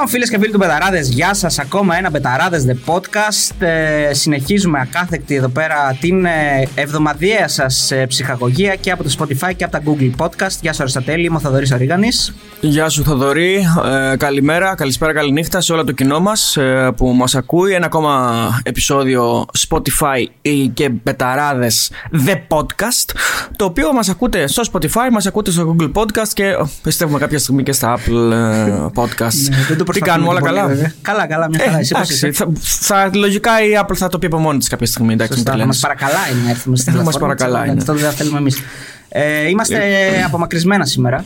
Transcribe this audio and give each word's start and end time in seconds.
Λοιπόν, 0.00 0.12
φίλες 0.12 0.30
και 0.30 0.38
φίλοι 0.38 0.52
του 0.52 0.58
Betarades, 0.58 1.08
γεια 1.08 1.34
σας. 1.34 1.58
Ακόμα 1.58 1.96
ένα 1.96 2.10
Πεταράδες 2.10 2.64
The 2.68 2.92
Podcast. 2.92 3.66
Ε, 3.66 4.14
συνεχίζουμε 4.14 4.80
ακάθεκτοι 4.80 5.34
εδώ 5.34 5.48
πέρα 5.48 5.96
την 6.00 6.24
ε, 6.24 6.68
εβδομαδιαία 6.74 7.48
σας 7.48 7.90
ε, 7.90 8.06
ψυχαγωγία 8.06 8.74
και 8.74 8.90
από 8.90 9.02
το 9.02 9.14
Spotify 9.18 9.52
και 9.56 9.64
από 9.64 9.72
τα 9.72 9.82
Google 9.86 10.10
Podcast. 10.16 10.58
Γεια 10.60 10.72
σας, 10.72 10.82
Αριστοτέλη. 10.82 11.24
Είμαι 11.24 11.36
ο 11.36 11.40
Θοδωρής 11.40 11.72
Ορίγανη. 11.72 12.08
Γεια 12.60 12.88
σου, 12.88 13.02
Θοδωρή. 13.02 13.64
Ε, 14.12 14.16
καλημέρα, 14.16 14.74
καλησπέρα, 14.74 15.12
καληνύχτα 15.12 15.60
σε 15.60 15.72
όλο 15.72 15.84
το 15.84 15.92
κοινό 15.92 16.20
μας 16.20 16.56
ε, 16.56 16.92
που 16.96 17.08
μας 17.08 17.34
ακούει. 17.34 17.72
Ένα 17.72 17.86
ακόμα 17.86 18.60
επεισόδιο 18.62 19.46
Spotify 19.68 20.26
και 20.74 20.90
Betarades 20.90 21.90
The 22.26 22.34
Podcast. 22.48 23.14
Το 23.56 23.64
οποίο 23.64 23.92
μας 23.92 24.08
ακούτε 24.08 24.46
στο 24.46 24.62
Spotify, 24.72 25.10
μας 25.12 25.26
ακούτε 25.26 25.50
στο 25.50 25.76
Google 25.78 25.92
Podcast 25.92 26.28
και 26.32 26.44
πιστεύουμε 26.82 27.18
κάποια 27.18 27.38
στιγμή 27.38 27.62
και 27.62 27.72
στα 27.72 27.98
Apple 27.98 28.32
ε, 28.32 28.86
Podcast. 28.94 29.48
Ναι, 29.50 29.64
δεν 29.68 29.76
το 29.76 29.84
Τι 29.92 30.00
κάνουμε, 30.00 30.28
όλα 30.28 30.40
πολύ, 30.40 30.52
καλά. 30.54 30.66
βέβαια. 30.66 30.92
Καλά, 31.02 31.26
καλά, 31.26 31.48
μια 31.48 31.58
Ε, 31.62 31.66
χαρά. 31.66 31.78
Εσύ 31.78 31.92
πώς 31.94 32.02
εντάξει, 32.10 32.28
είσαι; 32.28 32.44
θα, 32.44 32.52
θα, 32.60 33.10
λογικά 33.14 33.62
η 33.64 33.68
Apple 33.82 33.94
θα 33.96 34.08
το 34.08 34.18
πει 34.18 34.26
από 34.26 34.38
μόνη 34.38 34.58
της 34.58 34.68
κάποια 34.68 34.86
στιγμή. 34.86 35.12
Εντάξει, 35.12 35.32
Σωστά, 35.34 35.50
μην 35.56 35.60
θα 35.60 35.66
τα 35.66 35.72
μας 35.72 35.82
λένε. 35.82 35.94
παρακαλάει 35.98 36.44
να 36.44 36.50
έρθουμε 36.50 36.76
στην 36.76 36.92
Θα 36.92 36.98
μας 37.02 37.06
πλατφόρμα, 37.18 37.34
παρακαλάει, 37.34 37.62
έτσι, 37.62 37.74
ναι. 37.74 37.80
Αυτό 37.80 37.92
δεν 37.92 38.02
θα 38.02 38.10
θέλουμε 38.16 38.38
εμείς. 38.38 38.62
Ε, 39.08 39.48
είμαστε 39.48 39.78
απομακρυσμένα 40.26 40.84
σήμερα. 40.84 41.24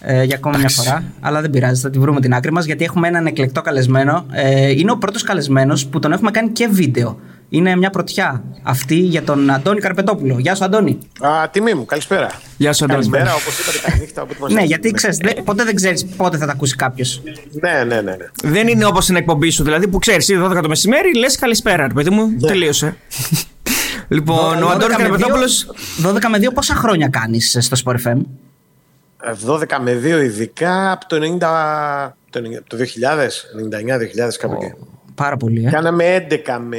Ε, 0.00 0.22
για 0.24 0.36
ακόμα 0.36 0.58
μια 0.58 0.68
φορά. 0.68 1.02
Αλλά 1.20 1.40
δεν 1.40 1.50
πειράζει, 1.50 1.80
θα 1.80 1.90
τη 1.90 1.98
βρούμε 1.98 2.20
την 2.20 2.34
άκρη 2.34 2.52
μας 2.52 2.64
γιατί 2.64 2.84
έχουμε 2.84 3.08
έναν 3.08 3.26
εκλεκτό 3.26 3.60
καλεσμένο. 3.62 4.26
Ε, 4.32 4.70
είναι 4.70 4.90
ο 4.90 4.96
πρώτος 4.98 5.22
καλεσμένος 5.22 5.86
που 5.86 5.98
τον 5.98 6.12
έχουμε 6.12 6.30
κάνει 6.30 6.48
και 6.50 6.68
βίντεο. 6.70 7.18
Είναι 7.50 7.76
μια 7.76 7.90
πρωτιά 7.90 8.44
αυτή 8.62 8.94
για 8.94 9.22
τον 9.22 9.50
Αντώνη 9.50 9.80
Καρπετόπουλο. 9.80 10.38
Γεια 10.38 10.54
σου, 10.54 10.64
Αντώνη. 10.64 10.98
Α, 11.20 11.48
τιμή 11.50 11.74
μου, 11.74 11.84
καλησπέρα. 11.84 12.30
Γεια 12.56 12.72
σου, 12.72 12.84
Αντώνη. 12.84 13.08
Καλησπέρα, 13.08 13.34
όπως 13.34 13.58
είπατε, 13.58 13.78
καληνύχτα. 13.90 14.22
όποτε 14.22 14.38
μας 14.40 14.52
Ναι, 14.52 14.58
ακούτε. 14.60 14.74
γιατί 14.74 14.90
ξέρεις, 14.90 15.18
ποτέ 15.44 15.64
δεν 15.64 15.74
ξέρεις 15.74 16.06
πότε 16.06 16.36
θα 16.36 16.46
τα 16.46 16.52
ακούσει 16.52 16.76
κάποιος. 16.76 17.22
Ναι, 17.60 17.84
ναι, 17.84 18.00
ναι. 18.00 18.16
ναι. 18.16 18.26
Δεν 18.42 18.68
είναι 18.68 18.84
όπως 18.84 19.04
στην 19.04 19.16
εκπομπή 19.16 19.50
σου, 19.50 19.64
δηλαδή 19.64 19.88
που 19.88 19.98
ξέρεις, 19.98 20.28
12 20.42 20.58
το 20.62 20.68
μεσημέρι 20.68 21.16
λες 21.16 21.36
καλησπέρα, 21.38 21.86
ρε 21.86 21.92
παιδί 21.92 22.10
μου. 22.10 22.36
Τελείωσε. 22.46 22.96
λοιπόν, 24.08 24.62
ο 24.62 24.68
Αντώνης 24.68 24.96
Καρπετόπουλο. 24.96 25.44
12 26.02 26.12
με 26.30 26.38
2, 26.48 26.54
πόσα 26.54 26.74
χρόνια 26.74 27.08
κάνεις 27.08 27.56
στο 27.60 27.76
Sport 27.84 27.96
FM. 28.06 28.18
Ε, 29.22 29.32
12 29.46 29.62
με 29.80 29.92
2 29.92 30.22
ειδικά 30.22 30.92
από 30.92 31.06
το 31.06 31.16
90. 31.16 32.10
Το 32.30 32.40
90 32.40 32.62
το 32.66 32.76
2000, 32.76 32.80
99-2000 34.28 34.34
κάπου 34.38 34.58
εκεί. 34.62 34.74
Πάρα 35.18 35.36
πολύ, 35.36 35.64
ε. 35.66 35.70
Κάναμε 35.70 36.26
11 36.30 36.58
με 36.60 36.78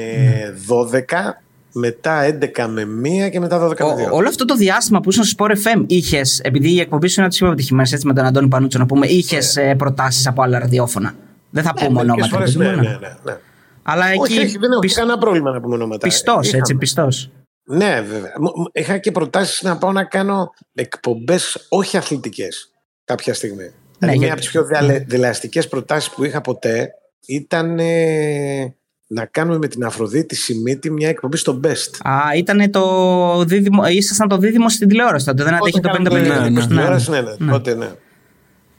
12, 0.67 1.41
μετά 1.73 2.23
11 2.23 2.67
με 2.67 2.85
1 3.25 3.29
και 3.29 3.39
μετά 3.39 3.59
12 3.59 3.85
με 3.85 3.93
2. 4.05 4.11
Ο- 4.11 4.15
όλο 4.15 4.27
αυτό 4.27 4.45
το 4.45 4.55
διάστημα 4.55 4.99
που 4.99 5.09
ήσουν 5.09 5.23
στο 5.23 5.45
Sport 5.45 5.51
FM, 5.51 5.83
είχες, 5.87 6.39
επειδή 6.43 6.71
η 6.73 6.79
εκπομπή 6.79 7.07
σου 7.07 7.13
είναι 7.13 7.21
από 7.21 7.29
τις 7.29 7.37
πιο 7.37 7.47
επιτυχημένες, 7.47 7.93
έτσι 7.93 8.07
με 8.07 8.13
τον 8.13 8.25
Αντώνη 8.25 8.47
Πανούτσο 8.47 8.77
να 8.79 8.85
πούμε, 8.85 9.07
είχες 9.07 9.55
Ναι. 9.55 9.75
προτάσεις 9.75 10.27
από 10.27 10.41
άλλα 10.41 10.59
ραδιόφωνα; 10.59 11.15
Δεν 11.49 11.63
θα 11.63 11.73
πούμε 11.73 11.89
Μερικές 11.89 12.11
ονόματα. 12.13 12.35
φορές, 12.35 12.55
παιδί 12.57 12.69
μου, 12.69 12.75
ναι, 12.75 12.81
ναι. 12.81 12.89
ναι, 12.89 12.97
ναι, 12.97 13.13
ναι. 13.23 13.37
Αλλά 13.83 14.07
εκεί. 14.07 14.19
Όχι, 14.21 14.39
όχι, 14.39 14.57
δεν 14.57 14.71
έχω 14.71 14.79
πισ- 14.79 14.95
κανένα 14.97 15.17
πρόβλημα 15.17 15.51
να 15.51 15.61
πούμε 15.61 15.75
ονόματα. 15.75 16.07
πιστός, 16.07 16.45
Είχαμε. 16.45 16.57
έτσι, 16.57 16.75
πιστός. 16.75 17.31
Ναι, 17.63 18.01
βέβαια. 18.09 18.33
Μου- 18.39 18.51
μου- 18.55 18.69
Είχα 18.71 18.97
και 18.97 19.11
προτάσεις 19.11 19.61
να 19.61 19.77
πάω 19.77 19.91
να 19.91 20.03
κάνω 20.03 20.49
εκπομπές 20.73 21.65
όχι 21.69 21.97
αθλητικές 21.97 22.71
κάποια 23.05 23.33
στιγμή. 23.33 23.71
δηλαδή, 23.99 24.17
μια 24.17 24.27
γιατί- 24.27 24.31
από 24.31 24.39
τις 24.39 24.49
πιο 24.49 24.65
δελεαστικέ 25.07 25.61
προτάσεις 25.61 26.09
που 26.09 26.23
είχα 26.23 26.41
ποτέ 26.41 26.89
ήταν 27.25 27.79
ε, 27.79 28.75
να 29.07 29.25
κάνουμε 29.25 29.57
με 29.57 29.67
την 29.67 29.83
Αφροδίτη 29.85 30.35
Σιμίτη 30.35 30.91
μια 30.91 31.09
εκπομπή 31.09 31.37
στο 31.37 31.59
Best. 31.63 31.97
Α, 32.09 32.19
ήταν 32.35 32.71
το 32.71 33.43
δίδυμο, 33.43 33.83
ε, 33.85 33.93
ήσασταν 33.93 34.27
το 34.27 34.37
δίδυμο 34.37 34.69
στην 34.69 34.87
τηλεόραση 34.87 35.25
τότε, 35.25 35.43
δεν 35.43 35.53
αντέχει 35.53 35.79
το 35.79 35.89
50-50. 35.97 36.01
Ναι, 36.01 36.19
ναι, 36.19 36.27
ναι, 36.27 36.49
ναι. 36.49 36.65
ναι, 37.09 37.21
ναι, 37.21 37.35
ναι, 37.37 37.51
τότε 37.51 37.75
ναι. 37.75 37.91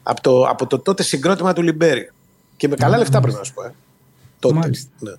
Από 0.03 0.21
το, 0.21 0.43
από 0.43 0.67
το 0.67 0.79
τότε 0.79 1.03
συγκρότημα 1.03 1.53
του 1.53 1.63
Λιμπέρι. 1.63 2.11
Και 2.57 2.69
με 2.69 2.77
καλά 2.77 2.99
λεφτά 2.99 3.21
πρέπει 3.21 3.37
να 3.37 3.45
σου 3.45 3.55
πω. 3.55 3.63
Ε. 3.63 3.75
Τότε. 4.39 4.55
Μάλιστα. 4.55 4.91
Ναι. 4.99 5.13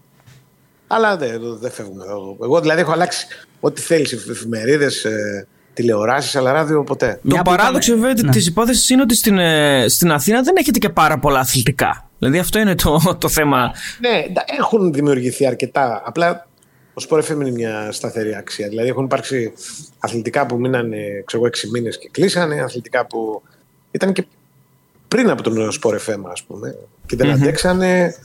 Αλλά 0.87 1.17
δεν 1.17 1.41
δεν 1.59 1.71
φεύγουμε 1.71 2.03
εδώ. 2.03 2.37
Εγώ 2.43 2.59
δηλαδή 2.61 2.81
έχω 2.81 2.91
αλλάξει 2.91 3.25
ό,τι 3.59 3.81
θέλεις. 3.81 4.11
Εφημερίδες, 4.11 5.03
ε, 5.05 5.47
τηλεοράσεις, 5.73 6.35
αλλά 6.35 6.51
ράδιο 6.51 6.83
ποτέ. 6.83 7.13
Το 7.13 7.19
Μια 7.21 7.41
που 7.41 7.49
παράδοξο 7.49 7.91
είπαμε- 7.91 8.07
βέβαια 8.07 8.23
Ναι. 8.25 8.31
της 8.31 8.47
υπόθεσης 8.47 8.89
είναι 8.89 9.01
ότι 9.01 9.15
στην, 9.15 9.37
ε, 9.37 9.85
στην 9.87 10.11
Αθήνα 10.11 10.41
δεν 10.41 10.55
έχετε 10.57 10.79
και 10.79 10.89
πάρα 10.89 11.19
πολλά 11.19 11.39
αθλητικά. 11.39 12.09
Δηλαδή 12.21 12.39
αυτό 12.39 12.59
είναι 12.59 12.75
το, 12.75 13.17
το 13.19 13.29
θέμα. 13.29 13.71
Ναι, 13.99 14.23
εντά- 14.29 14.45
έχουν 14.59 14.93
δημιουργηθεί 14.93 15.45
αρκετά. 15.47 16.01
Απλά 16.05 16.47
ο 16.93 17.03
Sport 17.09 17.19
FM 17.23 17.31
είναι 17.35 17.51
μια 17.51 17.91
σταθερή 17.91 18.35
αξία. 18.35 18.67
Δηλαδή 18.67 18.89
έχουν 18.89 19.03
υπάρξει 19.03 19.53
αθλητικά 19.99 20.45
που 20.45 20.59
μείνανε 20.59 20.97
ξέρω, 21.25 21.43
εγώ, 21.43 21.51
6 21.67 21.69
μήνες 21.71 21.97
και 21.97 22.09
κλείσανε, 22.11 22.61
αθλητικά 22.61 23.05
που 23.05 23.41
ήταν 23.91 24.13
και 24.13 24.25
πριν 25.07 25.29
από 25.29 25.41
τον 25.43 25.69
Sport 25.81 25.95
FM, 25.95 26.21
ας 26.31 26.43
πούμε, 26.43 26.77
και 27.05 27.15
δεν 27.15 27.29
αντέξανε. 27.31 28.15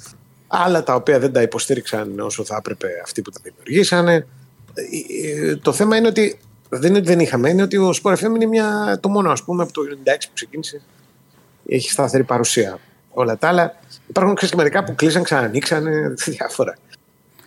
Άλλα 0.46 0.82
τα 0.82 0.94
οποία 0.94 1.18
δεν 1.18 1.32
τα 1.32 1.42
υποστήριξαν 1.42 2.20
όσο 2.20 2.44
θα 2.44 2.56
έπρεπε 2.56 2.86
αυτοί 3.02 3.22
που 3.22 3.30
τα 3.30 3.40
δημιουργήσανε. 3.42 4.26
Ε, 4.74 5.48
ε, 5.50 5.56
Το 5.56 5.72
θέμα 5.72 5.96
είναι 5.96 6.06
ότι 6.08 6.38
δεν 6.68 6.88
είναι 6.90 6.98
ότι 6.98 7.06
δεν 7.06 7.20
είχαμε, 7.20 7.50
είναι 7.50 7.62
ότι 7.62 7.76
ο 7.76 7.94
Sport 8.02 8.12
FM 8.14 8.22
είναι 8.34 8.46
μια, 8.46 8.98
το 9.02 9.08
μόνο 9.08 9.30
ας 9.30 9.42
πούμε 9.42 9.62
από 9.62 9.72
το 9.72 9.80
96 10.04 10.26
που 10.26 10.30
ξεκίνησε 10.34 10.80
έχει 11.68 11.90
σταθερή 11.90 12.24
παρουσία. 12.24 12.78
Όλα 13.10 13.38
τα 13.38 13.48
άλλα 13.48 13.74
υπάρχουν 14.08 14.34
ξέρεις, 14.34 14.54
και 14.54 14.60
μερικά 14.60 14.84
που 14.84 14.94
κλείσαν, 14.94 15.22
ξανανοίξανε, 15.22 16.14
διάφορα. 16.26 16.74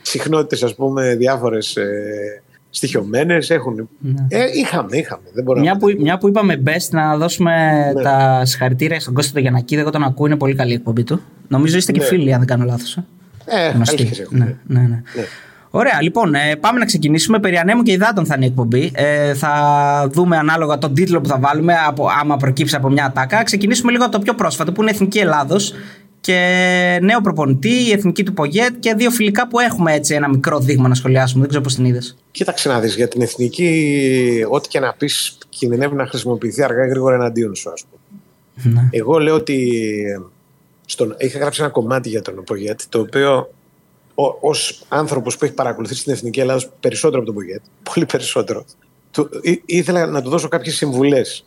Συχνότητες, 0.01 0.63
ας 0.63 0.75
πούμε, 0.75 1.15
διάφορες 1.15 1.75
ε, 1.75 2.41
στοιχειωμένες 2.69 3.49
έχουν. 3.49 3.89
Ε, 4.27 4.45
είχαμε, 4.55 4.97
είχαμε. 4.97 5.21
Δεν 5.33 5.43
μπορώ 5.43 5.59
Μια 5.59 5.73
να 5.73 5.77
που, 5.79 5.87
μια 5.99 6.17
που 6.17 6.27
είπαμε 6.27 6.61
best, 6.65 6.89
να 6.91 7.17
δώσουμε 7.17 7.51
Ναι. 7.95 8.01
τα 8.01 8.41
συγχαρητήρια 8.45 8.99
στον 8.99 9.13
Κώστα 9.13 9.33
το 9.33 9.39
Γιανακίδη. 9.39 9.81
Εγώ 9.81 9.89
τον 9.89 10.03
ακούω, 10.03 10.25
είναι 10.25 10.35
πολύ 10.35 10.55
καλή 10.55 10.71
η 10.71 10.75
εκπομπή 10.75 11.03
του. 11.03 11.21
Νομίζω 11.47 11.77
είστε 11.77 11.91
και 11.91 11.99
Ναι. 11.99 12.05
φίλοι, 12.05 12.33
αν 12.33 12.39
δεν 12.39 12.47
κάνω 12.47 12.63
λάθος. 12.65 12.97
Ε, 13.45 13.69
Γνωστή. 13.69 13.95
καλή 13.95 14.07
σχέση 14.07 14.21
έχουμε. 14.21 14.57
Ναι, 14.65 14.79
ναι, 14.79 14.87
ναι. 14.87 14.95
Ναι. 15.15 15.23
Ωραία, 15.71 16.01
λοιπόν, 16.01 16.33
ε, 16.35 16.55
πάμε 16.59 16.79
να 16.79 16.85
ξεκινήσουμε. 16.85 17.39
Περί 17.39 17.57
ανέμου 17.57 17.81
και 17.83 17.91
υδάτων 17.91 18.25
θα 18.25 18.33
είναι 18.35 18.45
η 18.45 18.47
εκπομπή. 18.47 18.91
Ε, 18.93 19.33
θα 19.33 19.53
δούμε 20.11 20.37
ανάλογα 20.37 20.77
τον 20.77 20.93
τίτλο 20.93 21.21
που 21.21 21.27
θα 21.29 21.37
βάλουμε, 21.39 21.73
από, 21.87 22.07
άμα 22.21 22.37
προκύψει 22.37 22.75
από 22.75 22.89
μια 22.89 23.05
ατάκα. 23.05 23.43
Ξεκινήσουμε 23.43 23.91
λίγο 23.91 24.03
από 24.03 24.11
το 24.13 24.19
πιο 24.19 24.33
πρόσφατο, 24.33 24.71
που 24.71 24.81
είναι 24.81 24.91
η 24.91 24.93
Εθνική 24.93 25.19
Ελλάδος. 25.19 25.73
Και 26.29 26.99
νέο 27.01 27.21
προπονητή, 27.21 27.69
η 27.87 27.91
εθνική 27.91 28.23
του 28.23 28.33
Πογέτ 28.33 28.79
και 28.79 28.93
δύο 28.93 29.09
φιλικά 29.11 29.47
που 29.47 29.59
έχουμε 29.59 29.93
έτσι 29.93 30.13
ένα 30.15 30.29
μικρό 30.29 30.59
δείγμα 30.59 30.87
να 30.87 30.95
σχολιάσουμε. 30.95 31.39
Δεν 31.39 31.49
ξέρω 31.49 31.63
πώς 31.63 31.75
την 31.75 31.85
είδες. 31.85 32.17
Κοίταξε 32.31 32.69
να 32.69 32.79
δεις 32.79 32.95
για 32.95 33.07
την 33.07 33.21
εθνική, 33.21 34.45
ό,τι 34.49 34.67
και 34.67 34.79
να 34.79 34.93
πεις, 34.93 35.37
κινδυνεύει 35.49 35.95
να 35.95 36.07
χρησιμοποιηθεί 36.07 36.63
αργά 36.63 36.85
ή 36.85 36.89
γρήγορα 36.89 37.15
εναντίον 37.15 37.55
σου, 37.55 37.69
ας 37.71 37.83
πούμε. 37.83 38.73
Ναι. 38.75 38.89
Εγώ 38.91 39.19
λέω 39.19 39.35
ότι 39.35 39.81
στον, 40.85 41.15
είχα 41.17 41.39
γράψει 41.39 41.61
ένα 41.61 41.71
κομμάτι 41.71 42.09
για 42.09 42.21
τον 42.21 42.43
Πογέτ, 42.43 42.81
το 42.89 42.99
οποίο 42.99 43.53
ως 44.41 44.85
άνθρωπος 44.87 45.37
που 45.37 45.45
έχει 45.45 45.53
παρακολουθήσει 45.53 46.03
την 46.03 46.13
Εθνική 46.13 46.39
Ελλάδα 46.39 46.61
περισσότερο 46.79 47.21
από 47.21 47.31
τον 47.31 47.35
Πογέτ, 47.35 47.61
πολύ 47.93 48.05
περισσότερο, 48.05 48.65
του, 49.11 49.29
ή- 49.41 49.61
ήθελα 49.65 50.05
να 50.05 50.21
του 50.21 50.29
δώσω 50.29 50.47
κάποιες 50.47 50.75
συμβουλές. 50.75 51.45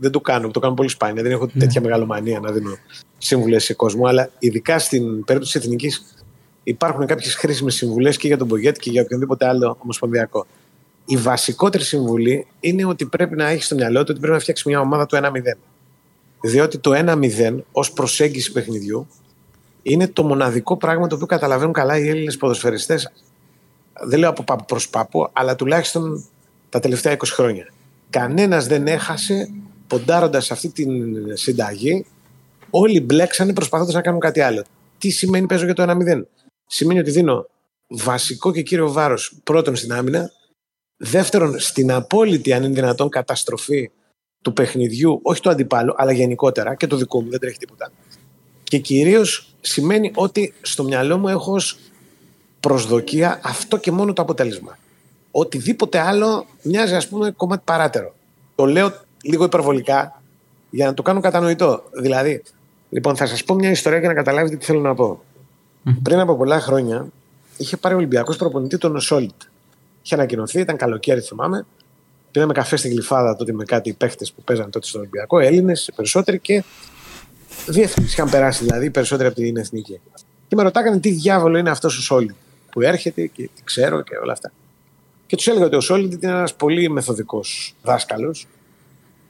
Ε, 0.00 0.02
δεν 0.02 0.10
το 0.10 0.20
κάνω, 0.20 0.50
το 0.50 0.60
κάνω 0.60 0.74
πολύ 0.74 0.88
σπάνια. 0.88 1.22
Δεν 1.22 1.32
έχω 1.32 1.46
τέτοια 1.58 1.80
μεγαλομανία 1.80 2.40
να 2.40 2.50
δίνω 2.52 2.76
συμβουλές 3.18 3.64
σε 3.64 3.74
κόσμο. 3.74 4.06
Αλλά 4.06 4.30
ειδικά 4.38 4.78
στην 4.78 5.24
περίπτωση 5.24 5.58
της 5.58 5.64
Εθνικής 5.64 6.14
υπάρχουν 6.62 7.06
κάποιες 7.06 7.34
χρήσιμες 7.34 7.74
συμβουλές 7.74 8.16
και 8.16 8.26
για 8.26 8.36
τον 8.36 8.48
Πογέτ 8.48 8.76
και 8.76 8.90
για 8.90 9.02
οποιονδήποτε 9.02 9.46
άλλο 9.46 9.76
ομοσπονδιακό. 9.82 10.46
Η 11.04 11.16
βασικότερη 11.16 11.84
συμβουλή 11.84 12.46
είναι 12.60 12.84
ότι 12.84 13.06
πρέπει 13.06 13.36
να 13.36 13.48
έχεις 13.48 13.66
στο 13.66 13.74
μυαλό 13.74 13.98
του 13.98 14.06
ότι 14.10 14.20
πρέπει 14.20 14.34
να 14.34 14.40
φτιάξεις 14.40 14.66
μια 14.66 14.80
ομάδα 14.80 15.06
του 15.06 15.16
1-0. 15.16 15.56
Διότι 16.40 16.78
το 16.78 16.90
1-0 16.94 17.56
ως 17.72 17.92
προσέγγιση 17.92 18.52
παιχνιδιού 18.52 19.06
είναι 19.82 20.08
το 20.08 20.22
μοναδικό 20.22 20.76
πράγμα 20.76 21.06
το 21.06 21.14
οποίο 21.14 21.26
καταλαβαίνουν 21.26 21.72
καλά 21.72 21.98
οι 21.98 22.08
Έλληνες 22.08 22.36
ποδοσφαιριστές 22.36 23.12
δεν 24.02 24.18
λέω 24.18 24.30
από 24.30 24.42
πάπου 24.42 24.64
προς 24.64 24.88
πάπου, 24.88 25.28
αλλά 25.32 25.54
τουλάχιστον 25.54 26.24
τα 26.68 26.80
τελευταία 26.80 27.16
20 27.16 27.16
χρόνια. 27.24 27.72
Κανένας 28.10 28.66
δεν 28.66 28.86
έχασε 28.86 29.50
ποντάροντας 29.90 30.50
αυτή 30.50 30.68
την 30.68 30.90
συνταγή. 31.36 32.06
Όλοι 32.70 33.00
μπλέξανε 33.00 33.52
προσπαθώντας 33.52 33.94
να 33.94 34.00
κάνουν 34.00 34.20
κάτι 34.20 34.40
άλλο. 34.40 34.64
Τι 34.98 35.10
σημαίνει 35.10 35.46
παίζω 35.46 35.64
για 35.64 35.74
το 35.74 35.82
1-0. 35.82 36.22
Σημαίνει 36.66 37.00
ότι 37.00 37.10
δίνω 37.10 37.46
βασικό 37.88 38.52
και 38.52 38.62
κύριο 38.62 38.92
βάρος 38.92 39.40
πρώτον 39.44 39.76
στην 39.76 39.92
άμυνα, 39.92 40.30
δεύτερον 40.96 41.58
στην 41.58 41.92
απόλυτη 41.92 42.52
αν 42.52 42.62
είναι 42.62 42.74
δυνατόν 42.74 43.08
καταστροφή 43.08 43.90
του 44.42 44.52
παιχνιδιού, 44.52 45.20
όχι 45.22 45.40
του 45.40 45.50
αντιπάλου, 45.50 45.94
αλλά 45.96 46.12
γενικότερα 46.12 46.74
και 46.74 46.86
το 46.86 46.96
δικό 46.96 47.22
μου, 47.22 47.30
δεν 47.30 47.40
τρέχει 47.40 47.58
τίποτα. 47.58 47.92
Και 48.62 48.78
κυρίως 48.78 49.54
σημαίνει 49.60 50.12
ότι 50.14 50.54
στο 50.62 50.84
μυαλό 50.84 51.18
μου 51.18 51.28
έχω 51.28 51.52
ως 51.52 51.78
προσδοκία 52.60 53.40
αυτό 53.42 53.76
και 53.76 53.90
μόνο 53.90 54.12
το 54.12 54.22
αποτέλεσμα. 54.22 54.78
Οτιδήποτε 55.30 55.98
άλλο 55.98 56.46
μοιάζει 56.62 56.94
ας 56.94 57.08
πούμε 57.08 57.30
κομμάτι 57.30 57.62
παράτερο. 57.64 58.14
Το 58.54 58.66
λέω 58.66 58.92
λίγο 59.22 59.44
υπερβολικά 59.44 60.22
για 60.70 60.86
να 60.86 60.94
το 60.94 61.02
κάνω 61.02 61.20
κατανοητό. 61.20 61.82
Δηλαδή, 61.92 62.42
λοιπόν, 62.90 63.16
θα 63.16 63.26
σας 63.26 63.44
πω 63.44 63.54
μια 63.54 63.70
ιστορία 63.70 63.98
για 63.98 64.08
να 64.08 64.14
καταλάβετε 64.14 64.56
τι 64.56 64.64
θέλω 64.64 64.80
να 64.80 64.94
πω. 64.94 65.24
Πριν 66.02 66.18
από 66.18 66.36
πολλά 66.36 66.60
χρόνια 66.60 67.06
είχε 67.56 67.76
πάρει 67.76 67.94
ο 67.94 67.98
Ολυμπιακός 67.98 68.36
προπονητή 68.36 68.78
τον 68.78 69.00
Σόλτ. 69.00 69.42
Είχε 70.02 70.14
ανακοινωθεί, 70.14 70.60
ήταν 70.60 70.76
καλοκαίρι 70.76 71.20
θυμάμαι. 71.20 71.66
Πήραμε 72.30 72.52
καφέ 72.52 72.76
στην 72.76 72.90
Γλυφάδα 72.90 73.36
τότε 73.36 73.52
με 73.52 73.64
κάτι 73.64 73.92
παίχτες 73.92 74.32
που 74.32 74.42
παίζαν 74.42 74.70
τότε 74.70 74.86
στον 74.86 75.00
Ολυμπιακό, 75.00 75.38
Έλληνες 75.38 75.90
περισσότεροι 75.96 76.38
και 76.38 76.64
διεθνεί 77.66 78.04
είχαν 78.04 78.30
περάσει 78.30 78.64
δηλαδή 78.64 78.90
περισσότεροι 78.90 79.28
από 79.28 79.40
την 79.40 79.56
εθνική. 79.56 80.00
Και 80.48 80.56
με 80.56 80.62
ρωτάγανε 80.62 81.00
τι 81.00 81.10
διάβολο 81.10 81.58
είναι 81.58 81.70
αυτός 81.70 81.98
ο 81.98 82.02
Σόλιντ 82.02 82.34
που 82.70 82.80
έρχεται 82.80 83.26
και 83.26 83.42
τι 83.54 83.64
ξέρω 83.64 84.02
και 84.02 84.16
όλα 84.16 84.32
αυτά. 84.32 84.52
Και 85.26 85.36
τους 85.36 85.46
έλεγα 85.46 85.64
ότι 85.64 85.76
ο 85.76 85.80
Σόλιντ 85.80 86.12
ήταν 86.12 86.30
ένας 86.30 86.54
πολύ 86.54 86.90
μεθοδικός 86.90 87.74
δάσκαλος, 87.82 88.46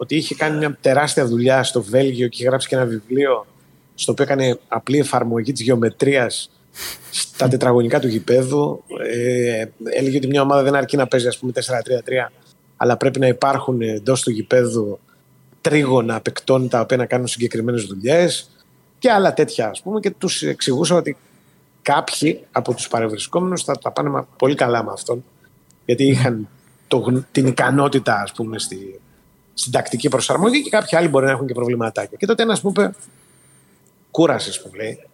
ότι 0.01 0.17
είχε 0.17 0.35
κάνει 0.35 0.59
μια 0.59 0.79
τεράστια 0.81 1.27
δουλειά 1.27 1.63
στο 1.63 1.83
Βέλγιο 1.83 2.29
και 2.29 2.37
είχε 2.39 2.49
γράψει 2.49 2.69
και 2.69 2.75
ένα 2.75 2.85
βιβλίο 2.85 3.47
στο 3.95 4.13
οποίο 4.13 4.25
έκανε 4.25 4.59
απλή 4.69 4.99
εφαρμογή 4.99 5.53
της 5.53 5.63
γεωμετρίας 5.63 6.51
στα 7.11 7.49
τετραγωνικά 7.49 8.01
του 8.01 8.09
γηπέδου. 8.09 8.85
Ε, 9.11 9.65
έλεγε 9.97 10.17
ότι 10.17 10.27
μια 10.27 10.43
ομάδα 10.43 10.63
δεν 10.63 10.75
αρκεί 10.75 10.97
να 10.97 11.07
παίζει, 11.07 11.27
ας 11.27 11.39
πούμε, 11.39 11.53
4-3-3, 11.53 12.33
αλλά 12.77 12.97
πρέπει 12.97 13.19
να 13.19 13.27
υπάρχουν 13.27 13.81
εντός 13.81 14.23
του 14.23 14.31
γηπέδου 14.31 14.99
τρίγωνα 15.61 16.21
παικτών 16.21 16.69
τα 16.69 16.81
οποία 16.81 16.97
να 16.97 17.07
κάνουν 17.07 17.27
συγκεκριμένες 17.27 17.85
δουλειές 17.85 18.51
και 18.99 19.11
άλλα 19.11 19.35
τέτοια, 19.35 19.69
ας 19.69 19.83
πούμε, 19.83 20.01
και 20.01 20.11
τους 20.11 20.43
εξηγούσα 20.43 20.95
ότι 20.95 21.17
κάποιοι 21.83 22.41
από 22.53 22.75
τους 22.75 22.89
παρευρισκόμενους 22.89 23.65
θα 23.65 23.79
τα 23.79 23.93
πάνε 23.93 24.25
πολύ 24.39 24.55
καλά 24.55 24.85
με 24.85 24.91
αυτόν, 24.93 25.25
γιατί 25.85 26.05
είχαν 26.05 26.49
το, 26.89 27.25
την 27.33 27.47
ικανότητα, 27.47 28.21
ας 28.23 28.33
πούμε, 28.33 28.59
στη, 28.59 29.01
στην 29.55 29.73
τακτική 29.73 30.09
προσαρμογή 30.09 30.63
και 30.63 30.71
κάποιοι 30.71 30.99
άλλοι 30.99 31.09
μπορεί 31.09 31.25
να 31.27 31.31
έχουν 31.31 31.47
και 31.47 31.55
προβληματάκια. 31.55 32.17
Και 32.17 32.27
τότε 32.27 32.43
ένας 32.43 32.61
μου 32.61 32.71
είπε, 32.71 32.95
κούρασες, 34.11 34.63
που 34.63 34.75
λέει. 34.75 35.05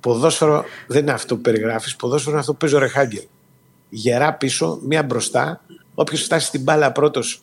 Ποδόσφαιρο 0.00 0.64
δεν 0.86 1.02
είναι 1.02 1.12
αυτό 1.12 1.34
που 1.36 1.40
περιγράφεις. 1.40 1.96
Ποδόσφαιρο 1.96 2.30
είναι 2.30 2.40
αυτό 2.40 2.52
που 2.52 2.58
παίζει 2.58 2.74
ο 2.74 2.78
Ρεχάγκελ. 2.78 3.24
Γερά 3.88 4.34
πίσω, 4.34 4.78
μία 4.82 5.02
μπροστά. 5.02 5.60
Όποιος 5.94 6.22
φτάσει 6.22 6.46
στην 6.46 6.62
μπάλα 6.62 6.92
πρώτος, 6.92 7.42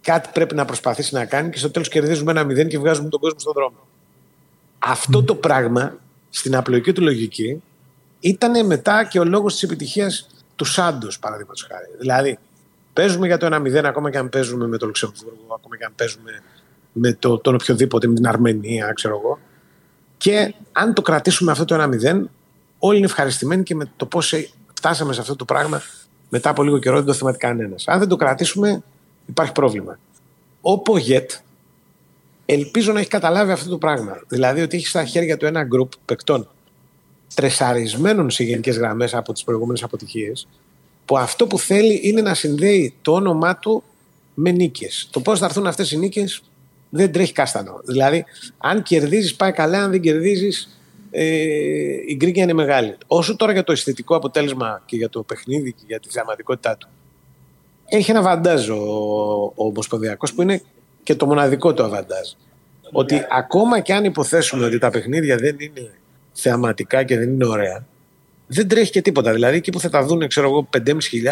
κάτι 0.00 0.28
πρέπει 0.32 0.54
να 0.54 0.64
προσπαθήσει 0.64 1.14
να 1.14 1.24
κάνει 1.24 1.50
και 1.50 1.58
στο 1.58 1.70
τέλος 1.70 1.88
κερδίζουμε 1.88 2.30
ένα 2.30 2.44
μηδέν 2.44 2.68
και 2.68 2.78
βγάζουμε 2.78 3.08
τον 3.08 3.20
κόσμο 3.20 3.38
στον 3.38 3.52
δρόμο. 3.52 3.76
Αυτό 4.78 5.22
το 5.22 5.34
πράγμα 5.34 5.98
στην 6.30 6.56
απλοϊκή 6.56 6.92
του 6.92 7.02
λογική 7.02 7.62
ήταν 8.20 8.66
μετά 8.66 9.04
και 9.04 9.18
ο 9.18 9.24
λόγος 9.24 9.52
της 9.52 9.62
επιτυχίας 9.62 10.28
του 10.56 10.64
Σάντος, 10.64 11.18
παραδείγματος 11.18 11.66
χάρη. 11.70 11.86
Δηλαδή, 11.98 12.38
παίζουμε 12.98 13.26
για 13.26 13.36
το 13.36 13.46
1-0 13.46 13.84
ακόμα 13.84 14.10
και 14.10 14.18
αν 14.18 14.28
παίζουμε 14.28 14.66
με 14.66 14.76
το 14.76 14.86
Λουξεμβούργο, 14.86 15.54
ακόμα 15.54 15.76
και 15.76 15.84
αν 15.84 15.92
παίζουμε 15.96 16.42
με 16.92 17.12
το, 17.12 17.38
τον 17.38 17.54
οποιοδήποτε, 17.54 18.06
με 18.06 18.14
την 18.14 18.26
Αρμενία, 18.26 18.92
ξέρω 18.92 19.20
εγώ. 19.22 19.38
Και 20.16 20.54
αν 20.72 20.94
το 20.94 21.02
κρατήσουμε 21.02 21.50
αυτό 21.50 21.64
το 21.64 21.82
1-0, 21.82 22.22
όλοι 22.78 22.96
είναι 22.96 23.06
ευχαριστημένοι 23.06 23.62
και 23.62 23.74
με 23.74 23.90
το 23.96 24.06
πώς 24.06 24.34
φτάσαμε 24.74 25.12
σε 25.12 25.20
αυτό 25.20 25.36
το 25.36 25.44
πράγμα 25.44 25.82
μετά 26.28 26.50
από 26.50 26.62
λίγο 26.62 26.78
καιρό 26.78 26.96
δεν 26.96 27.04
το 27.04 27.12
θυμάται 27.12 27.36
κανένας. 27.36 27.88
Αν 27.88 27.98
δεν 27.98 28.08
το 28.08 28.16
κρατήσουμε, 28.16 28.82
υπάρχει 29.26 29.52
πρόβλημα. 29.52 29.98
Ο 30.60 30.78
Πογέτ 30.78 31.30
ελπίζω 32.46 32.92
να 32.92 33.00
έχει 33.00 33.08
καταλάβει 33.08 33.52
αυτό 33.52 33.70
το 33.70 33.78
πράγμα. 33.78 34.20
Δηλαδή 34.28 34.60
ότι 34.60 34.76
έχει 34.76 34.86
στα 34.86 35.04
χέρια 35.04 35.36
του 35.36 35.46
ένα 35.46 35.64
γκρουπ 35.64 35.92
παικτών 36.04 36.48
τρεσαρισμένων 37.34 38.30
σε 38.30 38.44
γενικές 38.44 38.76
γραμμές 38.76 39.14
από 39.14 39.32
τις 39.32 39.44
προηγούμενες 39.44 39.82
αποτυχίες, 39.82 40.48
που 41.08 41.18
αυτό 41.18 41.46
που 41.46 41.58
θέλει 41.58 42.00
είναι 42.02 42.20
να 42.20 42.34
συνδέει 42.34 42.94
το 43.02 43.12
όνομά 43.12 43.58
του 43.58 43.82
με 44.34 44.50
νίκες. 44.50 45.08
Το 45.10 45.20
πώς 45.20 45.38
θα 45.38 45.44
έρθουν 45.44 45.66
αυτές 45.66 45.90
οι 45.90 45.96
νίκες 45.98 46.42
δεν 46.88 47.12
τρέχει 47.12 47.32
κάστανο. 47.32 47.80
Δηλαδή, 47.84 48.24
αν 48.58 48.82
κερδίζεις, 48.82 49.34
πάει 49.34 49.52
καλά. 49.52 49.82
Αν 49.82 49.90
δεν 49.90 50.00
κερδίζεις, 50.00 50.80
ε, 51.10 51.24
η 52.06 52.14
γκρίνια 52.16 52.42
είναι 52.42 52.52
μεγάλη. 52.52 52.96
Όσο 53.06 53.36
τώρα 53.36 53.52
για 53.52 53.64
το 53.64 53.72
αισθητικό 53.72 54.16
αποτέλεσμα 54.16 54.82
και 54.86 54.96
για 54.96 55.08
το 55.08 55.22
παιχνίδι 55.22 55.72
και 55.72 55.82
για 55.86 56.00
τη 56.00 56.08
θεαματικότητά 56.08 56.76
του, 56.76 56.88
έχει 57.84 58.10
ένα 58.10 58.22
βαντάζ 58.22 58.68
ο, 58.68 58.74
ο 59.54 59.66
Ομοσπονδιακός 59.66 60.34
που 60.34 60.42
είναι 60.42 60.62
και 61.02 61.14
το 61.14 61.26
μοναδικό 61.26 61.74
του 61.74 61.82
αβαντάζ. 61.82 62.28
Ότι 62.92 63.26
ακόμα 63.30 63.80
και 63.80 63.94
αν 63.94 64.04
υποθέσουμε 64.04 64.64
ότι 64.64 64.78
τα 64.78 64.90
παιχνίδια 64.90 65.36
δεν 65.36 65.56
είναι 65.58 65.90
θεαματικά 66.32 67.04
και 67.04 67.18
δεν 67.18 67.28
είναι 67.28 67.46
ωραία, 67.46 67.86
δεν 68.48 68.68
τρέχει 68.68 68.90
και 68.90 69.02
τίποτα. 69.02 69.32
Δηλαδή 69.32 69.56
εκεί 69.56 69.70
που 69.70 69.80
θα 69.80 69.88
τα 69.88 70.04
δουν, 70.04 70.28
ξέρω 70.28 70.48
εγώ, 70.48 70.68
5.500 70.76 70.90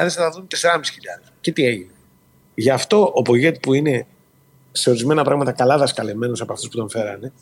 θα 0.08 0.22
τα 0.22 0.30
δουν 0.30 0.46
4.500. 0.46 1.32
Και 1.40 1.52
τι 1.52 1.64
έγινε. 1.66 1.90
Γι' 2.54 2.70
αυτό 2.70 3.10
ο 3.14 3.22
Πογέτ 3.22 3.56
που 3.60 3.74
είναι 3.74 4.06
σε 4.72 4.90
ορισμένα 4.90 5.24
πράγματα 5.24 5.52
καλά 5.52 5.78
δασκαλεμένος 5.78 6.40
από 6.40 6.52
αυτούς 6.52 6.68
που 6.68 6.76
τον 6.76 6.90
φέρανε, 6.90 7.32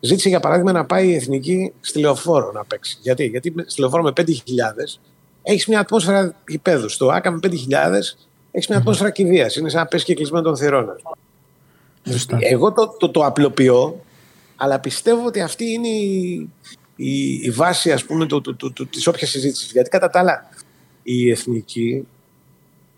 ζήτησε 0.00 0.28
για 0.28 0.40
παράδειγμα 0.40 0.72
να 0.72 0.84
πάει 0.84 1.08
η 1.08 1.14
εθνική 1.14 1.72
στη 1.80 1.98
λεωφόρο 1.98 2.52
να 2.52 2.64
παίξει. 2.64 2.98
Γιατί, 3.00 3.24
Γιατί 3.26 3.54
στη 3.66 3.80
λεωφόρο 3.80 4.02
με 4.02 4.12
5.000 4.16 4.24
έχεις 5.42 5.66
μια 5.66 5.80
ατμόσφαιρα 5.80 6.34
γηπέδου. 6.48 6.88
Στο 6.88 7.06
ΑΚΑ 7.06 7.30
με 7.30 7.38
5.000 7.42 7.50
έχεις 8.50 8.68
μια 8.68 8.78
ατμόσφαιρα 8.78 9.10
κηδείας. 9.10 9.56
Είναι 9.56 9.68
σαν 9.68 9.80
να 9.80 9.86
πέσει 9.86 10.04
και 10.04 10.14
κλεισμένο 10.14 10.44
των 10.44 10.56
θηρών. 10.56 10.86
Εγώ 12.38 12.72
το, 12.72 12.96
το, 12.98 13.10
το 13.10 13.24
απλοποιώ, 13.24 14.04
αλλά 14.56 14.80
πιστεύω 14.80 15.26
ότι 15.26 15.40
αυτή 15.40 15.64
είναι 15.64 15.88
η, 15.88 16.48
η, 17.00 17.32
η 17.32 17.50
βάση 17.50 17.92
ας 17.92 18.04
πούμε 18.04 18.26
το, 18.26 18.40
το, 18.40 18.54
το, 18.54 18.72
το, 18.72 18.86
της 18.86 19.06
όποιας 19.06 19.30
συζήτησης. 19.30 19.72
Γιατί 19.72 19.88
κατά 19.88 20.10
τα 20.10 20.18
άλλα 20.18 20.48
η 21.02 21.30
εθνική 21.30 22.06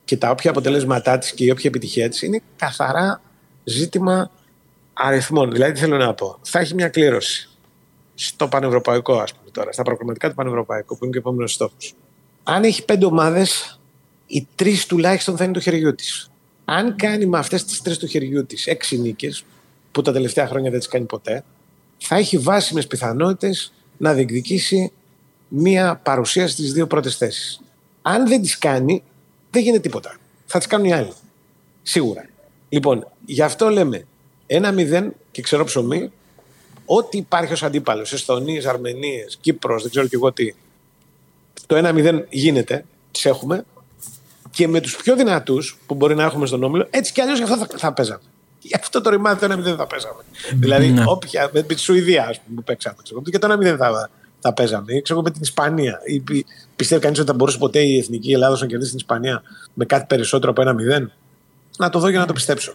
και 0.05 0.17
τα 0.17 0.31
όποια 0.31 0.50
αποτελέσματά 0.50 1.19
της 1.19 1.32
και 1.32 1.44
η 1.44 1.50
όποια 1.50 1.70
επιτυχία 1.70 2.08
της 2.08 2.23
είναι 2.23 2.43
καθαρά 2.56 3.23
ζήτημα 3.64 4.31
αριθμών. 4.93 5.50
Δηλαδή, 5.50 5.73
τι 5.73 5.79
θέλω 5.81 5.97
να 5.97 6.14
πω. 6.14 6.38
Θα 6.43 6.58
έχει 6.58 6.75
μια 6.75 6.88
κλήρωση 6.88 7.49
στο 8.14 8.49
πανευρωπαϊκό, 8.49 9.19
ας 9.19 9.35
πούμε 9.35 9.50
τώρα, 9.50 9.73
στα 9.73 9.82
προγραμματικά 9.82 10.29
του 10.29 10.35
πανευρωπαϊκού, 10.35 10.99
που 10.99 11.05
είναι 11.05 11.12
και 11.12 11.19
ο 11.19 11.20
επόμενος 11.20 11.52
στόχος. 11.52 11.94
Αν 12.43 12.64
έχει 12.64 12.85
πέντε 12.85 13.06
ομάδες, 13.06 13.81
οι 14.26 14.47
τρεις 14.55 14.87
τουλάχιστον 14.87 15.37
θα 15.37 15.44
είναι 15.44 15.52
το 15.52 15.61
χεριού 15.61 15.94
της. 15.94 16.31
Αν 16.64 16.97
κάνει 16.97 17.26
με 17.26 17.38
αυτές 17.38 17.64
τις 17.64 17.82
τρεις 17.82 17.99
του 17.99 18.06
χεριού 18.06 18.47
της 18.47 18.67
έξι 18.67 18.99
νίκες, 18.99 19.44
που 19.93 20.02
τα 20.02 20.12
τελευταία 20.12 20.47
χρόνια 20.47 20.70
δεν 20.70 20.79
τις 20.79 20.88
κάνει 20.88 21.05
ποτέ, 21.05 21.44
θα 21.99 22.17
έχει 22.17 22.38
βάσιμες 22.38 22.87
πιθανότητες 22.87 23.73
να 24.00 24.12
διεκδικήσει 24.12 24.93
μία 25.49 26.00
παρουσία 26.02 26.49
στι 26.49 26.62
δύο 26.62 26.87
πρώτες 26.87 27.17
θέσεις. 27.17 27.61
Αν 28.02 28.29
δεν 28.29 28.43
τις 28.43 28.58
κάνει, 28.58 29.02
δεν 29.50 29.62
γίνεται 29.62 29.81
τίποτα. 29.81 30.17
Θα 30.47 30.58
τις 30.58 30.67
κάνουν 30.67 30.87
οι 30.87 30.93
άλλοι. 30.93 31.12
Σίγουρα. 31.82 32.29
Λοιπόν, 32.69 33.06
γι' 33.25 33.43
αυτό 33.43 33.69
λέμε 33.69 34.06
ένα 34.47 34.73
μηδέν 34.73 35.14
και 35.31 35.43
ξέρω 35.43 35.64
ψωμί, 35.64 36.12
ό,τι 36.85 37.19
υπάρχει 37.19 37.52
ως 37.52 37.62
αντίπαλος, 37.62 38.12
Εστονίες, 38.12 38.67
Αρμενίες, 38.67 39.38
Κύπρος, 39.41 39.82
δεν 39.82 39.91
ξέρω 39.91 40.06
κι 40.06 40.14
εγώ 40.14 40.32
τι. 40.32 40.55
Το 41.67 41.76
ένα 41.76 41.93
μηδέν 41.93 42.26
γίνεται, 42.29 42.85
τις 43.11 43.25
έχουμε. 43.25 43.64
Και 44.50 44.69
με 44.69 44.80
τους 44.80 44.97
πιο 44.97 45.16
δυνατούς 45.16 45.78
που 45.87 45.95
μπορεί 45.95 46.14
να 46.14 46.23
έχουμε 46.23 46.47
στον 46.47 46.62
όμιλο, 46.62 46.87
έτσι 46.90 47.12
κι 47.12 47.21
αλλιώς 47.21 47.38
γι' 47.38 47.45
αυτό 47.45 47.57
θα, 47.57 47.66
θα 47.76 47.92
παίζαμε. 47.92 48.23
Γι' 48.61 48.75
αυτό 48.75 49.00
το 49.00 49.11
ρημάδι 49.11 49.38
το 49.38 49.45
ένα 49.45 49.57
μηδέν 49.57 49.76
θα 49.76 49.87
παίζαμε. 49.87 50.23
Δηλαδή, 50.55 50.88
ναι. 50.88 51.05
όποια, 51.07 51.50
με, 51.52 51.62
τη 51.62 51.81
Σουηδία, 51.81 52.26
ας 52.26 52.40
πούμε, 52.40 52.57
που 52.57 52.62
παίξαμε. 52.62 52.97
Ξέρω, 53.02 53.23
και 53.23 53.38
το 53.38 53.47
ένα 53.47 53.57
μηδέν 53.57 53.76
θα, 53.76 54.11
θα 54.40 54.52
παίζαμε. 54.52 55.00
Ξέρω 55.00 55.23
με 55.23 55.31
την 55.31 55.43
Ισπανία. 55.43 56.00
Ή, 56.05 56.45
πιστεύει 56.76 57.00
κανείς 57.00 57.19
ότι 57.19 57.29
θα 57.29 57.35
μπορούσε 57.35 57.59
ποτέ 57.59 57.81
η 57.81 57.99
εθνική 57.99 58.33
Ελλάδα 58.33 58.59
να 58.61 58.67
κερδίσει 58.67 58.90
την 58.90 58.99
Ισπανία 58.99 59.43
με 59.75 59.85
κάτι 59.85 60.05
περισσότερο 60.09 60.50
από 60.50 60.61
ένα 60.61 60.73
μηδέν; 60.73 61.12
Να 61.79 61.90
το 61.90 61.99
δω 61.99 62.09
για 62.09 62.19
να 62.19 62.26
το 62.26 62.33
πιστέψω. 62.33 62.75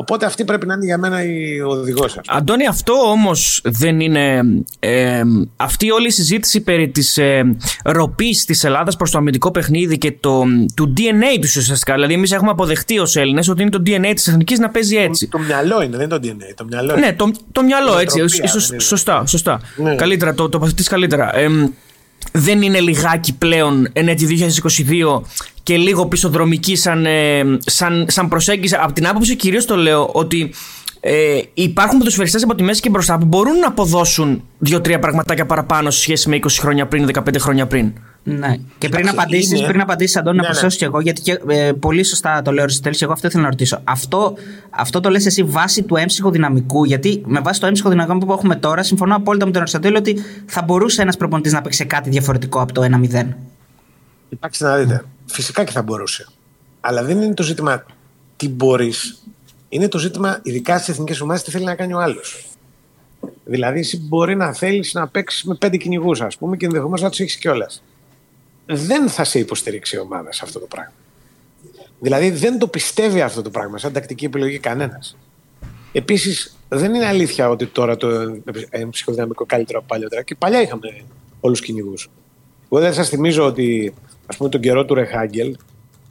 Οπότε 0.00 0.26
αυτή 0.26 0.44
πρέπει 0.44 0.66
να 0.66 0.74
είναι 0.74 0.84
για 0.84 0.98
μένα 0.98 1.24
η 1.24 1.60
οδηγός 1.60 2.12
σας. 2.12 2.24
Αντώνη, 2.28 2.66
αυτό 2.66 2.92
όμως 2.92 3.60
δεν 3.64 4.00
είναι. 4.00 4.42
Ε, 4.78 5.22
αυτή 5.56 5.90
όλη 5.90 6.06
η 6.06 6.10
συζήτηση 6.10 6.60
περί 6.60 6.88
της 6.88 7.18
ε, 7.18 7.56
ροπής 7.84 8.44
της 8.44 8.64
Ελλάδας 8.64 8.96
προς 8.96 9.10
το 9.10 9.18
αμυντικό 9.18 9.50
παιχνίδι 9.50 9.98
και 9.98 10.12
το, 10.20 10.44
του 10.74 10.92
DNA 10.96 11.38
τους 11.40 11.56
ουσιαστικά. 11.56 11.94
Δηλαδή, 11.94 12.14
εμείς 12.14 12.32
έχουμε 12.32 12.50
αποδεχτεί 12.50 12.98
ως 12.98 13.16
Έλληνες 13.16 13.48
ότι 13.48 13.62
είναι 13.62 13.70
το 13.70 13.82
DNA 13.86 14.12
της 14.14 14.28
εθνικής 14.28 14.58
να 14.58 14.70
παίζει 14.70 14.96
έτσι. 14.96 15.28
Το, 15.28 15.38
το, 15.38 15.44
μυαλό 15.44 15.82
είναι, 15.82 15.96
δεν 15.96 16.10
είναι 16.10 16.18
το 16.18 16.28
DNA. 16.28 16.54
Το 16.56 16.64
μυαλό 16.64 16.96
ναι, 16.96 17.12
το, 17.12 17.30
το 17.52 17.62
μυαλό 17.62 17.98
έτσι. 17.98 18.24
Ίσως, 18.42 18.72
σωστά, 18.76 19.26
σωστά. 19.26 19.60
Ναι. 19.76 19.94
Καλύτερα, 19.94 20.34
το 20.34 20.48
τοποθετεί 20.48 20.82
καλύτερα. 20.82 21.36
Ε, 21.36 21.48
δεν 22.32 22.62
είναι 22.62 22.80
λιγάκι 22.80 23.34
πλέον 23.34 23.88
εν 23.92 24.08
έτη 24.08 24.50
2022 25.14 25.22
και 25.62 25.76
λίγο 25.76 26.06
πισωδρομική 26.06 26.76
σαν, 26.76 27.06
ε, 27.06 27.42
σαν, 27.58 28.06
σαν 28.08 28.28
προσέγγιση. 28.28 28.76
Από 28.80 28.92
την 28.92 29.06
άποψη 29.06 29.36
κυρίως 29.36 29.64
το 29.64 29.76
λέω 29.76 30.10
ότι 30.12 30.54
ε, 31.00 31.40
υπάρχουν 31.54 31.98
ποδοσφαιριστέ 31.98 32.38
από 32.42 32.54
τη 32.54 32.62
μέση 32.62 32.80
και 32.80 32.88
μπροστά 32.88 33.18
που 33.18 33.24
μπορούν 33.24 33.58
να 33.58 33.66
αποδώσουν 33.66 34.42
δύο-τρία 34.58 34.98
πραγματάκια 34.98 35.46
παραπάνω 35.46 35.90
σε 35.90 36.00
σχέση 36.00 36.28
με 36.28 36.38
20 36.42 36.46
χρόνια 36.58 36.86
πριν, 36.86 37.08
15 37.14 37.20
χρόνια 37.38 37.66
πριν. 37.66 37.92
Ναι. 38.22 38.56
Και 38.78 38.88
πριν 38.88 39.08
απαντήσεις, 39.08 39.58
είναι... 39.58 39.66
πριν 39.66 39.80
απαντήσεις, 39.80 40.16
Αντώνη, 40.16 40.36
ναι, 40.36 40.42
να 40.42 40.48
προσθέσω 40.48 40.72
ναι. 40.72 40.76
κι 40.76 40.84
εγώ, 40.84 41.00
γιατί 41.00 41.20
και, 41.20 41.40
ε, 41.48 41.72
πολύ 41.72 42.04
σωστά 42.04 42.42
το 42.42 42.52
λέω 42.52 42.62
Αριστοτέλη, 42.62 42.96
εγώ 43.00 43.12
αυτό 43.12 43.26
ήθελα 43.26 43.42
να 43.42 43.48
ρωτήσω. 43.48 43.80
Αυτό, 43.84 44.34
αυτό 44.70 45.00
το 45.00 45.10
λες 45.10 45.26
εσύ 45.26 45.42
βάσει 45.42 45.82
του 45.82 45.96
έμψυχου 45.96 46.30
δυναμικού, 46.30 46.84
γιατί 46.84 47.22
με 47.26 47.40
βάση 47.40 47.60
το 47.60 47.66
έμψυχο 47.66 47.88
δυναμικό 47.88 48.26
που 48.26 48.32
έχουμε 48.32 48.56
τώρα, 48.56 48.82
συμφωνώ 48.82 49.16
απόλυτα 49.16 49.44
με 49.46 49.50
τον 49.50 49.60
Αριστοτέλη 49.60 49.96
ότι 49.96 50.22
θα 50.46 50.62
μπορούσε 50.62 51.02
ένας 51.02 51.16
προπονητής 51.16 51.52
να 51.52 51.62
παίξει 51.62 51.84
κάτι 51.84 52.10
διαφορετικό 52.10 52.60
από 52.60 52.72
το 52.72 52.82
1-0. 52.82 53.26
Κοιτάξτε 54.28 54.64
να 54.64 54.76
δείτε. 54.76 55.04
Φυσικά 55.26 55.64
και 55.64 55.72
θα 55.72 55.82
μπορούσε. 55.82 56.26
Αλλά 56.80 57.02
δεν 57.04 57.20
είναι 57.20 57.34
το 57.34 57.42
ζήτημα 57.42 57.84
τι 58.36 58.48
μπορείς. 58.48 59.22
Είναι 59.68 59.88
το 59.88 59.98
ζήτημα, 59.98 60.40
ειδικά 60.42 60.76
στις 60.76 60.88
εθνικές 60.88 61.20
ομάδες, 61.20 61.42
τι 61.42 61.50
θέλει 61.50 61.64
να 61.64 61.74
κάνει 61.74 61.94
ο 61.94 62.00
άλλος. 62.00 62.48
Δηλαδή, 63.44 63.78
εσύ 63.78 63.98
μπορεί 63.98 64.36
να 64.36 64.52
θέλεις 64.52 64.92
να 64.94 65.08
παίξεις 65.08 65.44
με 65.44 65.54
πέντε 65.54 65.76
κυνηγούς, 65.76 66.20
ας 66.20 66.36
πούμε, 66.36 66.56
και 66.56 66.64
ενδεχομένως 66.64 67.02
να 67.02 67.10
τους 67.10 67.20
έχεις 67.20 67.36
κιόλας. 67.36 67.82
Δεν 68.72 69.08
θα 69.08 69.24
σε 69.24 69.38
υποστηρίξει 69.38 69.96
η 69.96 69.98
ομάδα 69.98 70.32
σε 70.32 70.40
αυτό 70.44 70.58
το 70.58 70.66
πράγμα. 70.66 70.92
Δηλαδή, 72.00 72.30
δεν 72.30 72.58
το 72.58 72.68
πιστεύει 72.68 73.20
αυτό 73.20 73.42
το 73.42 73.50
πράγμα 73.50 73.78
σαν 73.78 73.92
τακτική 73.92 74.24
επιλογή 74.24 74.58
κανένας. 74.58 75.16
Επίσης, 75.92 76.56
δεν 76.68 76.94
είναι 76.94 77.06
αλήθεια 77.06 77.48
ότι 77.48 77.66
τώρα 77.66 77.96
το 77.96 78.08
ε, 78.70 78.84
ψυχοδυναμικό 78.90 79.46
καλύτερο 79.46 79.78
από 79.78 79.86
παλιότερα. 79.86 80.22
Και 80.22 80.34
παλιά 80.34 80.62
είχαμε 80.62 81.04
όλους 81.40 81.60
του 81.60 81.66
κυνηγούς. 81.66 82.10
Εγώ 82.70 82.80
δεν 82.80 82.94
σας 82.94 83.08
θυμίζω 83.08 83.44
ότι, 83.44 83.94
ας 84.26 84.36
πούμε, 84.36 84.48
τον 84.48 84.60
καιρό 84.60 84.84
του 84.84 84.94
Ρεχάγκελ 84.94 85.56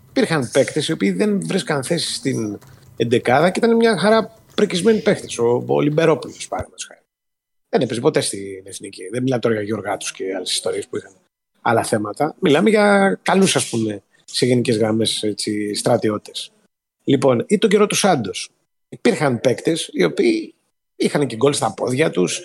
υπήρχαν 0.10 0.50
παίκτες 0.52 0.88
οι 0.88 0.92
οποίοι 0.92 1.12
δεν 1.12 1.46
βρίσκαν 1.46 1.84
θέση 1.84 2.14
στην 2.14 2.60
εντεκάδα 2.98 3.50
και 3.50 3.60
ήταν 3.60 3.76
μια 3.76 3.98
χαρά 3.98 4.36
πρικισμένοι 4.56 5.00
παίκτες. 5.00 5.40
Ο, 5.40 5.64
ο 5.68 5.82
Λιμπερόπουλο, 5.82 6.34
παραδείγματος 6.50 6.86
χάρη. 6.88 7.02
Δεν 7.70 7.82
έπαιζε 7.82 8.00
ποτέ 8.00 8.22
στην 8.22 8.64
εθνική. 8.64 9.04
Δεν 9.12 9.24
μιλάμε 9.24 9.42
τώρα 9.42 9.56
για 9.56 9.64
Γιωργάτου 9.64 10.14
και 10.14 10.24
άλλες 10.36 10.52
ιστορίες 10.52 10.88
που 10.88 10.98
είχαν 10.98 11.12
άλλα 11.62 11.84
θέματα. 11.84 12.36
Μιλάμε 12.40 12.70
για 12.70 13.20
καλούς, 13.22 13.56
ας 13.56 13.70
πούμε, 13.70 14.04
σε 14.26 14.46
γενικές 14.46 14.78
γραμμές 14.78 15.24
στρατιώτες. 15.76 16.52
Λοιπόν, 17.04 17.46
ή 17.48 17.58
τον 17.58 17.70
καιρό 17.70 17.88
τους 17.88 18.00
Σάντος. 18.00 18.50
Υπήρχαν 18.90 19.40
παίκτες 19.40 19.90
οι 19.92 20.04
οποίοι 20.04 20.54
είχαν 20.96 21.28
και 21.28 21.36
γκολ 21.36 21.54
στα 21.54 21.74
πόδια 21.74 22.12
τους 22.12 22.42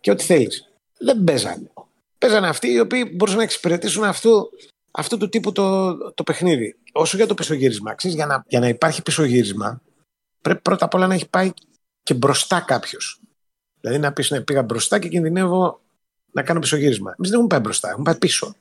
και 0.00 0.10
ό,τι 0.10 0.24
θέλεις. 0.24 0.68
Δεν 0.98 1.24
παίζανε. 1.24 1.70
Παίζανε 2.18 2.48
αυτοί 2.48 2.68
οι 2.72 2.80
οποίοι 2.80 3.12
μπορούσαν 3.14 3.38
να 3.38 3.44
εξυπηρετήσουν 3.44 4.04
αυτού, 4.04 4.50
αυτού 4.90 5.16
του 5.16 5.28
τύπου 5.28 5.52
το, 5.52 5.96
το 6.12 6.22
παιχνίδι. 6.22 6.76
Όσο 6.92 7.16
για 7.16 7.26
το 7.26 7.34
πισωγύρισμα, 7.34 7.94
ξέρεις, 7.94 8.16
για, 8.16 8.26
να, 8.26 8.44
για 8.48 8.60
να 8.60 8.68
υπάρχει 8.68 9.02
πισωγύρισμα, 9.02 9.82
πρέπει 10.40 10.60
πρώτα 10.60 10.84
απ' 10.84 10.94
όλα 10.94 11.06
να 11.06 11.14
έχει 11.14 11.28
πάει 11.28 11.52
και 12.02 12.14
μπροστά 12.14 12.60
κάποιος. 12.60 13.20
Δηλαδή 13.80 13.98
να 14.00 14.12
πεις 14.12 14.30
να 14.30 14.42
πήγα 14.42 14.62
μπροστά 14.62 14.98
και 14.98 15.08
κινδυνεύω 15.08 15.80
να 16.32 16.42
κάνω 16.42 16.60
πισωγύρισμα. 16.60 17.10
Εμείς 17.10 17.30
δεν 17.30 17.32
έχουμε 17.32 17.48
πάει 17.48 17.60
μπροστά, 17.60 17.88
έχουμε 17.88 18.04
πάει 18.04 18.18
πίσω. 18.18 18.54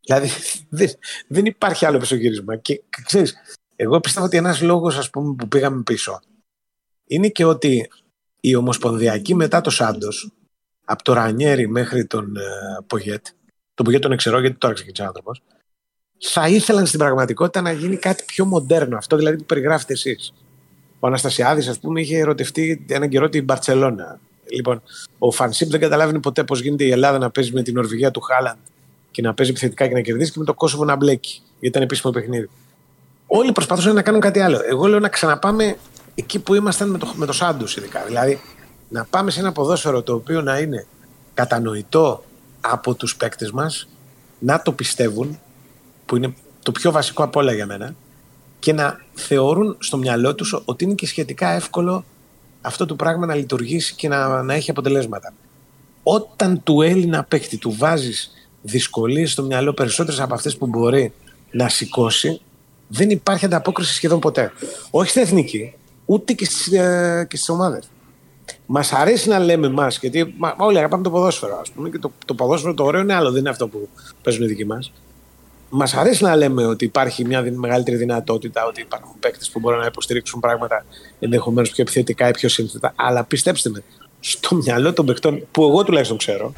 Δηλαδή 0.00 0.28
δεν, 0.78 0.90
δεν 1.26 1.44
υπάρχει 1.44 1.86
άλλο 1.86 1.98
πισωγύρισμα. 1.98 2.56
Και 2.56 2.82
ξέρεις, 3.04 3.34
εγώ 3.76 4.00
πιστεύω 4.00 4.26
ότι 4.26 4.36
ένας 4.36 4.60
λόγος 4.60 5.10
που 5.10 5.36
πήγαμε 5.48 5.82
πίσω 5.82 6.20
είναι 7.04 7.28
και 7.28 7.44
ότι 7.44 7.90
η 8.40 8.54
Ομοσπονδιακή 8.54 9.34
μετά 9.34 9.60
το 9.60 9.70
Σάντος, 9.70 10.32
από 10.84 11.02
το 11.02 11.12
Ρανιέρι 11.12 11.68
μέχρι 11.68 12.06
τον 12.06 12.34
uh, 12.36 12.84
Πογέτ, 12.86 13.26
τον 13.74 13.84
Πογέτ 13.84 14.02
τον 14.02 14.16
ξέρω 14.16 14.40
γιατί 14.40 14.56
τώρα 14.56 14.74
ξεκίνησε 14.74 15.04
άνθρωπος, 15.04 15.42
θα 16.18 16.48
ήθελαν 16.48 16.86
στην 16.86 16.98
πραγματικότητα 16.98 17.60
να 17.60 17.72
γίνει 17.72 17.96
κάτι 17.96 18.24
πιο 18.26 18.44
μοντέρνο. 18.44 18.96
Αυτό 18.96 19.16
δηλαδή 19.16 19.36
που 19.36 19.44
περιγράφετε 19.44 19.92
εσείς. 19.92 20.32
Ο 21.00 21.06
Αναστασιάδης, 21.06 21.68
ας 21.68 21.78
πούμε, 21.78 22.00
είχε 22.00 22.18
ερωτευτεί 22.18 22.84
έναν 22.88 23.08
καιρό 23.08 23.28
την 23.28 23.44
Μπαρσελόνα. 23.44 24.20
Λοιπόν, 24.54 24.82
ο 25.18 25.30
Φανσίπ 25.30 25.70
δεν 25.70 25.80
καταλάβαινε 25.80 26.20
ποτέ 26.20 26.44
πώς 26.44 26.60
γίνεται 26.60 26.84
η 26.84 26.90
Ελλάδα 26.90 27.18
να 27.18 27.30
παίζει 27.30 27.52
με 27.52 27.62
την 27.62 27.74
Νορβηγία 27.74 28.10
του 28.10 28.20
Χάλαντ 28.20 28.58
και 29.10 29.22
να 29.22 29.34
παίζει 29.34 29.50
επιθετικά 29.50 29.86
και 29.86 29.94
να 29.94 30.00
κερδίσει 30.00 30.32
και 30.32 30.38
με 30.38 30.44
το 30.44 30.54
Κόσοβο 30.54 30.84
να 30.84 30.96
μπλέκει. 30.96 31.42
Γιατί 31.50 31.66
ήταν 31.66 31.82
επίσημο 31.82 32.12
παιχνίδι. 32.12 32.50
Όλοι 33.26 33.52
προσπαθούσαν 33.52 33.94
να 33.94 34.02
κάνουν 34.02 34.20
κάτι 34.20 34.40
άλλο. 34.40 34.60
Εγώ 34.68 34.86
λέω 34.86 34.98
να 34.98 35.08
ξαναπάμε 35.08 35.76
εκεί 36.14 36.38
που 36.38 36.54
ήμασταν 36.54 36.90
με 36.90 36.98
το, 36.98 37.12
με 37.16 37.26
το 37.26 37.32
Σάντους, 37.32 37.76
ειδικά. 37.76 38.04
Δηλαδή, 38.06 38.40
να 38.88 39.04
πάμε 39.04 39.30
σε 39.30 39.40
ένα 39.40 39.52
ποδόσφαιρο 39.52 40.02
το 40.02 40.14
οποίο 40.14 40.42
να 40.42 40.58
είναι 40.58 40.86
κατανοητό 41.34 42.24
από 42.60 42.94
τους 42.94 43.16
παίκτες 43.16 43.50
μας, 43.50 43.88
να 44.38 44.62
το 44.62 44.72
πιστεύουν, 44.72 45.38
που 46.06 46.16
είναι 46.16 46.34
το 46.62 46.72
πιο 46.72 46.90
βασικό 46.90 47.22
από 47.22 47.40
όλα 47.40 47.52
για 47.52 47.66
μένα, 47.66 47.94
και 48.58 48.72
να 48.72 49.00
θεωρούν 49.14 49.76
στο 49.78 49.96
μυαλό 49.96 50.34
τους 50.34 50.62
ότι 50.64 50.84
είναι 50.84 50.94
και 50.94 51.06
σχετικά 51.06 51.48
εύκολο 51.48 52.04
αυτό 52.60 52.86
το 52.86 52.94
πράγμα 52.94 53.26
να 53.26 53.34
λειτουργήσει 53.34 53.94
και 53.94 54.08
να, 54.08 54.42
να 54.42 54.54
έχει 54.54 54.70
αποτελέσματα. 54.70 55.32
Όταν 56.02 56.62
του 56.62 56.82
Έλληνα 56.82 57.24
παίκτη 57.24 57.58
του 57.58 57.74
βάζεις 57.78 58.32
δυσκολίες 58.62 59.32
στο 59.32 59.42
μυαλό 59.42 59.72
περισσότερες 59.72 60.20
από 60.20 60.34
αυτές 60.34 60.56
που 60.56 60.66
μπορεί 60.66 61.12
να 61.50 61.68
σηκώσει, 61.68 62.40
δεν 62.88 63.10
υπάρχει 63.10 63.44
ανταπόκριση 63.44 63.94
σχεδόν 63.94 64.20
ποτέ. 64.20 64.52
Όχι 64.90 65.10
στην 65.10 65.22
εθνική, 65.22 65.74
ούτε 66.04 66.32
και 66.32 66.44
στις 66.44 66.72
ε, 66.72 67.52
ομάδες. 67.52 67.90
Μας 68.66 68.92
αρέσει 68.92 69.28
να 69.28 69.38
λέμε 69.38 69.66
εμάς, 69.66 69.98
γιατί 69.98 70.34
μα, 70.38 70.54
όλοι 70.58 70.78
αγαπάμε 70.78 71.02
το 71.02 71.10
ποδόσφαιρο, 71.10 71.58
ας 71.60 71.70
πούμε, 71.70 71.90
και 71.90 71.98
το, 71.98 72.12
το 72.24 72.34
ποδόσφαιρο 72.34 72.74
το 72.74 72.84
ωραίο 72.84 73.00
είναι 73.00 73.14
άλλο, 73.14 73.30
δεν 73.30 73.40
είναι 73.40 73.48
αυτό 73.48 73.68
που 73.68 73.88
παίζουν 74.22 74.44
οι 74.44 74.46
δικοί 74.46 74.64
μας. 74.64 74.92
Μας 75.70 75.94
αρέσει 75.94 76.22
να 76.22 76.36
λέμε 76.36 76.66
ότι 76.66 76.84
υπάρχει 76.84 77.24
μια 77.24 77.52
μεγαλύτερη 77.54 77.96
δυνατότητα, 77.96 78.66
ότι 78.66 78.80
υπάρχουν 78.80 79.18
παίκτες 79.20 79.50
που 79.50 79.60
μπορούν 79.60 79.78
να 79.78 79.86
υποστηρίξουν 79.86 80.40
πράγματα 80.40 80.84
ενδεχομένως 81.20 81.70
πιο 81.70 81.82
επιθετικά 81.82 82.28
ή 82.28 82.30
πιο 82.30 82.48
σύνθετα. 82.48 82.92
Αλλά 82.96 83.24
πιστέψτε 83.24 83.70
με, 83.70 83.82
στο 84.20 84.54
μυαλό 84.54 84.92
των 84.92 85.06
παικτών, 85.06 85.46
που 85.50 85.62
εγώ 85.62 85.84
τουλάχιστον 85.84 86.16
ξέρω, 86.16 86.52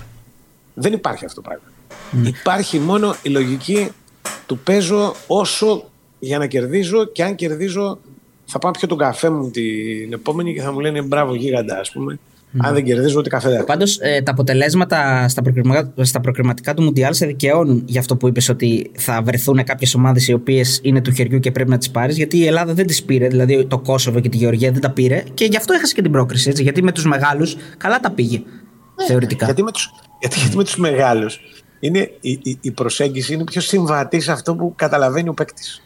δεν 0.75 0.93
υπάρχει 0.93 1.25
αυτό 1.25 1.43
το 1.43 1.49
πράγμα. 1.49 1.69
Mm. 2.13 2.27
Υπάρχει 2.41 2.79
μόνο 2.79 3.15
η 3.23 3.29
λογική 3.29 3.89
του 4.47 4.59
παίζω 4.59 5.15
όσο 5.27 5.85
για 6.19 6.39
να 6.39 6.47
κερδίζω 6.47 7.05
και 7.05 7.23
αν 7.25 7.35
κερδίζω 7.35 7.99
θα 8.45 8.59
πάω 8.59 8.71
πιο 8.71 8.89
τον 8.89 8.99
καφέ 8.99 9.31
μου 9.31 9.51
την 9.51 10.13
επόμενη 10.13 10.55
και 10.55 10.61
θα 10.61 10.73
μου 10.73 10.81
λένε 10.81 11.03
μπράβο 11.03 11.35
γίγαντα, 11.35 11.79
ας 11.79 11.91
πούμε. 11.91 12.19
Αν 12.59 12.75
δεν 12.75 12.85
κερδίζω, 12.85 13.19
ούτε 13.19 13.29
καφέ 13.29 13.49
δεν 13.49 13.65
Πάντως, 13.65 13.99
ε, 14.01 14.23
τα 14.23 14.33
αποτελέσματα 14.33 15.29
στα, 15.29 15.43
προκριματικά, 15.43 16.05
στα 16.05 16.21
προκριματικά 16.21 16.75
του 16.75 16.83
Μουντιάλ 16.83 17.15
σε 17.15 17.27
δικαιώνουν 17.27 17.83
για 17.87 18.01
αυτό 18.01 18.17
που 18.17 18.29
είπες 18.29 18.49
ότι 18.49 18.91
θα 18.95 19.23
βρεθούν 19.23 19.65
κάποιες 19.65 19.95
ομάδες 19.95 20.29
οι 20.29 20.33
οποίες 20.33 20.81
είναι 20.83 21.01
του 21.01 21.13
χεριού 21.13 21.39
και 21.39 21.51
πρέπει 21.51 21.71
να 21.71 21.79
τις 21.79 21.91
πάρεις. 21.91 22.17
Γιατί 22.17 22.39
η 22.39 22.47
Ελλάδα 22.47 22.75
δεν 22.75 22.87
τις 22.87 23.03
πήρε, 23.03 23.29
δηλαδή 23.29 23.65
το 23.65 23.79
Κόσοβο 23.79 24.21
και 24.21 24.29
τη 24.29 24.37
Γεωργία 24.37 24.73
δεν 24.73 24.81
τα 24.81 24.91
πήρε 24.91 25.23
και 25.35 25.45
γι' 25.45 25.57
αυτό 25.57 25.73
έχασε 25.73 25.95
και 25.95 26.03
την 26.03 26.11
πρόκριση. 26.11 26.49
Έτσι, 26.49 26.63
γιατί 26.63 26.83
με 26.83 26.93
τους 26.93 27.05
μεγάλους 27.05 27.57
καλά 27.77 28.01
τα 28.01 28.11
πήγε. 28.11 28.39
Ναι, 28.39 29.07
θεωρητικά. 29.07 29.45
Γιατί 29.45 29.63
με 29.63 29.71
του 29.71 29.81
γιατί, 30.21 30.39
γιατί 30.39 30.57
με 30.57 30.65
τους 30.65 30.77
μεγάλους 30.77 31.41
είναι, 31.81 32.11
η, 32.21 32.31
η, 32.43 32.59
η 32.61 32.71
προσέγγιση 32.71 33.35
είναι 33.35 33.45
πιο 33.45 33.61
συμβατή 33.61 34.21
σε 34.21 34.33
αυτό 34.33 34.55
που 34.55 34.73
καταλαβαίνει 34.77 35.29
ο 35.29 35.35
παίκτης. 35.35 35.83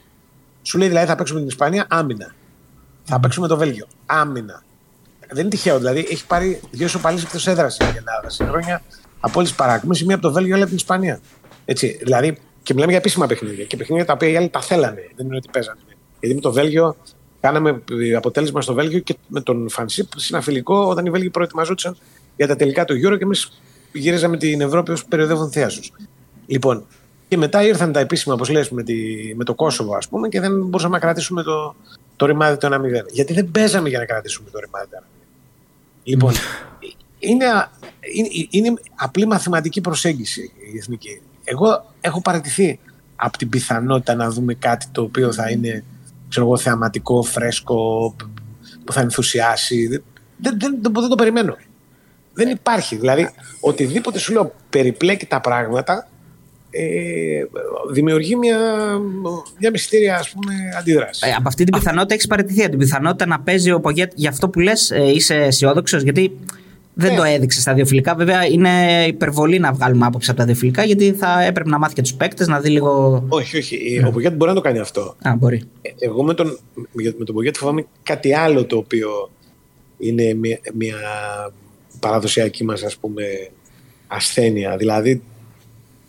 Σου 0.62 0.78
λέει 0.78 0.88
δηλαδή 0.88 1.06
θα 1.06 1.14
παίξουμε 1.14 1.38
την 1.38 1.48
Ισπανία 1.48 1.86
άμυνα. 1.88 2.34
Θα 3.02 3.20
παίξουμε 3.20 3.48
το 3.48 3.56
Βέλγιο. 3.56 3.86
Άμυνα. 4.06 4.62
Δεν 5.34 5.42
είναι 5.42 5.54
τυχαίο. 5.54 5.78
Δηλαδή 5.78 6.06
έχει 6.10 6.26
πάρει 6.26 6.60
δύο 6.70 6.86
ισοπαλίε 6.86 7.22
εκτός 7.22 7.46
έδρας 7.46 7.76
η 7.76 7.84
Ελλάδα 7.84 8.30
σε 8.30 8.44
χρόνια 8.44 8.82
από 9.20 9.32
όλες 9.38 9.48
τις 9.48 9.58
παράκμες. 9.58 10.02
Μία 10.02 10.14
από 10.14 10.26
το 10.26 10.32
Βέλγιο, 10.32 10.52
άλλη 10.54 10.62
από 10.62 10.70
την 10.70 10.80
Ισπανία. 10.80 11.20
Έτσι, 11.64 11.98
δηλαδή, 12.02 12.38
και 12.62 12.72
μιλάμε 12.74 12.90
για 12.90 13.00
επίσημα 13.00 13.26
παιχνίδια. 13.26 13.64
Και 13.64 13.76
παιχνίδια 13.76 14.04
τα 14.04 14.12
οποία 14.12 14.28
οι 14.28 14.36
άλλοι 14.36 14.48
τα 14.48 14.60
θέλανε. 14.60 15.10
Δεν 15.16 15.26
είναι 15.26 15.36
ότι 15.36 15.48
παίζανε. 15.52 15.78
Γιατί 16.20 16.34
με 16.34 16.40
το 16.40 16.52
Βέλγιο 16.52 16.96
κάναμε 17.40 17.82
αποτέλεσμα 18.16 18.60
στο 18.60 18.74
Βέλγιο 18.74 18.98
και 18.98 19.16
με 19.28 19.40
τον 19.40 19.68
Φανσίπ 19.70 20.08
συναφιλικό 20.16 20.88
όταν 20.88 21.06
οι 21.06 21.10
Βέλγοι 21.10 21.30
προετοιμαζόντουσαν 21.30 21.96
για 22.36 22.46
τα 22.46 22.56
τελικά 22.56 22.84
του 22.84 22.94
Euro 22.94 23.16
και 23.16 23.24
εμείς 23.24 23.60
γύριζαμε 23.92 24.36
την 24.36 24.60
Ευρώπη 24.60 24.90
ως 24.90 25.04
περιοδεύον 25.04 25.50
θέασο. 25.50 25.80
Λοιπόν, 26.46 26.84
και 27.28 27.36
μετά 27.36 27.62
ήρθαν 27.62 27.92
τα 27.92 28.00
επίσημα, 28.00 28.34
όπως 28.34 28.48
λες, 28.48 28.70
με, 28.70 28.82
με 29.34 29.44
το 29.44 29.54
Κόσοβο, 29.54 29.96
ας 29.96 30.08
πούμε, 30.08 30.28
και 30.28 30.40
δεν 30.40 30.60
μπορούσαμε 30.60 30.94
να 30.94 31.00
κρατήσουμε 31.00 31.42
το, 31.42 31.74
το 32.16 32.26
ρημάδι 32.26 32.56
το 32.56 32.68
1-0. 32.74 33.12
Γιατί 33.12 33.32
δεν 33.32 33.50
παίζαμε 33.50 33.88
για 33.88 33.98
να 33.98 34.04
κρατήσουμε 34.04 34.50
το 34.50 34.58
ρημάδι 34.58 34.86
το 34.90 34.96
1-0. 35.00 35.13
Λοιπόν, 36.04 36.32
είναι, 37.18 37.44
είναι, 38.14 38.28
είναι 38.50 38.74
απλή 38.94 39.26
μαθηματική 39.26 39.80
προσέγγιση 39.80 40.52
η 40.72 40.78
εθνική. 40.78 41.20
Εγώ 41.44 41.94
έχω 42.00 42.20
παρατηθεί 42.20 42.78
από 43.16 43.38
την 43.38 43.48
πιθανότητα 43.48 44.14
να 44.14 44.30
δούμε 44.30 44.54
κάτι 44.54 44.86
το 44.92 45.02
οποίο 45.02 45.32
θα 45.32 45.50
είναι 45.50 45.84
ξέρω 46.34 46.46
εγώ, 46.46 46.56
θεαματικό, 46.56 47.22
φρέσκο, 47.22 48.14
που 48.84 48.92
θα 48.92 49.00
ενθουσιάσει. 49.00 49.86
Δεν, 49.88 50.02
δεν, 50.58 50.58
δεν, 50.58 50.92
δεν 50.92 51.08
το 51.08 51.14
περιμένω. 51.14 51.56
Δεν 52.32 52.48
υπάρχει. 52.48 52.96
Δηλαδή, 52.96 53.30
οτιδήποτε 53.60 54.18
σου 54.18 54.32
λέω 54.32 54.54
περιπλέκει 54.70 55.26
τα 55.26 55.40
πράγματα 55.40 56.08
ε, 56.76 57.44
δημιουργεί 57.92 58.36
μια, 58.36 58.58
μια 59.58 59.70
μυστήρια 59.70 60.16
ας 60.16 60.30
πούμε, 60.30 60.54
αντίδραση. 60.78 61.28
Ε, 61.28 61.32
από 61.32 61.48
αυτή 61.48 61.64
την 61.64 61.78
πιθανότητα 61.78 62.14
έχεις 62.14 62.26
παραιτηθεί. 62.26 62.60
Από 62.60 62.70
την 62.70 62.78
πιθανότητα 62.78 63.26
να 63.26 63.40
παίζει 63.40 63.72
ο 63.72 63.80
Πογέτ 63.80 64.12
για 64.14 64.30
αυτό 64.30 64.48
που 64.48 64.60
λες, 64.60 64.90
ε, 64.90 65.10
είσαι 65.10 65.34
αισιόδοξος, 65.34 66.02
γιατί 66.02 66.32
δεν 66.94 67.10
ναι. 67.10 67.16
το 67.16 67.22
έδειξες 67.22 67.62
στα 67.62 67.74
δύο 67.74 67.86
φιλικά. 67.86 68.14
Βέβαια, 68.14 68.46
είναι 68.46 69.04
υπερβολή 69.06 69.58
να 69.58 69.72
βγάλουμε 69.72 70.06
άποψη 70.06 70.30
από 70.30 70.38
τα 70.38 70.44
δύο 70.44 70.54
φιλικά, 70.54 70.84
γιατί 70.84 71.12
θα 71.12 71.42
έπρεπε 71.42 71.70
να 71.70 71.78
μάθει 71.78 71.94
και 71.94 72.02
τους 72.02 72.14
παίκτες 72.14 72.46
να 72.46 72.60
δει 72.60 72.68
λίγο. 72.68 73.24
Όχι, 73.28 73.56
όχι. 73.56 74.04
Ο 74.06 74.10
Πογέτ 74.10 74.32
μπορεί 74.32 74.50
να 74.50 74.56
το 74.56 74.62
κάνει 74.62 74.78
αυτό. 74.78 75.16
Α, 75.22 75.34
μπορεί. 75.38 75.62
Ε, 75.82 75.90
εγώ 75.98 76.22
με 76.22 76.34
τον, 76.34 76.58
με 77.18 77.24
τον 77.24 77.34
Πογέτ 77.34 77.56
φοβάμαι 77.56 77.86
κάτι 78.02 78.34
άλλο 78.34 78.64
το 78.64 78.76
οποίο 78.76 79.30
είναι 79.98 80.34
μια, 80.34 80.58
μια 80.74 80.96
παραδοσιακή 82.00 82.64
μας 82.64 82.82
ας 82.82 82.96
πούμε 82.96 83.24
ασθένεια. 84.06 84.76
Δηλαδή 84.76 85.22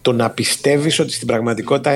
το 0.05 0.11
να 0.11 0.29
πιστεύεις 0.29 0.99
ότι 0.99 1.11
στην 1.11 1.27
πραγματικότητα 1.27 1.91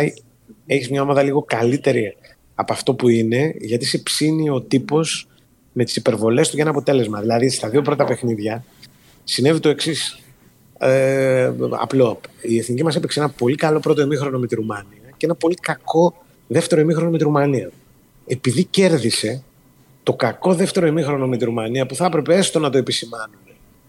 έχεις 0.66 0.90
μια 0.90 1.02
ομάδα 1.02 1.24
λίγο 1.24 1.44
καλύτερη 1.44 2.16
από 2.56 2.74
αυτό 2.74 2.94
που 2.94 3.10
είναι, 3.10 3.54
γιατί 3.60 3.86
σε 3.86 3.98
ψήνει 3.98 4.50
ο 4.50 4.62
τύπος 4.62 5.28
με 5.74 5.84
τις 5.84 5.96
υπερβολές 5.96 6.50
του 6.50 6.56
για 6.56 6.64
ένα 6.64 6.72
αποτέλεσμα. 6.72 7.20
Δηλαδή, 7.20 7.50
στα 7.50 7.70
δύο 7.70 7.82
πρώτα 7.82 8.06
παιχνίδια 8.06 8.64
συνέβη 9.24 9.60
το 9.60 9.70
εξής. 9.70 10.20
Ε, 10.80 11.52
απλό. 11.80 12.22
Η 12.42 12.58
εθνική 12.58 12.84
μας 12.84 12.96
έπαιξε 12.96 13.20
ένα 13.20 13.30
πολύ 13.30 13.56
καλό 13.56 13.80
πρώτο 13.80 14.02
ημίχρονο 14.02 14.40
με 14.40 14.48
τη 14.48 14.56
Ρουμάνια 14.56 14.98
και 15.18 15.26
ένα 15.26 15.36
πολύ 15.36 15.56
κακό 15.56 16.26
δεύτερο 16.48 16.82
ημίχρονο 16.82 17.10
με 17.10 17.18
τη 17.18 17.24
Ρουμανία. 17.24 17.72
Επειδή 18.28 18.64
κέρδισε 18.64 19.44
το 20.04 20.14
κακό 20.14 20.54
δεύτερο 20.54 20.88
ημίχρονο 20.88 21.28
με 21.28 21.38
τη 21.38 21.46
Ρουμανία, 21.46 21.86
που 21.86 21.96
θα 21.96 22.06
έπρεπε 22.06 22.36
έστω 22.36 22.60
να 22.60 22.70
το 22.70 22.78
επισημάνουν, 22.78 23.40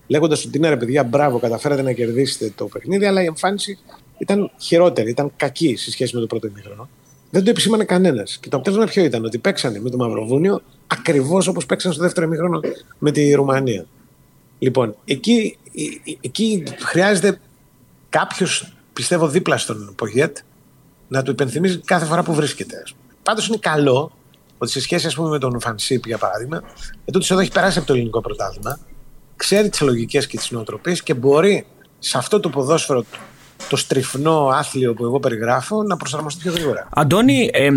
λέγοντας 0.07 0.45
ότι 0.45 0.59
ναι, 0.59 0.69
ρε 0.69 0.77
παιδιά, 0.77 1.05
μπράβο, 1.05 1.39
καταφέρατε 1.39 1.83
να 1.83 1.93
κερδίσετε 1.93 2.53
το 2.55 2.65
παιχνίδι, 2.65 3.05
αλλά 3.05 3.23
η 3.23 3.27
εμφάνιση 3.27 3.79
ήταν 4.21 4.50
χειρότερη, 4.59 5.11
ήταν 5.11 5.33
κακή 5.37 5.77
σε 5.77 5.91
σχέση 5.91 6.15
με 6.15 6.21
το 6.21 6.27
πρώτο 6.27 6.47
ημίχρονο. 6.47 6.89
δεν 7.31 7.45
το 7.45 7.50
επισήμανε 7.50 7.85
κανένας. 7.85 8.39
Και 8.39 8.49
το 8.49 8.57
αποτέλεσμα 8.57 8.87
ποιο 8.87 9.05
ήταν, 9.05 9.25
ότι 9.25 9.39
παίξανε 9.39 9.81
με 9.81 9.91
το 9.91 9.97
Μαυροβούνιο 9.97 10.62
ακριβώς 10.87 11.47
όπως 11.47 11.67
παίξαν 11.67 11.93
στο 11.93 12.03
δεύτερο 12.03 12.27
ημίχρονο 12.27 12.61
με 12.99 13.11
τη 13.11 13.33
Ρουμανία. 13.33 13.87
Λοιπόν, 14.59 14.97
εκεί, 15.05 15.59
εκεί 16.21 16.62
χρειάζεται 16.79 17.41
κάποιος, 18.09 18.73
πιστεύω, 18.93 19.29
δίπλα 19.29 19.57
στον 19.57 19.95
Πογέτ 19.97 20.37
να 21.09 21.23
του 21.23 21.31
υπενθυμίζει 21.31 21.79
κάθε 21.79 22.05
φορά 22.05 22.23
που 22.23 22.35
βρίσκεται. 22.35 22.83
Πάντως 23.23 23.49
είναι 23.49 23.57
καλό 23.61 24.12
ότι 24.59 24.71
σε 24.71 24.81
σχέση 24.81 25.07
ας 25.07 25.15
πούμε, 25.15 25.29
με 25.29 25.39
τον 25.39 25.61
Φανσίπ, 25.61 26.07
για 26.07 26.19
παράδειγμα, 26.19 26.62
ετούτο 27.05 27.27
εδώ 27.31 27.41
έχει 27.41 27.53
περάσει 27.53 27.79
από 27.79 27.87
το 27.87 27.93
ελληνικό 27.93 28.21
πρωτάθλημα, 28.21 28.79
ξέρει 29.37 29.69
τις 29.69 29.81
λογικές 29.81 30.27
και 30.27 30.37
τις 30.37 30.50
νοοτροπίες 30.50 31.03
και 31.03 31.15
μπορεί 31.15 31.67
σε 31.99 32.19
αυτό 32.19 32.41
το 32.41 32.49
ποδόσφαιρο 32.49 33.05
το 33.69 33.76
στριφνό 33.76 34.49
άθλιο 34.52 34.95
που 34.95 35.05
εγώ 35.05 35.21
περιγράφω 35.21 35.83
να 35.83 35.97
προσαρμοστεί 35.97 36.43
πιο 36.43 36.52
γρήγορα. 36.52 36.88
Αντώνη, 36.95 37.50
ε, 37.52 37.71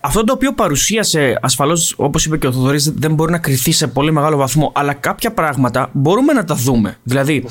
αυτό 0.00 0.24
το 0.24 0.32
οποίο 0.32 0.52
παρουσίασε 0.52 1.38
ασφαλώς, 1.42 1.94
όπως 1.96 2.24
είπε 2.24 2.36
και 2.36 2.46
ο 2.46 2.52
Θοδωρής, 2.52 2.92
δεν 2.92 3.14
μπορεί 3.14 3.32
να 3.32 3.38
κρυθεί 3.38 3.72
σε 3.72 3.86
πολύ 3.86 4.12
μεγάλο 4.12 4.36
βαθμό, 4.36 4.72
αλλά 4.74 4.94
κάποια 4.94 5.32
πράγματα 5.32 5.90
μπορούμε 5.92 6.32
να 6.32 6.44
τα 6.44 6.54
δούμε. 6.54 6.98
Δηλαδή, 7.02 7.44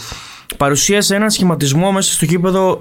παρουσίασε 0.58 1.16
έναν 1.16 1.30
σχηματισμό 1.30 1.92
μέσα 1.92 2.14
στο 2.14 2.26
κήπεδο 2.26 2.80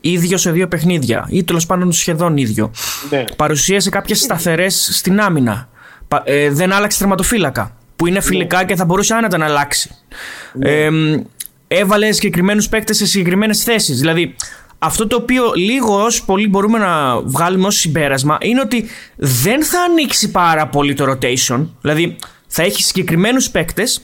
ίδιο 0.00 0.36
σε 0.36 0.50
δύο 0.50 0.68
παιχνίδια 0.68 1.26
ή 1.30 1.44
τέλος 1.44 1.66
πάντων 1.66 1.92
σχεδόν 1.92 2.36
ίδιο. 2.36 2.70
Ναι. 3.10 3.24
Παρουσίασε 3.36 3.90
κάποιες 3.90 4.18
σταθερές 4.18 4.88
στην 4.92 5.20
άμυνα. 5.20 5.68
Ε, 6.24 6.50
δεν 6.50 6.72
άλλαξε 6.72 6.98
τερματοφύλακα. 6.98 7.74
Που 7.96 8.06
είναι 8.06 8.20
φιλικά 8.20 8.58
ναι. 8.58 8.64
και 8.64 8.76
θα 8.76 8.84
μπορούσε 8.84 9.14
άνετα 9.14 9.38
να 9.38 9.44
αλλάξει. 9.44 9.90
Ναι. 10.52 10.70
Ε, 10.70 10.90
έβαλε 11.72 12.12
συγκεκριμένους 12.12 12.68
παίκτες 12.68 12.96
σε 12.96 13.06
συγκεκριμένες 13.06 13.62
θέσεις. 13.62 13.98
Δηλαδή, 13.98 14.34
αυτό 14.78 15.06
το 15.06 15.16
οποίο 15.16 15.52
λίγο 15.54 16.04
ως 16.04 16.24
πολύ 16.24 16.48
μπορούμε 16.48 16.78
να 16.78 17.20
βγάλουμε 17.20 17.66
ως 17.66 17.76
συμπέρασμα 17.76 18.38
είναι 18.40 18.60
ότι 18.60 18.84
δεν 19.16 19.64
θα 19.64 19.80
ανοίξει 19.80 20.30
πάρα 20.30 20.66
πολύ 20.68 20.94
το 20.94 21.12
rotation. 21.12 21.66
Δηλαδή, 21.80 22.16
θα 22.46 22.62
έχει 22.62 22.82
συγκεκριμένους 22.82 23.50
παίκτες 23.50 24.00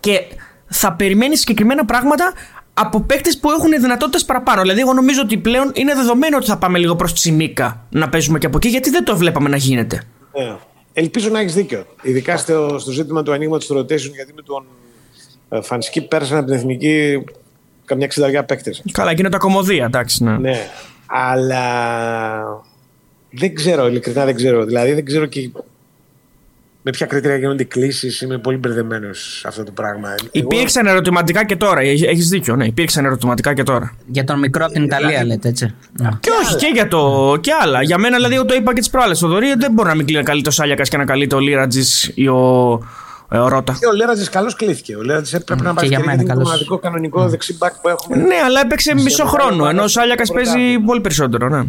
και 0.00 0.22
θα 0.66 0.92
περιμένει 0.92 1.36
συγκεκριμένα 1.36 1.84
πράγματα 1.84 2.32
από 2.74 3.00
παίκτες 3.00 3.38
που 3.38 3.50
έχουν 3.50 3.70
δυνατότητες 3.70 4.24
παραπάνω. 4.24 4.60
Δηλαδή, 4.60 4.80
εγώ 4.80 4.92
νομίζω 4.92 5.20
ότι 5.20 5.36
πλέον 5.36 5.70
είναι 5.74 5.94
δεδομένο 5.94 6.36
ότι 6.36 6.46
θα 6.46 6.58
πάμε 6.58 6.78
λίγο 6.78 6.96
προς 6.96 7.12
Τσιμίκα 7.12 7.86
να 7.90 8.08
παίζουμε 8.08 8.38
και 8.38 8.46
από 8.46 8.56
εκεί, 8.56 8.68
γιατί 8.68 8.90
δεν 8.90 9.04
το 9.04 9.16
βλέπαμε 9.16 9.48
να 9.48 9.56
γίνεται. 9.56 10.02
Yeah. 10.32 10.56
Ελπίζω 10.92 11.28
να 11.28 11.40
έχεις 11.40 11.54
δίκιο. 11.54 11.86
Ειδικά 12.02 12.36
στο, 12.36 12.78
στο 12.78 12.90
ζήτημα 12.90 13.22
του 13.22 13.32
ανοίγματος 13.32 13.66
του 13.66 13.78
rotation, 13.78 14.12
γιατί 14.14 14.32
με 14.34 14.42
τον 14.42 14.64
ε, 14.66 14.87
Φανσκή 15.62 16.00
πέρασαν 16.00 16.36
από 16.38 16.46
την 16.46 16.54
εθνική 16.54 17.24
καμιά 17.84 18.06
ξενταριά 18.06 18.44
παίκτες. 18.44 18.82
Καλά, 18.92 19.14
και 19.14 19.20
είναι 19.20 19.30
τα 19.30 19.38
κομμωδία, 19.38 19.84
εντάξει. 19.84 20.24
Ναι. 20.24 20.36
ναι. 20.36 20.68
Αλλά 21.06 21.62
δεν 23.30 23.54
ξέρω, 23.54 23.86
ειλικρινά 23.86 24.24
δεν 24.24 24.34
ξέρω. 24.34 24.64
Δηλαδή 24.64 24.92
δεν 24.92 25.04
ξέρω 25.04 25.26
και 25.26 25.50
με 26.82 26.90
ποια 26.90 27.06
κριτήρια 27.06 27.36
γίνονται 27.36 27.62
οι 27.62 27.66
κλήσεις. 27.66 28.20
Είμαι 28.20 28.38
πολύ 28.38 28.56
μπερδεμένος 28.56 29.38
σε 29.40 29.48
αυτό 29.48 29.64
το 29.64 29.72
πράγμα. 29.72 30.14
Υπήρξαν 30.32 30.84
Εγώ... 30.86 30.94
ερωτηματικά 30.94 31.44
και 31.44 31.56
τώρα. 31.56 31.80
Έχεις 31.80 32.28
δίκιο, 32.28 32.56
ναι. 32.56 32.66
Υπήρξαν 32.66 33.04
ερωτηματικά 33.04 33.54
και 33.54 33.62
τώρα. 33.62 33.94
Για 34.06 34.24
τον 34.24 34.38
μικρό 34.38 34.64
από 34.64 34.72
την 34.72 34.82
Ιταλία, 34.82 35.24
λέτε 35.24 35.48
έτσι. 35.48 35.74
Ναι. 35.92 36.08
Και 36.20 36.30
όχι, 36.42 36.56
και 36.56 36.70
για 36.72 36.88
το. 36.88 37.34
και 37.40 37.52
άλλα. 37.62 37.82
Για 37.82 37.98
μένα, 37.98 38.16
δηλαδή, 38.16 38.46
το 38.46 38.54
είπα 38.54 38.74
και 38.74 38.80
τις 38.80 38.90
προάλλες. 38.90 39.22
Ο 39.22 39.28
Δωρή 39.28 39.54
δεν 39.58 39.72
μπορεί 39.72 39.88
να 39.88 39.94
μην 39.94 40.06
κλείνει 40.06 40.22
καλή 40.22 40.42
το 40.42 40.50
Σάλιακα 40.50 40.82
και 40.82 40.96
να 40.96 41.04
καλεί 41.04 41.26
το 41.26 41.38
Λίρατζης 41.38 42.12
ή 42.14 42.28
ο. 42.28 42.80
Ε, 43.30 43.38
ο 43.38 43.48
Ρώτα. 43.48 43.76
Και 43.80 43.86
ο 43.86 43.92
Λέρατζη 43.92 44.28
καλώς 44.28 44.54
κλείθηκε. 44.54 44.96
Ο 44.96 45.02
Λέρατζη 45.02 45.36
έπρεπε 45.36 45.62
να 45.62 45.74
πάει 45.74 45.88
και 45.88 45.94
είναι 45.94 46.24
το 46.24 46.34
μοναδικό 46.34 46.78
κανονικό 46.78 47.24
mm. 47.24 47.28
δεξιμπάκ 47.28 47.74
που 47.80 47.88
έχουμε. 47.88 48.16
Ναι, 48.16 48.36
αλλά 48.44 48.60
έπαιξε 48.60 48.94
μισό 48.94 49.24
χρόνο. 49.24 49.68
Ενώ 49.68 49.82
ο 49.82 49.88
Σάλιακας 49.88 50.30
παίζει 50.32 50.78
πολύ 50.78 51.00
περισσότερο. 51.00 51.48
Ναι. 51.48 51.64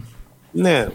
ναι. 0.51 0.87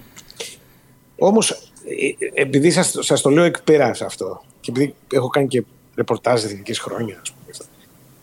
Όμως 1.19 1.51
ε, 1.51 2.41
επειδή 2.43 2.71
σας, 2.71 2.97
σας 3.01 3.21
το 3.21 3.31
λέω 3.31 3.45
εκ 3.45 3.63
πέρας 3.63 4.03
αυτό 4.03 4.43
και 4.61 4.71
επειδή 4.71 4.95
έχω 5.13 5.29
κάνει 5.29 5.47
και 5.47 5.65
ρεπορτάζ 5.95 6.45
εθνικής 6.45 6.79
χρόνια 6.79 7.19
ας 7.23 7.33
πούμε, 7.33 7.69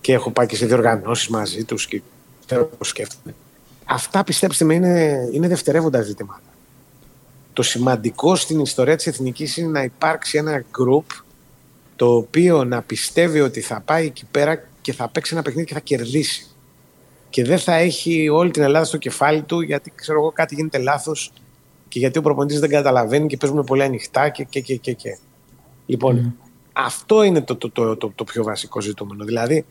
και 0.02 0.13
έχω 0.13 0.32
πάει 0.32 0.46
και 0.46 0.56
σε 0.56 0.66
διοργανώσεις 0.66 1.28
μαζί 1.28 1.63
τους 1.63 1.88
και 1.88 2.02
ξέρω 2.46 2.66
πώς 2.66 2.88
σκέφτομαι 2.88 3.36
αυτά 3.86 4.24
πιστέψτε 4.24 4.66
με 4.66 4.74
είναι, 4.74 5.30
είναι 5.32 5.48
δευτερεύοντα 5.48 6.02
ζητήματα 6.02 6.42
το 7.54 7.62
σημαντικό 7.62 8.36
στην 8.36 8.60
ιστορία 8.60 8.96
της 8.96 9.08
εθνικής 9.08 9.58
είναι 9.58 9.68
να 9.68 9.84
υπάρξει 9.84 10.38
ένα 10.38 10.63
group 10.63 11.22
το 12.02 12.16
οποίο 12.16 12.64
να 12.64 12.82
πιστεύει 12.82 13.42
ότι 13.42 13.62
θα 13.62 13.82
πάει 13.86 14.06
εκεί 14.06 14.26
πέρα 14.32 14.64
και 14.82 14.94
θα 14.94 15.10
παίξει 15.10 15.34
ένα 15.34 15.44
παιχνίδι 15.44 15.68
και 15.68 15.74
θα 15.74 15.80
κερδίσει 15.80 16.48
και 17.30 17.44
δεν 17.44 17.58
θα 17.58 17.74
έχει 17.76 18.30
όλη 18.30 18.52
την 18.52 18.64
Ελλάδα 18.64 18.86
στο 18.86 18.98
κεφάλι 18.98 19.42
του 19.42 19.62
γιατί 19.62 19.92
ξέρω 19.96 20.20
εγώ 20.20 20.32
κάτι 20.32 20.56
γίνεται 20.56 20.78
λάθος 20.78 21.32
και 21.88 22.00
γιατί 22.00 22.18
ο 22.18 22.22
προπονητής 22.22 22.60
δεν 22.60 22.70
καταλαβαίνει 22.70 23.28
και 23.28 23.38
παίζουμε 23.38 23.64
πολύ 23.64 23.84
ανοιχτά 23.84 24.30
και. 24.30 24.44
και, 24.44 24.60
και, 24.60 24.76
και, 24.76 24.94
και. 24.94 25.18
Λοιπόν, 25.86 26.36
αυτό 26.74 27.24
είναι 27.24 27.42
το, 27.42 27.56
το, 27.56 27.70
το, 27.70 27.98
το, 27.98 28.12
το 28.16 28.24
πιο 28.24 28.44
βασικό 28.44 28.82
ζητούμενο. 28.82 29.26
Δηλαδή, 29.26 29.66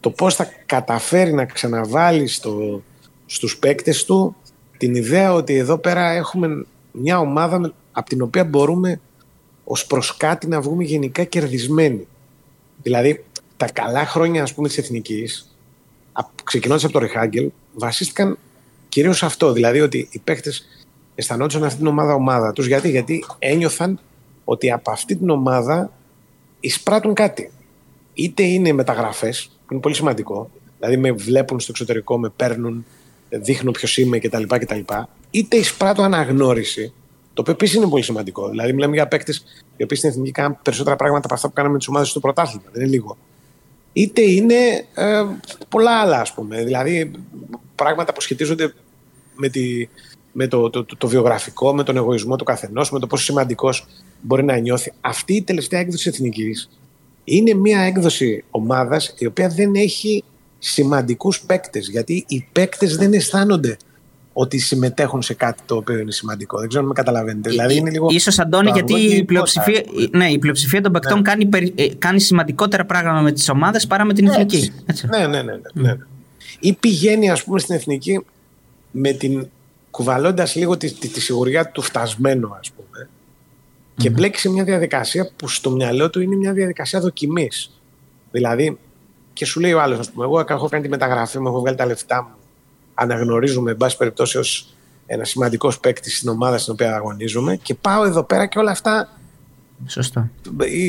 το 0.00 0.10
πώς 0.10 0.34
θα 0.34 0.48
καταφέρει 0.66 1.32
να 1.32 1.44
ξαναβάλει 1.44 2.26
στο, 2.26 2.82
στους 3.26 3.58
παίκτες 3.58 4.04
του 4.04 4.36
την 4.76 4.94
ιδέα 4.94 5.32
ότι 5.32 5.54
εδώ 5.54 5.78
πέρα 5.78 6.10
έχουμε 6.10 6.64
μια 6.92 7.18
ομάδα 7.18 7.72
από 7.92 8.08
την 8.08 8.22
οποία 8.22 8.44
μπορούμε 8.44 9.00
ως 9.68 9.86
προς 9.86 10.16
κάτι 10.16 10.46
να 10.46 10.60
βγούμε 10.60 10.84
γενικά 10.84 11.24
κερδισμένοι. 11.24 12.06
Δηλαδή, 12.82 13.24
τα 13.56 13.70
καλά 13.70 14.06
χρόνια 14.06 14.42
ας 14.42 14.54
πούμε 14.54 14.68
της 14.68 14.78
εθνικής, 14.78 15.56
ξεκινώντας 16.44 16.84
από 16.84 16.92
το 16.92 16.98
Ρεχάγκελ, 16.98 17.50
βασίστηκαν 17.74 18.38
κυρίως 18.88 19.18
σε 19.18 19.26
αυτό. 19.26 19.52
Δηλαδή 19.52 19.80
ότι 19.80 20.08
οι 20.10 20.18
παίκτες 20.18 20.66
αισθανόντουσαν 21.14 21.64
αυτή 21.64 21.78
την 21.78 21.86
ομάδα 21.86 22.14
ομάδα 22.14 22.52
τους. 22.52 22.66
Γιατί, 22.66 22.90
γιατί 22.90 23.24
ένιωθαν 23.38 24.00
ότι 24.44 24.70
από 24.70 24.90
αυτή 24.90 25.16
την 25.16 25.30
ομάδα 25.30 25.92
εισπράττουν 26.60 27.14
κάτι. 27.14 27.50
Είτε 28.14 28.42
είναι 28.42 28.72
μεταγραφές, 28.72 29.50
που 29.66 29.72
είναι 29.72 29.80
πολύ 29.80 29.94
σημαντικό, 29.94 30.50
δηλαδή 30.78 30.96
με 30.96 31.12
βλέπουν 31.12 31.60
στο 31.60 31.70
εξωτερικό, 31.70 32.18
με 32.18 32.28
παίρνουν, 32.36 32.86
δείχνω 33.28 33.70
ποιος 33.70 33.96
είμαι 33.96 34.18
κτλ. 34.18 34.42
κτλ. 34.46 34.80
Είτε 35.30 35.56
εισπράττω 35.56 36.02
αναγνώριση, 36.02 36.92
το 37.36 37.42
οποίο 37.42 37.52
επίσης 37.52 37.76
είναι 37.76 37.88
πολύ 37.88 38.02
σημαντικό. 38.02 38.48
Δηλαδή, 38.48 38.72
μιλάμε 38.72 38.94
για 38.94 39.08
παίκτες 39.08 39.44
οι 39.76 39.82
οποίοι 39.82 39.96
στην 39.96 40.10
εθνική 40.10 40.30
κάνουν 40.30 40.58
περισσότερα 40.62 40.96
πράγματα 40.96 41.24
από 41.24 41.34
αυτά 41.34 41.48
που 41.48 41.54
κάναμε 41.54 41.74
με 41.74 41.80
τι 41.80 41.86
ομάδες 41.88 42.08
στο 42.08 42.20
πρωτάθλημα. 42.20 42.64
Δεν 42.72 42.82
είναι 42.82 42.90
λίγο. 42.90 43.16
Είτε 43.92 44.20
είναι 44.20 44.54
ε, 44.94 45.24
πολλά 45.68 46.00
άλλα, 46.00 46.20
ας 46.20 46.32
πούμε. 46.34 46.64
Δηλαδή, 46.64 47.10
πράγματα 47.74 48.12
που 48.12 48.20
σχετίζονται 48.20 48.74
με 49.34 49.48
τη, 49.48 49.88
με 50.32 50.46
το, 50.46 50.70
το, 50.70 50.84
το, 50.84 50.96
το, 50.96 51.08
βιογραφικό, 51.08 51.74
με 51.74 51.82
τον 51.82 51.96
εγωισμό 51.96 52.36
του 52.36 52.44
καθενός, 52.44 52.90
με 52.90 52.98
το 52.98 53.06
πόσο 53.06 53.24
σημαντικός 53.24 53.86
μπορεί 54.20 54.44
να 54.44 54.56
νιώθει. 54.56 54.92
Αυτή 55.00 55.34
η 55.34 55.42
τελευταία 55.42 55.80
έκδοση 55.80 56.08
εθνικής 56.08 56.70
είναι 57.24 57.54
μια 57.54 57.80
έκδοση 57.80 58.44
ομάδας 58.50 59.14
η 59.18 59.26
οποία 59.26 59.48
δεν 59.48 59.74
έχει 59.74 60.24
σημαντικούς 60.58 61.40
παίκτες. 61.40 61.88
Γιατί 61.88 62.24
οι 62.28 62.48
παίκτες 62.52 62.96
δεν 62.96 63.12
αισθάνονται 63.12 63.76
ότι 64.38 64.58
συμμετέχουν 64.58 65.22
σε 65.22 65.34
κάτι 65.34 65.62
το 65.66 65.76
οποίο 65.76 65.98
είναι 65.98 66.12
σημαντικό. 66.12 66.58
Δεν 66.58 66.68
ξέρω 66.68 66.82
αν 66.82 66.88
με 66.88 66.94
καταλαβαίνετε. 66.94 67.50
Δηλαδή 67.50 67.76
είναι 67.76 67.90
λίγο. 67.90 68.18
σω 68.18 68.42
Αντώνη, 68.42 68.70
γιατί 68.70 68.94
η 68.94 69.24
πλειοψηφία, 69.24 69.84
ναι, 70.10 70.30
η 70.30 70.38
πλειοψηφία 70.38 70.80
των 70.80 70.92
παικτών 70.92 71.16
ναι. 71.16 71.22
κάνει, 71.22 71.48
ε, 71.74 71.88
κάνει 71.98 72.20
σημαντικότερα 72.20 72.84
πράγματα 72.84 73.20
με 73.20 73.32
τις 73.32 73.48
ομάδες 73.48 73.86
παρά 73.86 74.04
με 74.04 74.12
την 74.12 74.26
εθνική. 74.26 74.72
Έτσι. 74.86 75.06
Ναι, 75.06 75.26
ναι, 75.26 75.42
ναι, 75.42 75.52
ναι, 75.52 75.58
ναι. 75.72 75.96
Ή 76.60 76.72
πηγαίνει, 76.72 77.30
ας 77.30 77.44
πούμε, 77.44 77.58
στην 77.58 77.74
εθνική 77.74 78.24
με 78.90 79.12
την 79.12 79.48
κουβαλώντας 79.90 80.54
λίγο 80.54 80.76
τη, 80.76 80.92
τη, 80.92 81.08
τη, 81.08 81.20
σιγουριά 81.20 81.66
του 81.70 81.82
φτασμένου, 81.82 82.54
ας 82.60 82.70
πούμε, 82.70 83.08
και 83.96 84.10
μπλέκεις 84.10 84.40
σε 84.40 84.50
μια 84.50 84.64
διαδικασία 84.64 85.30
που 85.36 85.48
στο 85.48 85.70
μυαλό 85.70 86.10
του 86.10 86.20
είναι 86.20 86.36
μια 86.36 86.52
διαδικασία 86.52 87.00
δοκιμής. 87.00 87.70
Δηλαδή, 88.30 88.78
και 89.32 89.44
σου 89.44 89.60
λέει 89.60 89.72
ο 89.72 89.80
άλλος, 89.80 89.98
ας 89.98 90.10
πούμε, 90.10 90.24
εγώ 90.24 90.44
έχω 90.48 90.68
κάνει 90.68 90.82
τη 90.82 90.88
μεταγραφή 90.88 91.38
μου, 91.38 91.48
έχω 91.48 91.60
βγάλει 91.60 91.76
τα 91.76 91.86
λεφτά 91.86 92.22
μου, 92.22 92.36
αναγνωρίζουμε, 92.96 93.70
εν 93.70 93.76
πάση 93.76 93.96
περιπτώσει, 93.96 94.38
ως 94.38 94.74
ένα 95.06 95.24
σημαντικός 95.24 95.80
παίκτης 95.80 96.16
στην 96.16 96.28
ομάδα 96.28 96.58
στην 96.58 96.72
οποία 96.72 96.94
αγωνίζομαι 96.94 97.56
και 97.56 97.74
πάω 97.74 98.04
εδώ 98.04 98.22
πέρα 98.22 98.46
και 98.46 98.58
όλα 98.58 98.70
αυτά. 98.70 99.08
Σωστά. 99.86 100.30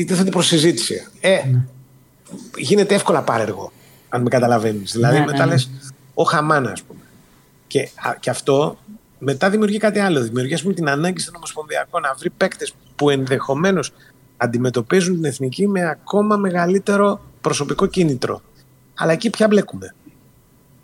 Τίθεται 0.06 0.30
προ 0.30 0.42
συζήτηση. 0.42 1.06
Ε, 1.20 1.30
ναι. 1.30 1.64
γίνεται 2.56 2.94
εύκολα 2.94 3.22
πάρεργο, 3.22 3.72
αν 4.08 4.22
με 4.22 4.28
καταλαβαίνεις. 4.28 4.92
Δηλαδή, 4.92 5.18
ναι, 5.18 5.24
μετά 5.24 5.38
ναι, 5.38 5.44
ναι. 5.44 5.50
λες, 5.50 5.70
ο 6.14 6.22
Χαμάνα, 6.22 6.70
ας 6.70 6.82
πούμε. 6.82 7.00
Και, 7.66 7.88
και 8.20 8.30
αυτό 8.30 8.78
μετά 9.18 9.50
δημιουργεί 9.50 9.78
κάτι 9.78 9.98
άλλο. 9.98 10.22
Δημιουργεί 10.22 10.62
πούμε, 10.62 10.74
την 10.74 10.88
ανάγκη 10.88 11.20
στον 11.20 11.34
Ομοσπονδιακό 11.36 12.00
να 12.00 12.14
βρει 12.18 12.30
παίκτες 12.30 12.74
που 12.96 13.10
ενδεχομένως 13.10 13.92
αντιμετωπίζουν 14.36 15.14
την 15.14 15.24
εθνική 15.24 15.68
με 15.68 15.88
ακόμα 15.88 16.36
μεγαλύτερο 16.36 17.20
προσωπικό 17.40 17.86
κίνητρο. 17.86 18.42
Αλλά 18.94 19.12
εκεί 19.12 19.30
πια 19.30 19.46
μπλέκουμε. 19.46 19.94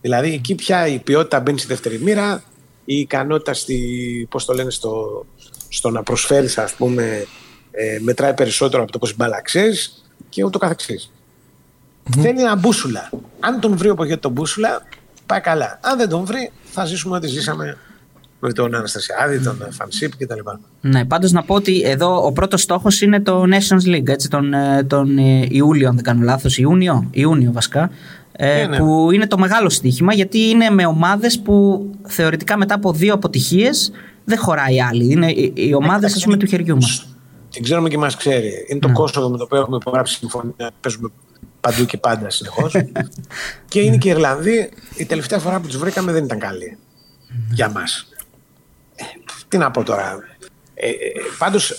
Δηλαδή 0.05 0.33
εκεί 0.33 0.55
πια 0.55 0.87
η 0.87 0.99
ποιότητα 0.99 1.41
μπαίνει 1.41 1.59
στη 1.59 1.69
δεύτερη 1.69 1.99
μοίρα, 1.99 2.43
η 2.85 2.99
ικανότητα 2.99 3.55
στη, 3.55 3.79
πώς 4.31 4.45
το 4.45 4.53
λένε, 4.53 4.71
στο, 4.71 5.25
στο 5.69 5.91
να 5.91 6.03
προσφέρεις, 6.03 6.59
ας 6.59 6.73
πούμε, 6.75 7.27
ε, 7.71 7.99
μετράει 8.01 8.35
περισσότερο 8.35 8.83
από 8.83 8.93
το 8.93 8.99
πώς 8.99 9.17
μπάλα 9.17 9.43
και 10.29 10.45
ούτω 10.45 10.59
καθεξής. 10.59 11.11
Mm-hmm. 11.11 12.21
Θέλει 12.21 12.41
ένα 12.41 12.57
μπούσουλα. 12.57 13.11
Αν 13.41 13.61
τον 13.61 13.77
βρει 13.77 13.89
ο 13.89 13.95
Πογέτο 13.95 14.21
τον 14.21 14.33
μπούσουλα, 14.33 14.83
πάει 15.27 15.41
καλά. 15.41 15.79
Αν 15.83 15.99
δεν 15.99 16.09
τον 16.09 16.25
βρει, 16.25 16.53
θα 16.65 16.85
ζήσουμε 16.85 17.17
ό,τι 17.17 17.27
ζήσαμε 17.27 17.79
με 18.41 18.53
τον 18.53 18.75
Αναστασιάδη, 18.75 19.41
τον 19.41 19.67
Φανσίπ 19.71 20.17
κτλ. 20.17 20.39
Ναι, 20.81 21.05
πάντως 21.05 21.33
να 21.33 21.43
πω 21.43 21.55
ότι 21.55 21.83
εδώ 21.85 22.27
ο 22.27 22.33
πρώτος 22.33 22.63
στόχος 22.63 23.01
είναι 23.01 23.21
το 23.21 23.43
Nations 23.43 23.95
League, 23.95 24.09
έτσι, 24.09 24.29
τον, 24.29 24.55
ε, 24.55 24.85
τον 24.85 25.19
ε, 25.19 25.47
Ιούλιο, 25.51 25.89
αν 25.89 25.95
δεν 25.95 26.05
κάνω 26.05 26.25
λάθος, 26.25 26.59
Ιούνιο, 26.59 27.09
Ιούνιο 27.11 27.53
βασικά, 27.53 27.91
ε, 28.37 28.55
Ναι, 28.55 28.67
ναι. 28.67 28.79
που 28.79 29.11
είναι 29.11 29.27
το 29.27 29.39
μεγάλο 29.39 29.69
στοίχημα, 29.69 30.15
γιατί 30.15 30.39
είναι 30.39 30.71
με 30.71 30.87
ομάδες 30.87 31.41
που 31.41 31.87
θεωρητικά 32.07 32.57
μετά 32.57 32.75
από 32.75 32.93
δύο 32.93 33.15
αποτυχίες 33.15 33.93
δεν 34.25 34.39
χωράει 34.39 34.83
άλλη. 34.83 35.13
Είναι 35.13 35.31
οι, 35.31 35.53
οι 35.57 35.75
ομάδες, 35.75 36.15
ας 36.15 36.25
πούμε, 36.25 36.37
του 36.37 36.47
χεριού 36.47 36.77
μας. 36.77 37.07
Την 37.51 37.63
ξέρουμε 37.63 37.89
και 37.89 37.99
μας 37.99 38.17
ξέρει. 38.17 38.67
Είναι 38.69 38.81
το 38.81 38.89
Ναι. 38.89 38.95
Κόσοβο 38.95 39.29
με 39.29 39.37
το 39.37 39.43
οποίο 39.45 39.59
έχουμε 39.59 39.77
υπογράψει 39.77 40.15
συμφωνία. 40.15 40.71
Παίζουμε 40.81 41.09
παντού 41.61 41.85
και 41.85 41.97
πάντα 41.97 42.31
συνεχώς. 42.31 42.75
και 43.69 43.81
είναι 43.81 43.97
και 43.97 44.09
η 44.09 44.11
Ιρλανδοί. 44.11 44.71
Η 44.97 45.05
τελευταία 45.05 45.39
φορά 45.39 45.61
που 45.61 45.67
τους 45.67 45.77
βρήκαμε 45.77 46.13
δεν 46.13 46.25
ήταν 46.25 46.39
καλή. 46.39 46.79
Για 47.51 47.71
μας. 47.71 48.09
τι 49.49 49.59
να 49.59 49.71
πω 49.71 49.83
τώρα. 49.83 50.19
Ε, 50.75 50.89
ε, 50.89 50.93
Πάντως, 51.39 51.75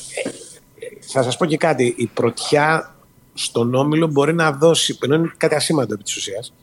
θα 1.00 1.24
σας 1.24 1.38
πω 1.38 1.46
και 1.46 1.58
κάτι. 1.58 1.94
Η 1.98 2.06
πρωτιά 2.14 2.95
στον 3.38 3.76
όμιλο 3.76 4.08
μπορεί 4.08 4.34
να 4.34 4.52
δώσει, 4.52 4.98
ενώ 5.04 5.16
είναι 5.16 5.32
κάτι 5.38 5.56
ασήμαντο 5.56 5.94
επί 5.94 6.04
της 6.04 6.16
ουσίας, 6.16 6.54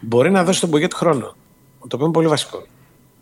μπορεί 0.00 0.30
να 0.30 0.44
δώσει 0.44 0.60
τον 0.60 0.68
Μπογκέτ 0.68 0.94
χρόνο. 0.94 1.36
Το 1.80 1.88
οποίο 1.96 2.04
είναι 2.04 2.12
πολύ 2.14 2.28
βασικό. 2.28 2.66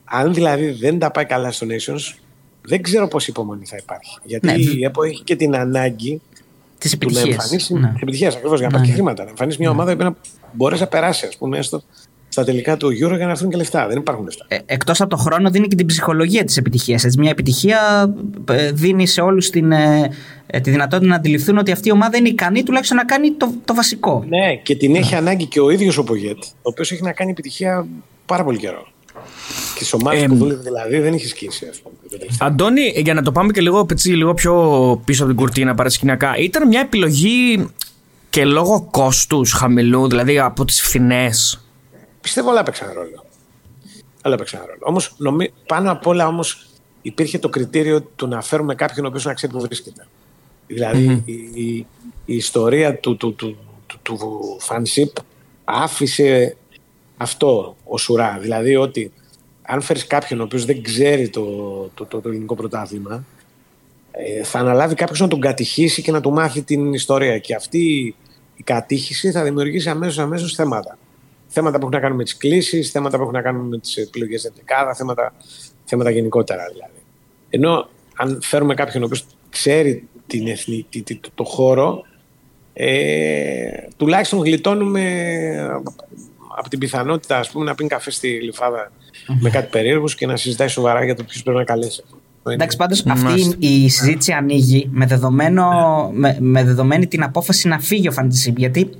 Αν 0.04 0.34
δηλαδή 0.34 0.70
δεν 0.70 0.98
τα 0.98 1.10
πάει 1.10 1.24
καλά 1.24 1.52
στο 1.52 1.66
Nations, 1.70 2.14
δεν 2.62 2.82
ξέρω 2.82 3.08
πόση 3.08 3.30
υπομονή 3.30 3.64
θα 3.66 3.76
υπάρχει. 3.76 4.18
Γιατί 4.24 4.46
Ναι. 4.46 4.52
η 4.52 4.84
ΕΠΟ 4.84 5.02
έχει 5.02 5.22
και 5.22 5.36
την 5.36 5.56
ανάγκη 5.56 6.20
Τις 6.78 6.90
του 6.90 6.98
να 7.00 7.04
επιτυχίες. 7.06 7.34
εμφανίσει. 7.34 7.74
Ναι. 7.74 7.92
Επιτυχίας 7.96 8.34
ακριβώς 8.36 8.58
για 8.58 8.68
να 8.68 8.72
Ναι, 8.72 8.78
πάρει 8.78 8.84
και 8.84 8.90
ναι. 8.90 8.94
χρήματα. 9.02 9.22
Να 9.24 9.30
εμφανίσει 9.30 9.58
μια 9.60 9.70
ομάδα 9.70 9.96
που 9.96 10.02
να 10.02 10.14
μπορέσει 10.52 10.80
να 10.80 10.86
περάσει, 10.88 11.26
ας 11.26 11.36
πούμε, 11.36 11.58
έστω 11.58 11.82
στα 12.32 12.44
τελικά 12.44 12.76
του 12.76 12.88
Euro 12.88 13.16
για 13.16 13.24
να 13.24 13.30
έρθουν 13.30 13.50
και 13.50 13.56
λεφτά. 13.56 13.86
Δεν 13.86 13.96
υπάρχουν 13.96 14.24
λεφτά. 14.24 14.44
Ε, 14.48 14.58
εκτός 14.66 15.00
από 15.00 15.10
το 15.10 15.16
χρόνο 15.16 15.50
δίνει 15.50 15.68
και 15.68 15.76
την 15.76 15.86
ψυχολογία 15.86 16.44
της 16.44 16.56
επιτυχίας. 16.56 17.04
Έτσι. 17.04 17.18
Μια 17.18 17.30
επιτυχία 17.30 18.10
ε, 18.50 18.72
δίνει 18.72 19.06
σε 19.06 19.20
όλους 19.20 19.50
την, 19.50 19.72
ε, 19.72 20.10
ε, 20.46 20.60
τη 20.60 20.70
δυνατότητα 20.70 21.08
να 21.08 21.16
αντιληφθούν 21.16 21.58
ότι 21.58 21.72
αυτή 21.72 21.88
η 21.88 21.92
ομάδα 21.92 22.16
είναι 22.16 22.28
ικανή 22.28 22.62
τουλάχιστον 22.62 22.96
να 22.96 23.04
κάνει 23.04 23.30
το, 23.32 23.52
το 23.64 23.74
βασικό. 23.74 24.24
Ναι, 24.28 24.56
και 24.62 24.76
την 24.76 24.94
έχει 24.94 25.14
ανάγκη 25.14 25.46
και 25.46 25.60
ο 25.60 25.70
ίδιος 25.70 25.98
ο 25.98 26.04
Πογέτ, 26.04 26.42
ο 26.44 26.46
οποίος 26.62 26.92
έχει 26.92 27.02
να 27.02 27.12
κάνει 27.12 27.30
επιτυχία 27.30 27.86
πάρα 28.26 28.44
πολύ 28.44 28.58
καιρό. 28.58 28.86
Και 29.78 29.84
στι 29.84 29.96
ομάδες 29.96 30.22
Ε, 30.22 30.26
που 30.26 30.34
δούλευε 30.34 30.62
δηλαδή 30.62 30.98
δεν 30.98 31.12
έχει 31.14 31.26
σκίσει, 31.26 31.66
ας 31.70 31.78
πούμε. 31.78 31.94
το 32.02 32.18
τελευταίο. 32.18 32.48
Αντώνη, 32.48 32.92
για 32.96 33.14
να 33.14 33.22
το 33.22 33.32
πάμε 33.32 33.52
και 33.52 33.60
λίγο, 33.60 33.86
έτσι, 33.90 34.08
λίγο 34.10 34.34
πιο 34.34 34.54
πίσω 35.04 35.22
από 35.22 35.32
την 35.32 35.40
κουρτίνα 35.42 35.74
παρασκηνιακά, 35.74 36.36
ήταν 36.38 36.68
μια 36.68 36.80
επιλογή 36.80 37.68
και 38.30 38.44
λόγω 38.44 38.88
κόστους 38.90 39.52
χαμηλού, 39.52 40.08
δηλαδή 40.08 40.38
από 40.38 40.64
τις 40.64 40.82
φθηνές. 40.82 41.61
Πιστεύω 42.22 42.50
όλα 42.50 42.60
έπαιξαν 42.60 42.92
ρόλο. 42.92 43.24
Όλα 44.24 44.34
έπαιξαν 44.34 44.60
ρόλο. 44.60 44.78
Όμως, 44.80 45.16
πάνω 45.66 45.90
απ' 45.92 46.06
όλα 46.06 46.26
όμως 46.26 46.66
υπήρχε 47.02 47.38
το 47.38 47.48
κριτήριο 47.48 48.00
του 48.02 48.26
να 48.26 48.42
φέρουμε 48.42 48.74
κάποιον 48.74 49.04
ο 49.04 49.08
οποίος 49.08 49.24
να 49.24 49.34
ξέρει 49.34 49.52
που 49.52 49.60
βρίσκεται. 49.60 50.06
Δηλαδή, 50.66 51.22
η, 51.24 51.32
η- 51.54 51.86
η 52.24 52.34
ιστορία 52.34 52.98
του, 52.98 53.16
του, 53.16 53.34
του, 53.34 53.56
του, 53.86 53.98
του 54.02 54.18
Φανσίπ 54.60 55.12
άφησε 55.64 56.56
αυτό 57.16 57.76
ο 57.84 57.98
Σουρά. 57.98 58.38
Δηλαδή 58.40 58.76
ότι 58.76 59.12
αν 59.62 59.80
φέρεις 59.80 60.06
κάποιον 60.06 60.40
ο 60.40 60.42
οποίος 60.42 60.64
δεν 60.64 60.82
ξέρει 60.82 61.28
το, 61.28 61.44
το, 61.94 62.04
το, 62.04 62.20
το 62.20 62.28
ελληνικό 62.28 62.54
πρωτάθλημα, 62.54 63.24
ε, 64.10 64.42
θα 64.44 64.58
αναλάβει 64.58 64.94
κάποιος 64.94 65.20
να 65.20 65.28
τον 65.28 65.40
κατηχήσει 65.40 66.02
και 66.02 66.12
να 66.12 66.20
του 66.20 66.30
μάθει 66.30 66.62
την 66.62 66.92
ιστορία. 66.92 67.38
Και 67.38 67.54
αυτή 67.54 68.14
η 68.56 68.62
κατήχηση 68.62 69.30
θα 69.30 69.42
δημιουργήσει 69.42 69.88
αμέσως, 69.88 70.18
αμέσως 70.18 70.54
θέματα. 70.54 70.98
Θέματα 71.54 71.76
που 71.78 71.80
έχουν 71.86 71.94
να 71.94 72.00
κάνουν 72.00 72.16
με 72.16 72.22
τις 72.24 72.36
κλήσεις, 72.36 72.90
θέματα 72.90 73.16
που 73.16 73.22
έχουν 73.22 73.34
να 73.34 73.42
κάνουν 73.42 73.68
με 73.68 73.78
τις 73.78 73.96
επιλογές 73.96 74.40
στην 74.40 74.52
δεκάδα, 74.56 74.94
θέματα, 74.94 75.34
θέματα 75.84 76.10
γενικότερα 76.10 76.62
δηλαδή. 76.72 77.00
Ενώ 77.50 77.88
αν 78.16 78.38
φέρουμε 78.42 78.74
κάποιον 78.74 79.02
ο 79.02 79.06
οποίος 79.06 79.26
ξέρει 79.50 80.08
την 80.26 80.46
εθνική, 80.48 80.86
τη- 80.90 81.02
τη- 81.02 81.14
το, 81.20 81.28
το 81.34 81.44
χώρο, 81.44 82.02
ε, 82.72 83.66
τουλάχιστον 83.96 84.42
γλιτώνουμε 84.42 85.02
από- 85.74 85.92
από 86.58 86.68
την 86.68 86.78
πιθανότητα 86.78 87.38
ας 87.38 87.50
πούμε, 87.50 87.64
να 87.64 87.74
πίνει 87.74 87.88
καφέ 87.88 88.10
στη 88.10 88.28
λιφάδα 88.28 88.92
με 89.40 89.50
κάτι 89.50 89.68
περίεργους 89.70 90.14
και 90.14 90.26
να 90.26 90.36
συζητάει 90.36 90.68
σοβαρά 90.68 91.04
για 91.04 91.14
το 91.14 91.24
ποιος 91.24 91.42
πρέπει 91.42 91.58
να 91.58 91.64
καλέσει. 91.64 92.02
Εντάξει, 92.46 92.76
πάντως 92.76 93.02
Μάλιστα. 93.02 93.28
αυτή 93.28 93.56
η 93.66 93.88
συζήτηση 93.88 94.32
ανοίγει 94.32 94.88
με, 94.92 95.06
δεδομένο, 95.06 95.70
με, 96.14 96.36
με 96.40 96.64
δεδομένη 96.64 97.06
την 97.06 97.22
απόφαση 97.22 97.68
να 97.68 97.78
φύγει 97.80 98.08
ο 98.08 98.12
Φαντισίπ. 98.12 98.58
Γιατί 98.58 98.90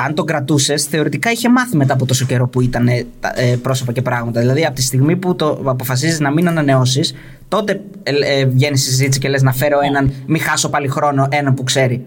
αν 0.00 0.14
τον 0.14 0.26
κρατούσες, 0.26 0.84
θεωρητικά 0.84 1.30
είχε 1.30 1.48
μάθει 1.50 1.76
μετά 1.76 1.92
από 1.94 2.06
τόσο 2.06 2.26
καιρό 2.26 2.48
που 2.48 2.60
ήταν 2.60 2.88
ε, 2.88 3.06
τα- 3.20 3.32
ε, 3.36 3.56
πρόσωπα 3.56 3.92
και 3.92 4.02
πράγματα. 4.02 4.40
Δηλαδή, 4.40 4.64
από 4.64 4.74
τη 4.74 4.82
στιγμή 4.82 5.16
που 5.16 5.36
το 5.36 5.60
αποφασίζεις 5.64 6.20
να 6.20 6.30
μην 6.32 6.48
ανανεώσεις, 6.48 7.14
τότε 7.48 7.80
ε, 8.02 8.12
ε, 8.40 8.44
βγαίνεις 8.46 8.86
η 8.86 8.90
συζήτηση 8.90 9.18
και 9.18 9.28
λες 9.28 9.42
να 9.42 9.52
φέρω 9.52 9.78
έναν, 9.80 10.12
μην 10.26 10.40
χάσω 10.40 10.68
πάλι 10.70 10.88
χρόνο, 10.88 11.28
έναν 11.30 11.54
που 11.54 11.64
ξέρει. 11.64 12.06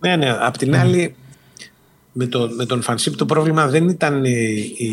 Ναι, 0.00 0.16
ναι. 0.16 0.36
Απ' 0.40 0.56
την 0.56 0.76
άλλη, 0.76 1.14
με, 2.12 2.26
το, 2.26 2.48
με 2.56 2.64
τον 2.66 2.82
Φανσίπ 2.82 3.16
το 3.16 3.26
πρόβλημα 3.26 3.66
δεν 3.66 3.88
ήταν 3.88 4.24
η, 4.24 4.30
η, 4.76 4.86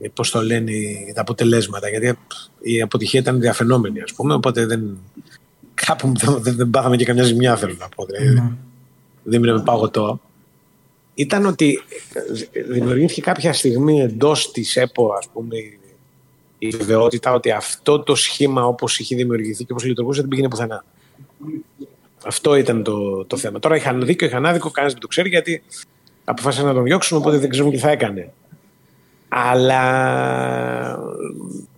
η- 0.00 0.08
πώς 0.14 0.30
το 0.30 0.42
λένε, 0.42 0.70
οι- 0.70 1.12
τα 1.14 1.20
αποτελέσματα. 1.20 1.88
Γιατί 1.88 2.18
η 2.60 2.82
αποτυχία 2.82 3.20
ήταν 3.20 3.40
διαφαινόμενη, 3.40 4.00
ας 4.00 4.12
πούμε. 4.12 4.34
Οπότε 4.34 4.66
δεν, 4.66 4.98
κάπου 5.74 6.12
δεν, 6.16 6.38
δεν, 6.42 6.56
δεν 6.56 6.70
πάθαμε 6.70 6.96
και 6.96 7.04
καμιά 7.04 7.22
ζημιά, 7.22 7.56
θέλω 7.56 7.76
να 7.78 7.88
πω. 7.88 8.04
Δηλαδή, 8.06 8.52
δεν 9.22 9.40
μείναμε 9.40 9.62
παγωτό. 9.62 10.20
Ήταν 11.18 11.46
ότι 11.46 11.82
δημιουργήθηκε 12.68 13.20
κάποια 13.20 13.52
στιγμή 13.52 14.00
εντός 14.00 14.50
της 14.50 14.76
ΕΠΟ, 14.76 15.12
ας 15.18 15.28
πούμε, 15.32 15.56
η- 15.56 15.78
η 16.58 16.68
βεβαιότητα 16.68 17.32
ότι 17.32 17.50
αυτό 17.50 18.00
το 18.02 18.14
σχήμα 18.14 18.66
όπως 18.66 18.98
είχε 18.98 19.16
δημιουργηθεί 19.16 19.64
και 19.64 19.72
όπως 19.72 19.84
λειτουργούσε 19.84 20.20
δεν 20.20 20.28
πήγαινε 20.28 20.48
πουθενά. 20.48 20.84
Αυτό 22.26 22.54
ήταν 22.56 22.82
το, 22.82 23.24
το 23.24 23.36
θέμα. 23.36 23.58
Τώρα 23.58 23.76
είχαν 23.76 24.04
δίκιο, 24.04 24.26
είχαν 24.26 24.46
άδικο, 24.46 24.70
κανένας 24.70 24.92
δεν 24.92 25.02
το 25.02 25.08
ξέρει 25.08 25.28
γιατί 25.28 25.62
αποφάσισαν 26.24 26.66
να 26.66 26.74
τον 26.74 26.82
διώξουν, 26.84 27.18
οπότε 27.18 27.38
δεν 27.38 27.50
ξέρουμε 27.50 27.72
τι 27.74 27.78
θα 27.80 27.90
έκανε. 27.90 28.32
Αλλά 29.28 29.82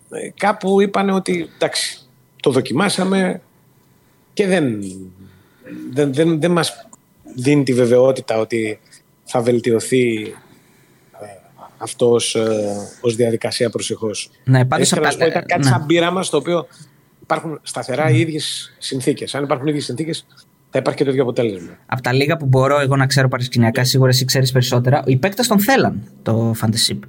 ε, 0.09 0.29
κάπου 0.37 0.81
είπαν 0.81 1.09
ότι 1.09 1.49
εντάξει, 1.55 1.99
το 2.41 2.51
δοκιμάσαμε 2.51 3.41
και 4.33 4.47
δεν, 4.47 4.79
δεν, 5.91 6.13
δεν, 6.13 6.39
δεν 6.39 6.51
μας 6.51 6.89
δίνει 7.35 7.63
τη 7.63 7.73
βεβαιότητα 7.73 8.37
ότι 8.39 8.79
θα 9.31 9.41
βελτιωθεί 9.41 10.21
ε, 11.21 11.25
αυτός 11.77 12.35
ως, 12.35 12.47
ε, 12.49 12.75
ως 13.01 13.15
διαδικασία 13.15 13.69
προσεχώς. 13.69 14.29
Ναι, 14.43 14.65
πάντως 14.65 14.85
Ήθελα 14.91 15.01
να 15.01 15.07
απ' 15.07 15.13
σου 15.13 15.19
τα- 15.19 15.25
πω, 15.25 15.29
ήταν 15.31 15.45
κάτι 15.47 15.63
ναι. 15.63 15.69
σαν 15.69 15.85
πείραμα 15.85 16.23
στο 16.23 16.37
οποίο 16.37 16.67
υπάρχουν 17.21 17.59
σταθερά 17.63 18.09
οι 18.09 18.19
ίδιες 18.19 18.75
συνθήκες. 18.77 19.35
Αν 19.35 19.43
υπάρχουν 19.43 19.65
οι 19.65 19.69
ίδιες 19.69 19.85
συνθήκες, 19.85 20.25
θα 20.69 20.79
υπάρχει 20.79 20.97
και 20.97 21.03
το 21.03 21.09
ίδιο 21.09 21.23
αποτέλεσμα. 21.23 21.77
Από 21.85 22.01
τα 22.01 22.13
λίγα 22.13 22.37
που 22.37 22.45
μπορώ 22.45 22.79
εγώ 22.79 22.95
να 22.95 23.05
ξέρω 23.05 23.27
παρασκηνιακά, 23.27 23.83
σίγουρα 23.83 24.09
εσύ 24.09 24.25
ξέρεις 24.25 24.51
περισσότερα, 24.51 25.03
οι 25.05 25.15
παίκτες 25.17 25.47
τον 25.47 25.59
θέλαν 25.59 26.01
το 26.23 26.55
Fantasy. 26.61 26.99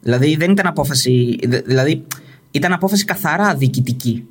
Δηλαδή 0.00 0.36
δεν 0.36 0.50
ήταν 0.50 0.66
απόφαση. 0.66 1.38
δε- 1.46 1.60
Δηλαδή 1.60 2.04
ήταν 2.50 2.72
απόφαση 2.72 3.04
καθαρά 3.04 3.54
διοικητική. 3.54 4.26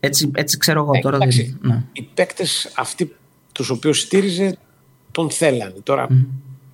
Έτσι, 0.00 0.30
έτσι 0.34 0.56
ξέρω 0.58 0.80
εγώ 0.80 0.90
Ε, 0.94 0.98
τώρα. 1.00 1.16
εντάξει, 1.16 1.58
δεν- 1.60 1.70
ναι. 1.72 1.82
Οι 1.92 2.02
παίκτες 2.14 2.72
αυτοί 2.76 3.14
τους 3.52 3.70
οποίους 3.70 4.00
στήριζε 4.00 4.56
τον 5.12 5.30
θέλανε. 5.30 5.74
Τώρα, 5.82 6.06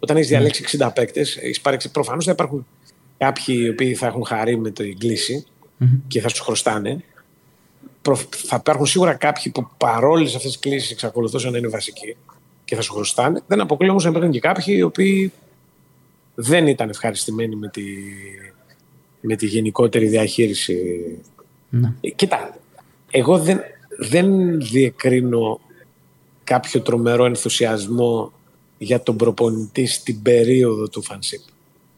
όταν 0.02 0.16
έχεις 0.16 0.28
διαλέξει 0.28 0.64
60 0.78 0.88
παίκτες, 0.94 1.36
έχεις 1.36 1.60
πάρει 1.60 1.76
προφανώς 1.92 2.24
θα 2.24 2.30
υπάρχουν 2.32 2.66
κάποιοι 3.18 3.56
οι 3.58 3.68
οποίοι 3.68 3.94
θα 3.94 4.06
έχουν 4.06 4.24
χαρεί 4.24 4.58
με 4.58 4.70
την 4.70 4.98
κλίση 4.98 5.44
και 6.08 6.20
θα 6.20 6.28
σου 6.28 6.42
χρωστάνε. 6.42 7.04
Προ- 8.02 8.28
Θα 8.30 8.56
υπάρχουν 8.60 8.86
σίγουρα 8.86 9.14
κάποιοι 9.14 9.52
που 9.52 9.68
παρόλες 9.76 10.34
αυτές 10.34 10.50
τις 10.50 10.60
κλήσει 10.60 10.92
εξακολουθούσαν 10.92 11.52
να 11.52 11.58
είναι 11.58 11.68
βασικοί 11.68 12.16
και 12.64 12.74
θα 12.74 12.80
σου 12.82 12.92
χρωστάνε. 12.92 13.42
Δεν 13.46 13.60
αποκλείω 13.60 13.90
όμω 13.90 14.00
να 14.00 14.08
υπάρχουν 14.08 14.30
και 14.32 14.40
κάποιοι 14.40 14.74
οι 14.78 14.82
οποίοι 14.82 15.32
δεν 16.34 16.66
ήταν 16.66 16.88
ευχαριστημένοι 16.88 17.56
με 17.56 17.68
τη, 17.68 17.82
με 19.20 19.36
τη 19.36 19.46
γενικότερη 19.46 20.06
διαχείριση 20.06 20.76
Ναι. 21.68 21.92
ε, 22.00 22.10
Κοίτα, 22.10 22.56
εγώ 23.10 23.38
δεν, 23.38 23.60
δεν 23.98 24.58
διεκρίνω 24.60 25.60
κάποιο 26.44 26.80
τρομερό 26.80 27.24
ενθουσιασμό 27.24 28.32
για 28.82 29.02
τον 29.02 29.16
προπονητή 29.16 29.86
στην 29.86 30.22
περίοδο 30.22 30.88
του 30.88 31.02
Φανσίπ. 31.02 31.40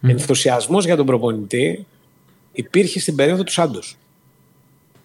Ενθουσιασμός 0.03 0.85
για 0.85 0.97
τον 0.97 1.07
προπονητή 1.07 1.87
υπήρχε 2.53 3.01
στην 3.01 3.16
περίοδο 3.16 3.42
του 3.42 3.53
Σάντος. 3.53 3.97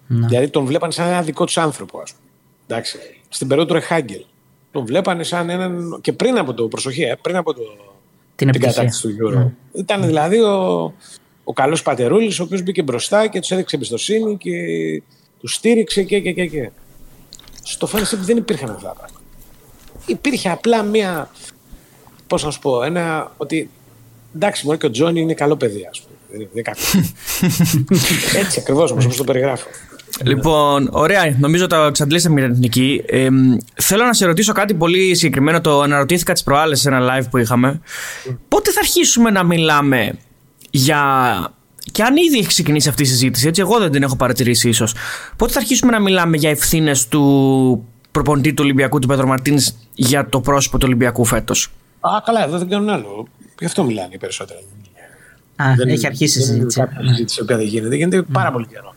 Ναι. 0.07 0.27
Δηλαδή 0.27 0.49
τον 0.49 0.65
βλέπανε 0.65 0.91
σαν 0.91 1.07
ένα 1.07 1.21
δικό 1.21 1.45
τους 1.45 1.57
άνθρωπο, 1.57 1.99
ας 1.99 2.11
πούμε. 2.13 2.29
Εντάξει. 2.67 2.97
Στην 3.29 3.47
περίοδο 3.47 3.69
του 3.69 3.75
Ρεχάγκελ. 3.79 4.25
Τον 4.71 4.85
βλέπανε 4.85 5.23
σαν 5.23 5.49
έναν. 5.49 5.99
και 6.01 6.13
πριν 6.13 6.37
από 6.37 6.53
το. 6.53 6.67
Προσοχή, 6.67 7.01
ε, 7.01 7.15
πριν 7.21 7.35
από 7.35 7.53
το, 7.53 7.61
Την 7.61 7.71
την 8.35 8.47
επιτυχία. 8.47 8.75
κατάκτηση 8.75 9.07
του 9.07 9.15
Euro. 9.21 9.51
Ήταν 9.79 10.05
δηλαδή 10.05 10.39
ο, 10.41 10.93
ο 11.43 11.53
καλός 11.53 11.81
πατερούλης, 11.81 12.39
ο 12.39 12.43
οποίος 12.43 12.61
μπήκε 12.61 12.83
μπροστά 12.83 13.27
και 13.27 13.39
τους 13.39 13.51
έδειξε 13.51 13.75
εμπιστοσύνη 13.75 14.37
και 14.37 14.51
τους 15.39 15.53
στήριξε 15.53 16.03
και, 16.03 16.19
και, 16.19 16.31
και, 16.31 16.45
και. 16.47 16.71
Στο 17.63 17.89
Fantasy 17.93 18.17
δεν 18.17 18.37
υπήρχαν 18.37 18.69
αυτά 18.69 18.87
τα 18.87 18.93
πράγματα. 18.93 19.19
Υπήρχε 20.05 20.49
απλά 20.49 20.83
μία. 20.83 21.29
Πώς 22.29 22.43
να 22.43 22.51
σου 22.51 22.59
πω, 22.59 22.83
ένα. 22.83 23.31
Ότι 23.37 23.69
εντάξει, 24.35 24.65
μόνο 24.65 24.77
και 24.77 24.85
ο 24.85 24.91
Τζόνι 24.91 25.21
είναι 25.21 25.33
καλό 25.33 25.55
παιδί, 25.55 25.87
ας 25.89 25.99
πούμε. 25.99 26.17
Δεν 26.31 26.47
είναι 26.53 26.61
κακό. 26.61 26.79
Έτσι 28.45 28.59
ακριβώς 28.59 28.91
όπως 28.91 29.15
το 29.15 29.23
περιγράφω. 29.23 29.67
Λοιπόν, 30.23 30.89
ωραία. 30.91 31.35
Νομίζω 31.39 31.63
ότι 31.63 31.75
εξαντλήσαμε 31.87 32.39
για 32.39 32.43
την 32.43 32.53
εθνική. 32.53 33.03
Ε, 33.05 33.27
θέλω 33.75 34.03
να 34.03 34.13
σε 34.13 34.25
ρωτήσω 34.25 34.53
κάτι 34.53 34.73
πολύ 34.73 35.15
συγκεκριμένο. 35.15 35.61
Το 35.61 35.81
αναρωτήθηκα 35.81 36.33
τις 36.33 36.43
προάλλες 36.43 36.79
σε 36.79 36.89
ένα 36.89 36.99
live 37.01 37.25
που 37.29 37.37
είχαμε. 37.37 37.81
Πότε 38.47 38.71
θα 38.71 38.79
αρχίσουμε 38.79 39.29
να 39.29 39.43
μιλάμε 39.43 40.17
για. 40.69 41.53
Και 41.91 42.03
αν 42.03 42.15
ήδη 42.17 42.37
έχει 42.37 42.47
ξεκινήσει 42.47 42.89
αυτή 42.89 43.01
η 43.01 43.05
συζήτηση, 43.05 43.47
έτσι, 43.47 43.61
εγώ 43.61 43.79
δεν 43.79 43.91
την 43.91 44.03
έχω 44.03 44.15
παρατηρήσει 44.15 44.69
ίσως. 44.69 44.95
Πότε 45.35 45.51
θα 45.51 45.59
αρχίσουμε 45.59 45.91
να 45.91 45.99
μιλάμε 45.99 46.37
για 46.37 46.49
ευθύνες 46.49 47.07
του 47.07 47.87
προπονητή 48.11 48.53
του 48.53 48.63
Ολυμπιακού, 48.63 48.99
του 48.99 49.07
Πέτρο 49.07 49.27
Μαρτίνης, 49.27 49.77
για 49.93 50.29
το 50.29 50.41
πρόσωπο 50.41 50.77
του 50.77 50.83
Ολυμπιακού 50.87 51.25
φέτος; 51.25 51.71
Α, 51.99 52.21
καλά, 52.25 52.43
εδώ 52.43 52.57
δεν 52.57 52.69
κάνουν 52.69 52.89
άλλο. 52.89 53.27
Γι' 53.59 53.65
αυτό 53.65 53.83
μιλάνε 53.83 54.09
οι 54.11 54.17
περισσότεροι. 54.17 54.59
Α, 55.55 55.73
δεν, 55.75 55.87
έχει 55.87 56.05
αρχίσει 56.05 56.39
η 56.39 56.41
συζήτηση. 56.41 56.81
Δεν 56.81 57.07
συζήτηση 57.07 57.39
που 57.39 57.45
δεν 57.45 57.61
γίνεται. 57.61 57.95
Γίνεται 57.95 58.21
πάρα 58.21 58.51
πολύ 58.51 58.67
καιρό. 58.67 58.95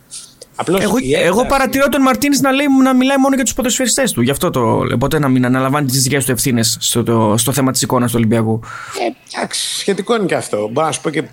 Απλώς 0.57 0.81
εγώ, 0.81 0.97
εγώ 1.25 1.47
παρατηρώ 1.47 1.88
τον 1.88 2.03
Μαρτίνης 2.03 2.41
να, 2.41 2.51
να 2.83 2.95
μιλάει 2.95 3.17
μόνο 3.17 3.35
για 3.35 3.45
τους 3.45 3.55
ποδοσφαιριστές 3.55 4.12
του. 4.12 4.21
Γι' 4.21 4.31
αυτό 4.31 4.51
το 4.51 4.83
λέω. 4.83 4.97
Ποτέ 4.97 5.19
να 5.19 5.29
μην 5.29 5.45
αναλαμβάνει 5.45 5.87
τις 5.87 6.03
δικέ 6.03 6.19
του 6.19 6.31
ευθύνες 6.31 6.77
στο, 6.81 7.03
το, 7.03 7.35
στο 7.37 7.53
θέμα 7.53 7.73
της 7.73 7.83
εικόνας 7.83 8.11
του 8.11 8.17
Ολυμπιακού. 8.19 8.61
Ε, 9.01 9.37
εντάξει, 9.37 9.79
σχετικό 9.79 10.17
είναι 10.17 10.25
και 10.25 10.35
αυτό. 10.35 10.69
Μπορώ 10.73 10.87
να 10.87 10.93
σου 10.93 11.01
πω 11.01 11.11
και 11.11 11.25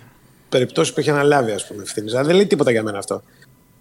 περιπτώσεις 0.50 0.94
που 0.94 1.00
έχει 1.00 1.10
αναλάβει 1.10 1.52
ας 1.52 1.68
πούμε, 1.68 1.82
ευθύνες. 1.82 2.14
Αλλά 2.14 2.24
δεν 2.24 2.36
λέει 2.36 2.48
τίποτα 2.48 2.72
για 2.72 2.84
μένα 2.84 2.98
αυτό. 2.98 3.24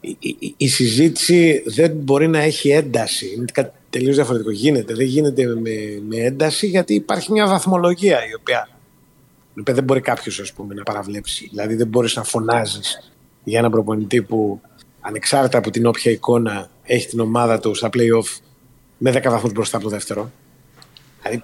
Η, 0.00 0.16
η, 0.18 0.54
η, 0.56 0.68
συζήτηση 0.68 1.62
δεν 1.66 1.90
μπορεί 1.90 2.28
να 2.28 2.38
έχει 2.38 2.70
ένταση. 2.70 3.34
Είναι 3.36 3.44
κάτι 3.52 3.70
τελείως 3.90 4.14
διαφορετικό. 4.14 4.50
Γίνεται. 4.50 4.94
Δεν 4.94 5.06
γίνεται 5.06 5.46
με, 5.46 6.02
με 6.08 6.16
ένταση 6.16 6.66
γιατί 6.66 6.94
υπάρχει 6.94 7.32
μια 7.32 7.46
βαθμολογία 7.46 8.16
η 8.28 8.34
οποία, 8.34 8.68
η 9.54 9.60
οποία 9.60 9.74
δεν 9.74 9.84
μπορεί 9.84 10.00
κάποιος 10.00 10.54
να 10.74 10.82
παραβλέψει. 10.82 11.48
Δηλαδή 11.50 11.74
δεν 11.74 11.86
μπορείς 11.86 12.16
να 12.16 12.22
φωνάζεις 12.22 13.12
για 13.44 13.58
έναν 13.58 13.70
προπονητή 13.70 14.22
που 14.22 14.60
ανεξάρτητα 15.00 15.58
από 15.58 15.70
την 15.70 15.86
όποια 15.86 16.12
εικόνα 16.12 16.70
έχει 16.82 17.06
την 17.06 17.20
ομάδα 17.20 17.58
του 17.60 17.74
στα 17.74 17.88
play-off 17.92 18.40
με 18.98 19.10
10 19.10 19.22
βαθμούς 19.24 19.52
μπροστά 19.52 19.76
από 19.76 19.86
το 19.86 19.90
δεύτερο. 19.90 20.30
Δηλαδή, 21.22 21.42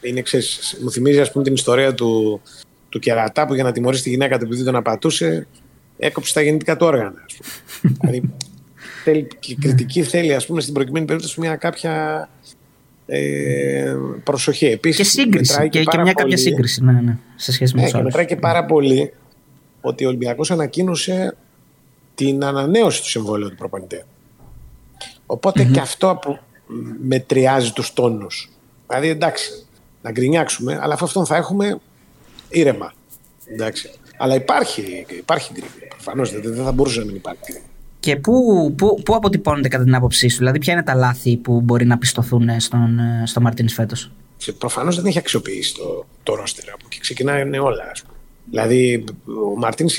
είναι, 0.00 0.22
ξέρεις, 0.22 0.78
μου 0.82 0.90
θυμίζει 0.90 1.20
ας 1.20 1.32
πούμε, 1.32 1.44
την 1.44 1.54
ιστορία 1.54 1.94
του, 1.94 2.40
του 2.88 2.98
Κερατά 2.98 3.46
που 3.46 3.54
για 3.54 3.64
να 3.64 3.72
τιμωρήσει 3.72 4.02
τη 4.02 4.10
γυναίκα 4.10 4.38
του 4.38 4.44
επειδή 4.44 4.64
τον 4.64 4.76
απατούσε 4.76 5.46
έκοψε 5.96 6.34
τα 6.34 6.42
γεννητικά 6.42 6.76
του 6.76 6.86
όργανα. 6.86 7.24
Ας 7.26 7.36
πούμε. 7.36 7.96
δηλαδή, 8.00 8.30
θέλει, 9.04 9.28
η 9.46 9.54
κριτική 9.54 10.02
θέλει 10.02 10.34
ας 10.34 10.46
πούμε, 10.46 10.60
στην 10.60 10.74
προκειμένη 10.74 11.06
περίπτωση 11.06 11.40
μια 11.40 11.56
κάποια 11.56 12.28
ε, 13.06 13.96
προσοχή. 14.24 14.66
Επίσης, 14.66 14.96
και 14.96 15.20
σύγκριση. 15.20 15.54
Και, 15.54 15.68
και, 15.68 15.84
και 15.84 15.96
μια 15.96 16.02
πολύ, 16.02 16.14
κάποια 16.14 16.36
σύγκριση 16.36 16.84
ναι, 16.84 16.92
ναι, 16.92 17.18
σε 17.36 17.52
σχέση 17.52 17.74
με 17.74 17.80
ναι, 17.80 17.86
τους 17.86 17.94
άλλους. 17.94 18.06
μετράει 18.06 18.26
και 18.26 18.36
πάρα 18.36 18.64
πολύ 18.64 19.12
ότι 19.80 20.04
ο 20.04 20.08
Ολυμπιακός 20.08 20.50
ανακοίνωσε 20.50 21.36
την 22.14 22.44
ανανέωση 22.44 23.02
του 23.02 23.08
συμβόλαιου 23.08 23.48
του 23.48 23.56
προπονητή. 23.56 24.04
και 25.72 25.80
αυτό 25.80 26.18
που 26.22 26.38
μετριάζει 27.02 27.72
τους 27.72 27.92
τόνους. 27.92 28.50
Δηλαδή 28.88 29.08
εντάξει, 29.08 29.66
να 30.02 30.10
γκρινιάξουμε, 30.10 30.78
αλλά 30.82 30.96
αυτόν 31.00 31.26
θα 31.26 31.36
έχουμε 31.36 31.80
ήρεμα. 32.48 32.92
Εντάξει. 33.46 33.90
Αλλά 34.16 34.34
υπάρχει, 34.34 35.06
υπάρχει 35.18 35.52
γκρίνια. 35.52 35.88
Προφανώς 35.88 36.40
δεν 36.40 36.64
θα 36.64 36.72
μπορούσε 36.72 36.98
να 36.98 37.04
μην 37.04 37.14
υπάρχει 37.14 37.60
Και 38.00 38.16
πού, 38.16 38.32
πού, 38.76 39.02
πού 39.04 39.14
αποτυπώνεται 39.14 39.68
κατά 39.68 39.84
την 39.84 39.94
άποψή 39.94 40.28
σου, 40.28 40.38
δηλαδή 40.38 40.58
ποια 40.58 40.72
είναι 40.72 40.82
τα 40.82 40.94
λάθη 40.94 41.36
που 41.36 41.60
μπορεί 41.60 41.84
να 41.84 41.98
πιστοθούν 41.98 42.60
στον, 42.60 42.98
στο 43.24 43.40
Μαρτίνη 43.40 43.68
φέτος; 43.68 44.10
Προφανώς 44.58 44.96
δεν 44.96 45.06
έχει 45.06 45.18
αξιοποιήσει 45.18 45.74
το, 45.74 46.06
το 46.22 46.34
ρόστερ 46.34 46.68
από 46.68 46.84
εκεί 46.86 47.00
ξεκινάνε 47.00 47.58
όλα. 47.58 47.88
Ας 47.90 48.02
πούμε. 48.02 48.14
Δηλαδή, 48.50 49.04
ο 49.54 49.58
Μαρτίνη 49.58 49.90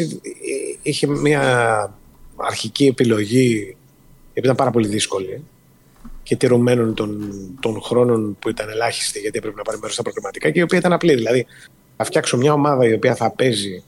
είχε 0.82 1.08
μια 1.08 1.94
αρχική 2.36 2.86
επιλογή, 2.86 3.76
επειδή 4.30 4.46
ήταν 4.46 4.56
πάρα 4.56 4.72
πολύ 4.72 4.88
δύσκολη 4.88 5.44
και 6.24 6.36
τηρουμένων 6.36 6.94
των, 6.94 7.32
των 7.60 7.82
χρόνων 7.82 8.38
που 8.40 8.50
ήταν 8.50 8.70
ελάχιστοι, 8.70 9.20
γιατί 9.20 9.38
έπρεπε 9.38 9.58
να 9.58 9.64
πάρει 9.64 9.78
μέρος 9.78 9.94
στα 9.94 10.04
προγραμματικά 10.04 10.50
και 10.50 10.60
η 10.60 10.62
οποία 10.62 10.78
ήταν 10.78 10.94
απλή. 10.94 11.16
Δηλαδή, 11.16 11.46
θα 11.98 12.04
φτιάξω 12.04 12.38
μια 12.38 12.54
ομάδα 12.54 12.88
η 12.88 12.94
οποία 12.94 13.16
θα 13.16 13.32
παίζει 13.32 13.84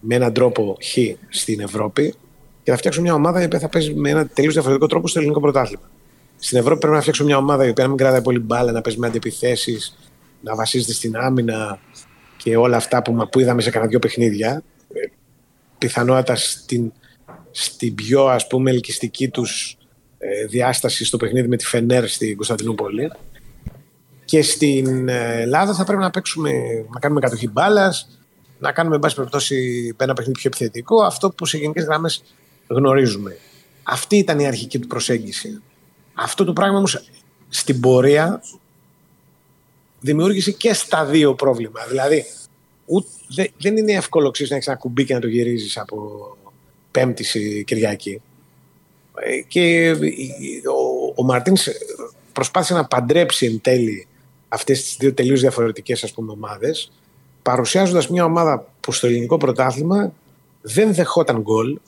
με 0.00 0.14
έναν 0.14 0.32
τρόπο 0.32 0.76
χ 0.82 0.98
στην 1.28 1.60
Ευρώπη 1.60 2.14
και 2.62 2.70
θα 2.70 2.76
φτιάξω 2.76 3.00
μια 3.00 3.14
ομάδα 3.14 3.42
η 3.42 3.44
οποία 3.44 3.58
θα 3.58 3.68
παίζει 3.68 3.94
με 3.94 4.10
έναν 4.10 4.30
τελείως 4.34 4.52
διαφορετικό 4.52 4.86
τρόπο 4.86 5.08
στο 5.08 5.18
ελληνικό 5.18 5.40
πρωτάθλημα. 5.40 5.90
Στην 6.38 6.58
Ευρώπη 6.58 6.78
πρέπει 6.78 6.94
να 6.94 7.00
φτιάξω 7.00 7.24
μια 7.24 7.36
ομάδα 7.36 7.66
η 7.66 7.70
οποία 7.70 7.82
να 7.84 7.88
μην 7.88 7.98
κρατάει 7.98 8.22
πολύ 8.22 8.38
μπάλα, 8.38 8.72
να 8.72 8.80
παίζει 8.80 8.98
με 8.98 9.06
αντιπιθέσεις, 9.06 9.98
να 10.40 10.54
βασίζεται 10.54 10.92
στην 10.92 11.16
άμυνα 11.16 11.78
και 12.36 12.56
όλα 12.56 12.76
αυτά 12.76 13.02
που, 13.02 13.28
που 13.30 13.40
είδαμε 13.40 13.62
σε 13.62 13.70
κανένα 13.70 13.90
δύο 13.90 13.98
παιχνίδια. 13.98 14.62
Ε, 14.92 15.00
πιθανότατα 15.78 16.36
στην 16.36 16.92
στην 17.50 17.94
πιο 17.94 18.26
ας 18.26 18.46
πούμε 18.46 18.70
ελκυστική 18.70 19.28
τους 19.28 19.76
ε, 20.18 20.44
διάσταση 20.44 21.04
στο 21.04 21.16
παιχνίδι 21.16 21.48
με 21.48 21.56
τη 21.56 21.66
Φενέρ 21.66 22.08
στην 22.08 22.36
Κωνσταντινούπολη 22.36 23.12
και 24.24 24.42
στην 24.42 25.08
ε, 25.08 25.40
Ελλάδα 25.40 25.74
θα 25.74 25.84
πρέπει 25.84 26.02
να 26.02 26.10
παίξουμε, 26.10 26.50
να 26.92 27.00
κάνουμε 27.00 27.20
κατοχή 27.20 27.48
μπάλας, 27.48 28.17
να 28.58 28.72
κάνουμε 28.72 28.94
εν 28.94 29.00
πάση 29.00 29.14
περιπτώσει 29.14 29.56
ένα 29.98 30.14
παιχνίδι 30.14 30.38
πιο 30.38 30.50
επιθετικό, 30.54 31.02
αυτό 31.02 31.30
που 31.30 31.46
σε 31.46 31.58
γενικές 31.58 31.84
γραμμές 31.84 32.22
γνωρίζουμε. 32.66 33.36
Αυτή 33.82 34.16
ήταν 34.16 34.38
η 34.38 34.46
αρχική 34.46 34.78
του 34.78 34.86
προσέγγιση. 34.86 35.62
Αυτό 36.14 36.44
το 36.44 36.52
πράγμα 36.52 36.78
όμως 36.78 37.04
στην 37.48 37.80
πορεία 37.80 38.42
δημιούργησε 40.00 40.50
και 40.50 40.72
στα 40.72 41.04
δύο 41.04 41.34
πρόβλημα. 41.34 41.80
Δηλαδή, 41.88 42.24
δεν 43.58 43.76
είναι 43.76 43.92
εύκολο 43.92 44.32
να 44.48 44.54
έχεις 44.54 44.66
ένα 44.66 44.76
κουμπί 44.76 45.04
και 45.04 45.14
να 45.14 45.20
το 45.20 45.26
γυρίζεις 45.26 45.78
από 45.78 46.36
Πέμπτη 46.90 47.24
Κυριακή. 47.64 48.22
Ε, 49.14 49.40
και 49.40 49.90
ο, 50.74 51.12
ο 51.14 51.24
Μαρτίνς 51.24 51.68
προσπάθησε 52.32 52.74
να 52.74 52.84
παντρέψει 52.84 53.46
εν 53.46 53.60
τέλει 53.60 54.06
αυτές 54.48 54.82
τις 54.82 54.96
δύο 54.98 55.14
τελείως 55.14 55.40
διαφορετικές 55.40 56.04
ας 56.04 56.14
πούμε 57.54 57.66
ομάδες 57.66 57.80
παρουσιάζοντας 57.80 58.08
μια 58.08 58.24
ομάδα 58.24 58.66
που 58.80 58.92
στο 58.92 59.06
ελληνικό 59.06 59.36
πρωτάθλημα 59.36 60.12
δεν 60.60 60.94
δεχόταν 60.94 61.40
γκολ 61.40 61.78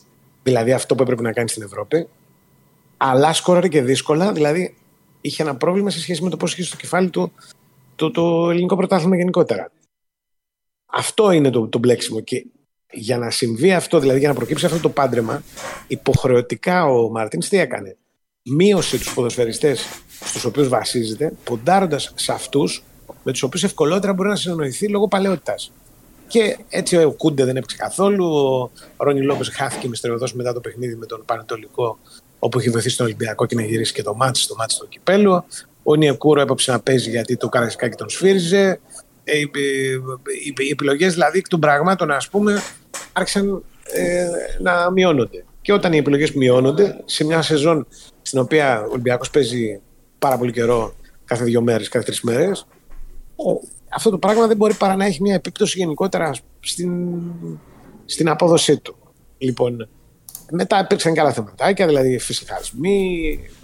δηλαδή 0.43 0.73
αυτό 0.73 0.95
που 0.95 1.03
έπρεπε 1.03 1.23
να 1.23 1.33
κάνει 1.33 1.49
στην 1.49 1.63
Ευρώπη 1.63 2.09
αλλά 2.97 3.33
σκόραρε 3.33 3.69
και 3.69 3.83
δύσκολα 3.83 4.33
δηλαδή 4.33 4.75
είχε 5.21 5.43
ένα 5.43 5.57
πρόβλημα 5.57 5.91
σε 5.91 6.01
σχέση 6.01 6.23
με 6.23 6.31
το 6.31 6.37
πώς 6.37 6.53
είχε 6.53 6.63
στο 6.63 6.77
κεφάλι 6.77 7.11
του 7.11 7.33
το, 8.01 8.11
το 8.11 8.51
ελληνικό 8.51 8.77
πρωτάθλημα 8.77 9.17
γενικότερα. 9.17 9.73
Αυτό 10.87 11.31
είναι 11.31 11.51
το, 11.51 11.69
το 11.69 11.79
μπλέξιμο 11.79 12.21
και 12.21 12.47
για 12.93 13.19
να 13.19 13.31
συμβεί 13.31 13.73
αυτό, 13.73 13.99
δηλαδή 13.99 14.19
για 14.19 14.29
να 14.29 14.35
προκύψει 14.35 14.67
αυτό 14.67 14.79
το 14.79 14.89
πάντρεμα, 14.89 15.43
υποχρεωτικά 15.87 16.85
ο 16.85 17.11
Μαρτίν 17.11 17.41
τι 17.41 17.59
έκανε; 17.59 17.97
Μείωσε 18.43 18.99
τους 18.99 19.15
ποδοσφαιριστές 19.15 19.87
στους 20.25 20.45
οποίους 20.45 20.69
βασίζεται, 20.69 21.33
ποντάροντας 21.45 22.13
σε 22.17 22.33
αυτούς 22.33 22.83
με 23.23 23.33
τους 23.33 23.43
οποίους 23.43 23.65
ευκολότερα 23.65 24.13
μπορεί 24.13 24.29
να 24.29 24.37
συνεννοηθεί 24.37 24.89
λόγω 24.89 25.09
παλαιότητας. 25.09 25.73
Και 26.27 26.59
έτσι 26.69 26.97
ο 26.97 27.13
Κούντε 27.13 27.45
δεν 27.45 27.57
έπαιξε 27.57 27.77
καθόλου. 27.77 28.27
Ο 28.97 29.05
Ρόνι 29.05 29.23
Λόμπε 29.23 29.45
χάθηκε 29.45 29.89
μυστηριωδώς 29.89 30.35
μετά 30.35 30.53
το 30.53 30.61
παιχνίδι 30.61 30.95
με 30.95 31.07
τον 31.07 31.23
Πανετολικό, 31.25 31.99
όπου 32.39 32.59
έχει 32.59 32.71
βοηθήσει 32.71 32.97
τον 32.97 33.07
Ολυμπιακό 33.07 33.47
και 33.47 33.55
να 33.55 33.63
γυρίσει 33.63 33.93
και 33.93 34.03
το 34.03 34.15
μάτι 34.15 34.39
στο 34.39 34.55
μάτι 34.55 34.73
στο 34.75 34.87
κυπέλο. 34.87 35.45
Ο 35.83 35.95
Νιεκούρο 35.95 36.41
έπαψε 36.41 36.73
να 36.73 36.81
παίζει 36.81 37.11
γιατί 37.11 37.37
το 37.37 37.49
Καραϊσκάκι 37.49 37.97
τον 37.97 38.09
σφύριζε. 38.09 38.81
Ε, 39.25 39.39
οι 40.67 40.71
επιλογές 40.71 41.13
δηλαδή 41.13 41.39
εκ 41.39 41.49
των 41.49 41.61
πραγμάτων, 41.61 42.11
ας 42.11 42.29
πούμε, 42.29 42.63
άρχισαν 43.13 43.65
ε, 43.83 44.27
να 44.61 44.91
μειώνονται. 44.91 45.45
Και 45.63 45.73
όταν 45.73 45.93
οι 45.93 45.97
επιλογές 45.97 46.33
μειώνονται, 46.33 46.97
σε 47.05 47.25
μια 47.25 47.43
σεζόν 47.43 47.87
στην 48.23 48.39
οποία 48.39 48.81
ο 48.81 48.91
Ολυμπιακός 48.91 49.31
παίζει 49.31 49.81
πάρα 50.19 50.39
πολύ 50.39 50.53
καιρό, 50.53 50.95
κάθε 51.25 51.45
δύο 51.45 51.61
μέρες, 51.61 51.89
κάθε 51.89 52.05
τρεις 52.05 52.21
μέρες, 52.21 52.67
αυτό 53.89 54.11
το 54.11 54.19
πράγμα 54.19 54.47
δεν 54.47 54.57
μπορεί 54.57 54.75
παρά 54.75 54.97
να 54.97 55.05
έχει 55.05 55.23
μια 55.23 55.35
επίπτωση 55.35 55.79
γενικότερα 55.79 56.35
στην, 56.61 57.21
στην 58.05 58.29
απόδοσή 58.29 58.79
του. 58.79 58.97
Λοιπόν, 59.39 59.89
μετά 60.51 60.81
υπήρξαν 60.81 61.13
και 61.13 61.21
άλλα 61.21 61.33
θεματάκια, 61.33 61.87
δηλαδή 61.87 62.19
φυσικαρισμοί, 62.19 63.39
ε, 63.43 63.47
ε, 63.47 63.61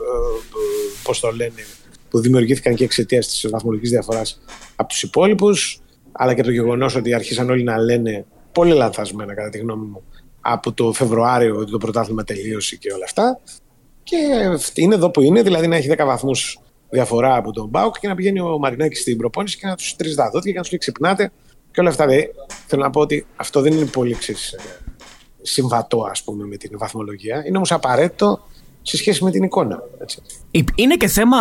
πώς 1.02 1.20
το 1.20 1.30
λένε, 1.30 1.64
που 2.10 2.20
δημιουργήθηκαν 2.20 2.74
και 2.74 2.84
εξαιτίας 2.84 3.26
της 3.26 3.50
βαθμολογικής 3.50 3.90
διαφοράς 3.90 4.40
από 4.76 4.88
τους 4.88 5.02
υπόλοιπους, 5.02 5.80
αλλά 6.12 6.34
και 6.34 6.42
το 6.42 6.50
γεγονός 6.50 6.94
ότι 6.94 7.14
αρχίσαν 7.14 7.50
όλοι 7.50 7.62
να 7.62 7.78
λένε 7.78 8.26
πολύ 8.52 8.72
λανθασμένα 8.72 9.34
κατά 9.34 9.48
τη 9.48 9.58
γνώμη 9.58 9.86
μου 9.86 10.02
από 10.40 10.72
το 10.72 10.92
Φεβρουάριο 10.92 11.56
ότι 11.56 11.70
το 11.70 11.78
πρωτάθλημα 11.78 12.24
τελείωσε 12.24 12.76
και 12.76 12.92
όλα 12.92 13.04
αυτά. 13.04 13.40
Και 14.02 14.16
είναι 14.74 14.94
εδώ 14.94 15.10
που 15.10 15.20
είναι, 15.20 15.42
δηλαδή 15.42 15.66
να 15.66 15.76
έχει 15.76 15.88
10 15.98 16.04
βαθμούς 16.04 16.58
διαφορά 16.96 17.36
από 17.36 17.52
τον 17.52 17.68
Μπάουκ 17.68 17.98
και 17.98 18.08
να 18.08 18.14
πηγαίνει 18.14 18.40
ο 18.40 18.58
Μαρινάκης 18.58 19.00
στην 19.00 19.16
προπόνηση 19.16 19.58
και 19.58 19.66
να 19.66 19.74
τους 19.74 19.96
τρεις 19.96 20.14
δαδότια 20.14 20.50
και 20.50 20.56
να 20.56 20.62
τους 20.62 20.70
λέει 20.70 20.80
ξυπνάτε 20.80 21.32
και 21.72 21.80
όλα 21.80 21.88
αυτά. 21.88 22.06
Δηλαδή, 22.06 22.28
θέλω 22.66 22.82
να 22.82 22.90
πω 22.90 23.00
ότι 23.00 23.26
αυτό 23.36 23.60
δεν 23.60 23.72
είναι 23.72 23.84
πολύ 23.84 24.14
ξέρεις, 24.14 24.52
ε, 24.52 24.60
συμβατό 25.42 26.06
ας 26.10 26.22
πούμε 26.22 26.46
με 26.46 26.56
την 26.56 26.70
βαθμολογία. 26.78 27.44
Είναι 27.46 27.56
όμως 27.56 27.72
απαραίτητο 27.72 28.40
σε 28.82 28.96
σχέση 28.96 29.24
με 29.24 29.30
την 29.30 29.42
εικόνα. 29.42 29.82
Έτσι. 30.02 30.22
Είναι 30.74 30.96
και 30.96 31.08
θέμα 31.08 31.38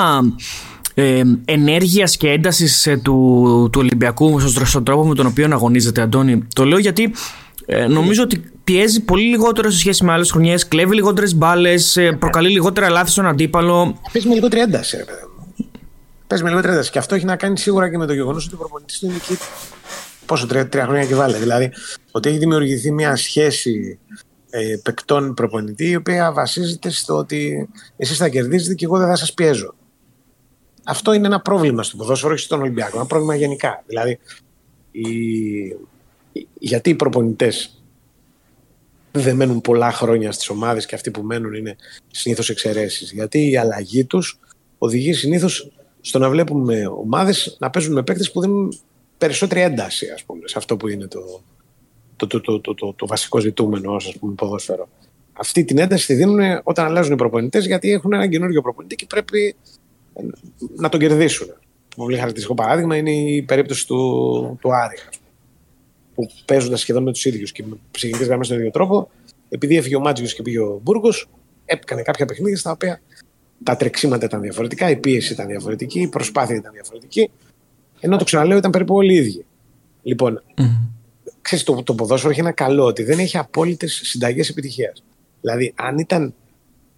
ε, 0.93 1.21
ενέργειας 1.45 2.17
και 2.17 2.29
έντασης 2.29 2.87
ε, 2.87 2.97
του, 2.97 3.69
του 3.71 3.79
Ολυμπιακού 3.79 4.39
στον 4.39 4.83
τρόπο 4.83 5.05
με 5.05 5.15
τον 5.15 5.25
οποίο 5.25 5.47
αγωνίζεται 5.51 6.01
Αντώνη. 6.01 6.47
Το 6.55 6.65
λέω 6.65 6.77
γιατί 6.77 7.13
ε, 7.65 7.87
νομίζω 7.87 8.23
ότι 8.23 8.51
πιέζει 8.63 9.03
πολύ 9.03 9.23
λιγότερο 9.23 9.69
σε 9.69 9.77
σχέση 9.77 10.03
με 10.03 10.11
άλλες 10.11 10.31
χρονιές, 10.31 10.67
κλέβει 10.67 10.95
λιγότερες 10.95 11.35
μπάλες, 11.35 11.97
ε, 11.97 12.11
προκαλεί 12.11 12.49
λιγότερα 12.49 12.89
λάθη 12.89 13.11
στον 13.11 13.27
αντίπαλο. 13.27 13.99
Παίζει 14.13 14.27
με 14.27 14.33
λιγότερη 14.33 14.61
ένταση, 14.61 14.97
ρε 14.97 15.03
παιδί 15.03 15.19
μου. 16.25 16.27
Παίζει 16.27 16.43
με 16.43 16.49
λιγότερη 16.49 16.73
ένταση. 16.73 16.91
Και 16.91 16.99
αυτό 16.99 17.15
έχει 17.15 17.25
να 17.25 17.35
κάνει 17.35 17.57
σίγουρα 17.57 17.89
και 17.89 17.97
με 17.97 18.05
το 18.05 18.13
γεγονός 18.13 18.45
ότι 18.45 18.55
ο 18.55 18.57
προπονητής 18.57 18.99
του 18.99 19.05
είναι 19.05 19.15
εκεί. 19.15 19.37
Πόσο, 20.25 20.47
τρία, 20.47 20.69
τρία 20.69 20.85
χρόνια 20.85 21.05
και 21.05 21.15
βάλε. 21.15 21.37
Δηλαδή, 21.37 21.71
ότι 22.11 22.29
έχει 22.29 22.37
δημιουργηθεί 22.37 22.91
μια 22.91 23.15
σχέση 23.15 23.99
ε, 24.49 24.75
παικτών 24.83 25.33
προπονητή, 25.33 25.89
η 25.89 25.95
οποία 25.95 26.31
βασίζεται 26.31 26.89
στο 26.89 27.17
ότι 27.17 27.69
εσείς 27.97 28.17
θα 28.17 28.29
κερδίζετε 28.29 28.73
και 28.73 28.85
εγώ 28.85 28.97
δεν 28.97 29.07
θα 29.07 29.15
σας 29.15 29.33
πιέζω. 29.33 29.75
Αυτό 30.83 31.13
είναι 31.13 31.27
ένα 31.27 31.41
πρόβλημα 31.41 31.83
στο 31.83 31.97
ποδόσφαιρο, 31.97 32.33
όχι 32.33 32.43
στον 32.43 32.61
Ολυμπιακό. 32.61 32.97
Ένα 32.97 33.05
πρόβλημα 33.05 33.35
γενικά. 33.35 33.83
Δηλαδή, 33.87 34.19
οι... 34.91 35.03
γιατί 36.59 36.89
οι 36.89 36.95
προπονητές 36.95 37.83
δεν 39.11 39.35
μένουν 39.35 39.61
πολλά 39.61 39.91
χρόνια 39.91 40.31
στις 40.31 40.49
ομάδες 40.49 40.85
και 40.85 40.95
αυτοί 40.95 41.11
που 41.11 41.21
μένουν 41.21 41.53
είναι 41.53 41.75
συνήθως 42.11 42.49
εξαιρέσεις. 42.49 43.11
Γιατί 43.11 43.49
η 43.49 43.57
αλλαγή 43.57 44.05
τους 44.05 44.39
οδηγεί 44.77 45.13
συνήθως 45.13 45.71
στο 46.05 46.19
να 46.19 46.29
βλέπουμε 46.29 46.87
ομάδες 46.87 47.55
να 47.59 47.69
παίζουν 47.69 47.93
με 47.93 48.03
παίκτες 48.03 48.31
που 48.31 48.41
δίνουν 48.41 48.79
περισσότερη 49.17 49.61
ένταση, 49.61 50.09
ας 50.09 50.23
πούμε, 50.23 50.47
σε 50.47 50.57
αυτό 50.57 50.77
που 50.77 50.87
είναι 50.87 51.07
το, 51.07 51.41
το, 52.15 52.27
το, 52.27 52.41
το, 52.41 52.59
το, 52.59 52.73
το, 52.73 52.93
το 52.93 53.07
βασικό 53.07 53.39
ζητούμενο 53.39 53.93
ως 53.93 54.17
ποδόσφαιρο. 54.35 54.89
Αυτή 55.33 55.65
την 55.65 55.77
ένταση 55.77 56.07
τη 56.07 56.13
δίνουν 56.13 56.39
όταν 56.63 56.85
αλλάζουν 56.85 57.13
οι 57.13 57.15
προπονητές, 57.15 57.65
γιατί 57.65 57.91
έχουν 57.91 58.13
ένα 58.13 58.27
καινούριο 58.27 58.61
προπονητή 58.61 58.95
και 58.95 59.05
πρέπει 59.05 59.55
να 60.75 60.89
τον 60.89 60.99
κερδίσουν. 60.99 61.47
Πολύ 61.95 62.15
χαρακτηριστικό 62.15 62.53
παράδειγμα 62.53 62.97
είναι 62.97 63.11
η 63.11 63.41
περίπτωση 63.41 63.87
του, 63.87 64.57
του 64.61 64.75
Άρη, 64.75 64.97
που 66.15 66.29
παίζοντας 66.45 66.79
σχεδόν 66.79 67.03
με 67.03 67.11
τους 67.11 67.25
ίδιους 67.25 67.51
και 67.51 67.63
με 67.63 67.77
ψυχικές 67.91 68.27
γραμμές 68.27 68.45
στον 68.45 68.57
ίδιο 68.57 68.71
τρόπο, 68.71 69.09
επειδή 69.49 69.77
έφυγε 69.77 69.95
ο 69.95 69.99
Μάτζιος 69.99 70.33
και 70.33 70.41
πήγε 70.41 70.59
ο 70.59 70.79
Μπούργος, 70.83 71.29
έπαιρνε 71.65 72.01
κάποια 72.01 72.25
παιχνίδια 72.25 72.57
στα 72.57 72.71
οποία 72.71 73.01
τα 73.65 73.75
τρεξίματα 73.75 74.25
ήταν 74.25 74.41
διαφορετικά, 74.41 74.89
η 74.89 74.95
πίεση 74.95 75.33
ήταν 75.33 75.47
διαφορετική, 75.47 76.01
η 76.01 76.07
προσπάθεια 76.07 76.55
ήταν 76.55 76.71
διαφορετική. 76.73 77.29
Ενώ 77.99 78.17
το 78.17 78.23
ξαναλέω 78.23 78.57
ήταν 78.57 78.71
περίπου 78.71 78.95
όλοι 78.95 79.13
οι 79.13 79.15
ίδιοι. 79.15 79.45
Λοιπόν, 80.01 80.43
ξέρεις, 81.41 81.63
το, 81.63 81.83
το 81.83 81.93
ποδόσφαιρο 81.95 82.31
έχει 82.31 82.39
ένα 82.39 82.51
καλό 82.51 82.85
ότι 82.85 83.03
δεν 83.03 83.19
έχει 83.19 83.37
απόλυτες 83.37 84.01
συνταγές 84.03 84.49
επιτυχίας. 84.49 85.03
Δηλαδή, 85.41 85.73
αν 85.75 85.97
ήταν 85.97 86.33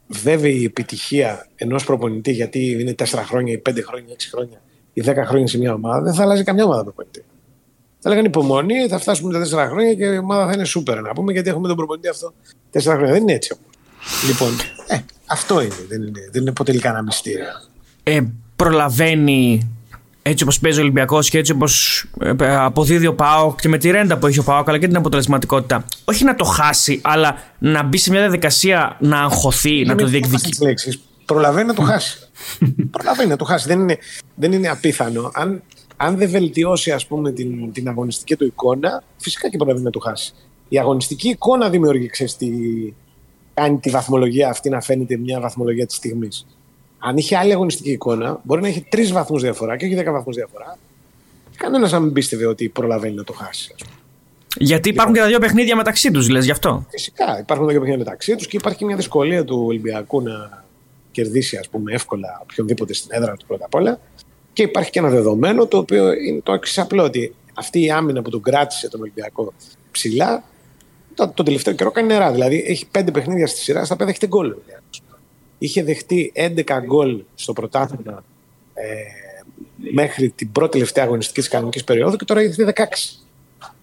βέβαιη 0.08 0.56
η 0.56 0.64
επιτυχία 0.64 1.48
ενός 1.56 1.86
προπονητή, 1.86 2.32
γιατί 2.32 2.72
είναι 2.80 2.96
4 2.98 3.06
χρόνια 3.06 3.54
ή 3.54 3.62
5 3.70 3.84
χρόνια, 3.88 4.14
6 4.14 4.30
χρόνια 4.32 4.62
ή 4.94 5.04
10 5.06 5.14
χρόνια 5.26 5.48
σε 5.48 5.58
μια 5.58 5.74
ομάδα, 5.74 6.02
δεν 6.02 6.14
θα 6.14 6.22
αλλάζει 6.22 6.44
καμιά 6.44 6.64
ομάδα 6.64 6.84
προπονητή. 6.84 7.24
Θα 8.00 8.10
λέγανε 8.10 8.28
υπομονή, 8.28 8.88
θα 8.88 9.00
φτάσουμε 9.00 9.34
τα 9.34 9.66
4 9.66 9.70
χρόνια 9.70 9.94
και 9.94 10.04
η 10.04 10.18
ομάδα 10.18 10.46
θα 10.46 10.54
είναι 10.54 10.66
σούπερ. 10.66 11.02
Να 11.02 11.14
πούμε 11.14 11.32
γιατί 11.32 11.50
έχουμε 11.50 11.68
τον 11.68 11.78
προπονητή 11.78 12.08
αυτό 12.08 12.34
4 12.74 12.80
χρόνια. 12.82 13.12
Δεν 13.12 13.22
είναι 13.22 13.34
έτσι 13.34 13.54
όμως. 13.54 13.76
Λοιπόν, 14.28 14.50
ε, 14.88 15.00
αυτό 15.28 15.62
είναι. 15.62 15.76
Δεν 15.88 16.02
είναι, 16.02 16.30
δεν 16.32 16.42
είναι 16.42 16.52
ποτέ 16.52 16.78
κανένα 16.78 17.04
μυστήριο. 17.04 17.46
Ε, 18.04 18.22
προλαβαίνει 18.56 19.72
έτσι 20.22 20.44
όπως 20.44 20.60
παίζει 20.60 20.80
ο 20.80 20.82
Ολυμπιακός 20.82 21.30
και 21.30 21.38
έτσι 21.38 21.52
όπως 21.52 22.06
ε, 22.20 22.56
αποδίδει 22.56 23.08
ο 23.08 23.16
Πάοκ 23.16 23.60
και 23.62 23.70
με 23.70 23.78
τη 23.78 23.92
ρέντα 23.92 24.18
που 24.18 24.28
έχει 24.28 24.40
ο 24.40 24.44
Πάοκ, 24.44 24.70
αλλά 24.70 24.78
και 24.80 24.88
την 24.88 24.96
αποτελεσματικότητα. 24.96 25.86
Όχι 26.06 26.24
να 26.24 26.36
το 26.36 26.44
χάσει, 26.44 27.00
αλλά 27.04 27.38
να 27.60 27.84
μπει 27.84 27.98
σε 27.98 28.10
μια 28.12 28.20
διαδικασία 28.20 28.98
να 29.00 29.20
αγχωθεί, 29.20 29.86
να 29.86 29.96
το 29.96 30.06
διεκδικήσει. 30.06 31.02
Προλαβαίνει 31.26 31.68
να 31.68 31.74
το 31.74 31.82
χάσει. 31.82 32.20
Προλαβαίνει 32.96 33.30
να 33.30 33.36
το 33.36 33.46
χάσει. 33.46 33.68
Δεν 33.68 33.80
είναι, 33.80 33.98
δεν 34.36 34.52
είναι 34.52 34.68
απίθανο. 34.68 35.32
Αν, 35.34 35.62
αν 35.98 36.18
δεν 36.18 36.30
βελτιώσει 36.30 36.92
ας 36.92 37.08
πούμε, 37.08 37.32
την, 37.32 37.72
την 37.72 37.88
αγωνιστική 37.88 38.36
του 38.36 38.46
εικόνα, 38.46 39.04
φυσικά 39.18 39.50
και 39.50 39.58
προλαβαίνει 39.58 39.86
να 39.86 39.92
το 39.92 40.00
χάσει. 40.00 40.34
Η 40.70 40.80
αγωνιστική 40.80 41.30
εικόνα 41.30 41.70
δημιουργεί, 41.70 42.08
ξέρεις, 42.08 42.38
τη, 42.38 42.50
κάνει 43.62 43.78
τη 43.78 43.90
βαθμολογία 43.90 44.50
αυτή 44.50 44.70
να 44.70 44.82
φαίνεται 44.82 45.18
μια 45.18 45.40
βαθμολογία 45.40 45.86
της 45.86 45.96
στιγμής 45.96 46.46
αν 47.00 47.18
είχε 47.18 47.38
άλλη 47.38 47.54
αγωνιστική 47.54 47.92
εικόνα, 47.92 48.40
μπορεί 48.44 48.62
να 48.62 48.68
έχει 48.68 48.82
τρεις 48.90 49.12
βαθμούς 49.12 49.42
διαφορά 49.42 49.78
και 49.78 49.86
όχι 49.86 49.96
δέκα 49.96 50.12
βαθμούς 50.12 50.36
διαφορά. 50.36 50.78
Κανένας 51.58 51.92
να 51.92 52.00
μην 52.00 52.14
πίστευε 52.14 52.46
ότι 52.46 52.70
προλαβαίνει 52.70 53.16
να 53.16 53.24
το 53.24 53.34
χάσει. 53.34 53.76
Γιατί 54.58 54.90
υπάρχουν 54.90 55.14
και 55.14 55.20
τα 55.20 55.28
δύο 55.28 55.40
παιχνίδια 55.40 55.76
μεταξύ 55.76 56.12
τους, 56.12 56.30
λες 56.30 56.46
γι' 56.46 56.52
αυτό; 56.52 56.86
Φυσικά 56.90 57.40
υπάρχουν 57.40 57.66
τα 57.66 57.72
δύο 57.72 57.82
παιχνίδια 57.82 58.06
μεταξύ 58.06 58.36
τους 58.36 58.48
και 58.48 58.58
υπάρχει 58.58 58.78
και 58.78 58.86
μια 58.86 58.96
δυσκολία 58.96 59.44
του 59.44 59.64
Ολυμπιακού 59.66 60.22
να 60.22 60.66
κερδίσει 61.12 61.58
ας 61.58 61.70
πούμε, 61.70 61.94
εύκολα 61.94 62.40
οποιονδήποτε 62.42 62.94
στην 62.94 63.10
έδρα 63.14 63.36
του 63.36 63.46
πρώτα 63.46 63.66
απ' 63.66 63.76
όλα. 63.76 64.00
Και 64.54 64.64
υπάρχει 64.64 64.92
και 64.92 65.00
ένα 65.00 65.10
δεδομένο 65.10 65.66
το 65.66 65.78
οποίο 65.78 66.14
είναι 66.14 66.40
το 66.44 66.54
εξής 66.54 66.78
απλό 66.78 67.04
ότι 67.04 67.36
αυτή 67.54 67.84
η 67.84 67.92
άμυνα 67.92 68.22
που 68.22 68.30
τον 68.30 68.42
κράτησε 68.42 68.90
τον 68.90 69.02
Ολυμπιακό 69.02 69.54
ψηλά, 69.92 70.44
τον 71.18 71.34
το 71.34 71.44
τελευταίο 71.44 71.74
καιρό 71.74 71.92
κάνει 71.92 72.08
νερά. 72.08 72.32
Δηλαδή 72.32 72.64
έχει 72.68 72.86
πέντε 72.86 73.12
παιχνίδια 73.12 73.48
στη 73.48 73.60
σειρά, 73.60 73.86
στα 73.86 73.96
πέντε 73.96 74.10
έχετε 74.10 74.28
γκολ 74.28 74.56
είχε 75.58 75.84
δεχτεί 75.84 76.32
11 76.36 76.62
γκολ 76.86 77.22
στο 77.36 77.54
πρωτάθλημα 77.54 78.24
ε, 78.74 78.84
μέχρι 79.94 80.30
την 80.30 80.52
πρώτη 80.52 80.72
τελευταία 80.72 81.04
αγωνιστική 81.04 81.40
της 81.40 81.50
κανονικής 81.50 81.84
περίοδου 81.84 82.16
και 82.16 82.26
τώρα 82.26 82.40
έχει 82.40 82.64
δεχτεί 82.64 82.88
16. 83.18 83.24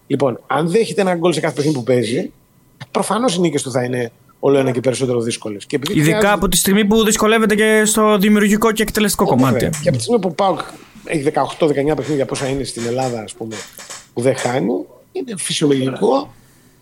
Λοιπόν, 0.07 0.41
αν 0.47 0.69
δέχεται 0.69 1.01
ένα 1.01 1.15
γκολ 1.15 1.33
σε 1.33 1.41
κάθε 1.41 1.55
παιχνίδι 1.55 1.77
που 1.77 1.85
παίζει, 1.85 2.33
προφανώς 2.91 3.37
οι 3.37 3.41
νίκες 3.41 3.63
του 3.63 3.71
θα 3.71 3.85
είναι 3.85 4.13
όλο 4.39 4.59
ένα 4.59 4.71
και 4.71 4.81
περισσότερο 4.81 5.21
δύσκολες. 5.21 5.67
Ειδικά 5.71 5.93
χρειάζεται... 5.93 6.29
από 6.29 6.49
τη 6.49 6.57
στιγμή 6.57 6.85
που 6.85 7.05
δυσκολεύεται 7.05 7.55
και 7.55 7.83
στο 7.85 8.19
δημιουργικό 8.19 8.73
και 8.73 8.83
εκτελεστικό 8.83 9.25
κομμάτι. 9.25 9.71
Και 9.83 9.89
από 9.89 9.97
τη 9.97 10.03
στιγμή 10.03 10.21
που 10.21 10.29
ο 10.31 10.35
Πάουκ 10.35 10.61
έχει 11.05 11.33
18-19 11.59 11.93
παιχνίδια, 11.97 12.25
πόσα 12.27 12.49
είναι 12.49 12.65
στην 12.65 12.87
Ελλάδα, 12.87 13.21
ας 13.21 13.33
πούμε, 13.33 13.57
που 14.15 14.21
δεν 14.21 14.37
χάνει, 14.37 14.85
είναι 15.13 15.35
φυσιολογικό 15.37 16.35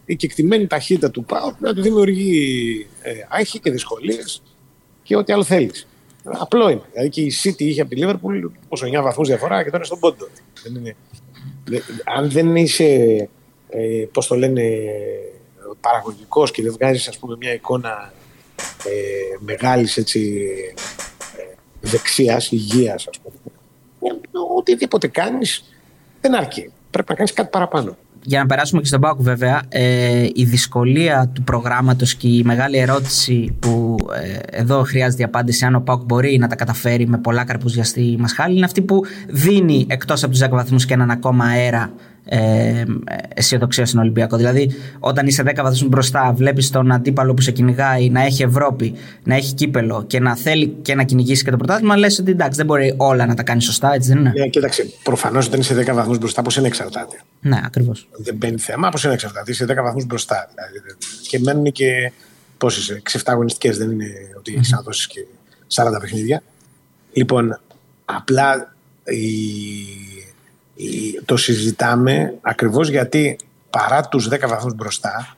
η 0.04 0.16
κεκτημένη 0.16 0.66
ταχύτητα 0.66 1.10
του 1.10 1.24
Πάουκ 1.24 1.60
να 1.60 1.74
του 1.74 1.82
δημιουργεί 1.82 2.86
ε, 3.02 3.12
άγχη 3.28 3.58
και 3.58 3.70
δυσκολίες 3.70 4.42
και 5.02 5.16
ό,τι 5.16 5.32
άλλο 5.32 5.44
θέλεις. 5.44 5.86
Απλό 6.24 6.68
είναι. 6.68 6.82
Δηλαδή 6.92 7.08
και 7.08 7.20
η 7.20 7.32
City 7.42 7.60
είχε 7.60 7.80
από 7.80 7.94
τη 7.94 8.02
Liverpool 8.04 8.50
πόσο 8.68 8.86
9 8.86 9.02
βαθμούς 9.02 9.28
διαφορά 9.28 9.58
και 9.58 9.64
τώρα 9.64 9.76
είναι 9.76 9.84
στον 9.84 9.98
πόντο. 9.98 10.28
Δεν 10.62 10.74
είναι... 10.74 10.96
Αν 12.16 12.30
δεν 12.30 12.56
είσαι, 12.56 12.84
ε, 13.68 14.04
πώς 14.12 14.26
το 14.26 14.34
λένε, 14.34 14.62
παραγωγικός 15.80 16.50
και 16.50 16.62
δεν 16.62 16.72
βγάζεις 16.72 17.18
μια 17.38 17.52
εικόνα 17.52 18.12
ε, 18.84 19.36
μεγάλης 19.38 19.96
έτσι, 19.96 20.48
ε, 21.36 21.54
δεξιάς, 21.80 22.50
υγείας, 22.50 23.06
ας 23.08 23.18
πούμε. 23.18 23.34
Οτιδήποτε 24.56 25.08
κάνεις 25.08 25.64
δεν 26.20 26.34
αρκεί. 26.34 26.72
Πρέπει 26.90 27.10
να 27.10 27.14
κάνεις 27.16 27.32
κάτι 27.32 27.48
παραπάνω 27.50 27.96
για 28.24 28.38
να 28.38 28.46
περάσουμε 28.46 28.80
και 28.80 28.86
στον 28.86 29.00
Πάκου 29.00 29.22
βέβαια, 29.22 29.62
ε, 29.68 30.28
η 30.34 30.44
δυσκολία 30.44 31.30
του 31.32 31.42
προγράμματος 31.42 32.14
και 32.14 32.28
η 32.28 32.42
μεγάλη 32.44 32.78
ερώτηση 32.78 33.56
που 33.58 33.96
ε, 34.22 34.60
εδώ 34.60 34.82
χρειάζεται 34.82 35.22
η 35.22 35.24
απάντηση 35.24 35.64
αν 35.64 35.74
ο 35.74 35.80
Πάκου 35.80 36.04
μπορεί 36.04 36.38
να 36.38 36.48
τα 36.48 36.54
καταφέρει 36.54 37.06
με 37.06 37.18
πολλά 37.18 37.44
καρπούζια 37.44 37.84
στη 37.84 38.16
Μασχάλη 38.18 38.56
είναι 38.56 38.64
αυτή 38.64 38.82
που 38.82 39.00
δίνει 39.28 39.86
εκτός 39.88 40.22
από 40.22 40.32
τους 40.32 40.42
10 40.42 40.48
βαθμούς 40.50 40.84
και 40.84 40.94
έναν 40.94 41.10
ακόμα 41.10 41.44
αέρα 41.44 41.92
ε, 42.24 42.84
αισιοδοξία 43.34 43.86
στον 43.86 44.00
Ολυμπιακό. 44.00 44.36
Δηλαδή, 44.36 44.70
όταν 44.98 45.26
είσαι 45.26 45.42
10 45.46 45.54
βαθμούς 45.56 45.88
μπροστά, 45.88 46.32
βλέπεις 46.32 46.70
τον 46.70 46.92
αντίπαλο 46.92 47.34
που 47.34 47.42
σε 47.42 47.50
κυνηγάει 47.50 48.10
να 48.10 48.22
έχει 48.22 48.42
Ευρώπη, 48.42 48.94
να 49.24 49.34
έχει 49.34 49.54
κύπελο 49.54 50.04
και 50.06 50.20
να 50.20 50.36
θέλει 50.36 50.76
και 50.82 50.94
να 50.94 51.02
κυνηγήσει 51.02 51.44
και 51.44 51.50
το 51.50 51.56
πρωτάθλημα, 51.56 51.96
λες 51.96 52.18
ότι 52.18 52.30
εντάξει, 52.30 52.56
δεν 52.56 52.66
μπορεί 52.66 52.94
όλα 52.96 53.26
να 53.26 53.34
τα 53.34 53.42
κάνει 53.42 53.62
σωστά, 53.62 53.94
έτσι 53.94 54.08
δεν 54.08 54.18
είναι; 54.18 54.32
Ναι, 54.36 54.48
κοίταξε. 54.48 54.86
Προφανώς 55.02 55.46
όταν 55.46 55.60
είσαι 55.60 55.84
10 55.86 55.94
βαθμούς 55.94 56.18
μπροστά, 56.18 56.42
πώς 56.42 56.56
είναι 56.56 56.66
εξαρτάται; 56.66 57.20
Ναι, 57.40 57.60
ακριβώς. 57.64 58.08
Δεν 58.16 58.34
μπαίνει 58.36 58.58
θέμα, 58.58 58.88
πώς 58.88 59.04
είναι 59.04 59.12
εξαρτάται; 59.12 59.50
Είσαι 59.50 59.64
10 59.64 59.82
βαθμούς 59.82 60.04
μπροστά. 60.04 60.50
Δηλαδή, 60.54 60.96
και 61.28 61.38
μένουν 61.38 61.72
και. 61.72 62.12
Πόσε, 62.58 63.02
6-7 63.10 63.18
αγωνιστικέ 63.24 63.72
δεν 63.72 63.90
είναι 63.90 64.06
ότι 64.38 64.54
έχεις 64.54 64.70
να 64.70 64.80
δώσεις 64.82 65.06
και 65.06 65.26
40 65.74 65.84
παιχνίδια. 66.00 66.42
Λοιπόν, 67.12 67.60
απλά 68.04 68.74
η 69.04 69.22
το 71.24 71.36
συζητάμε 71.36 72.38
ακριβώς 72.40 72.88
γιατί 72.88 73.38
παρά 73.70 74.00
τους 74.00 74.28
10 74.30 74.48
βαθμούς 74.48 74.74
μπροστά 74.74 75.36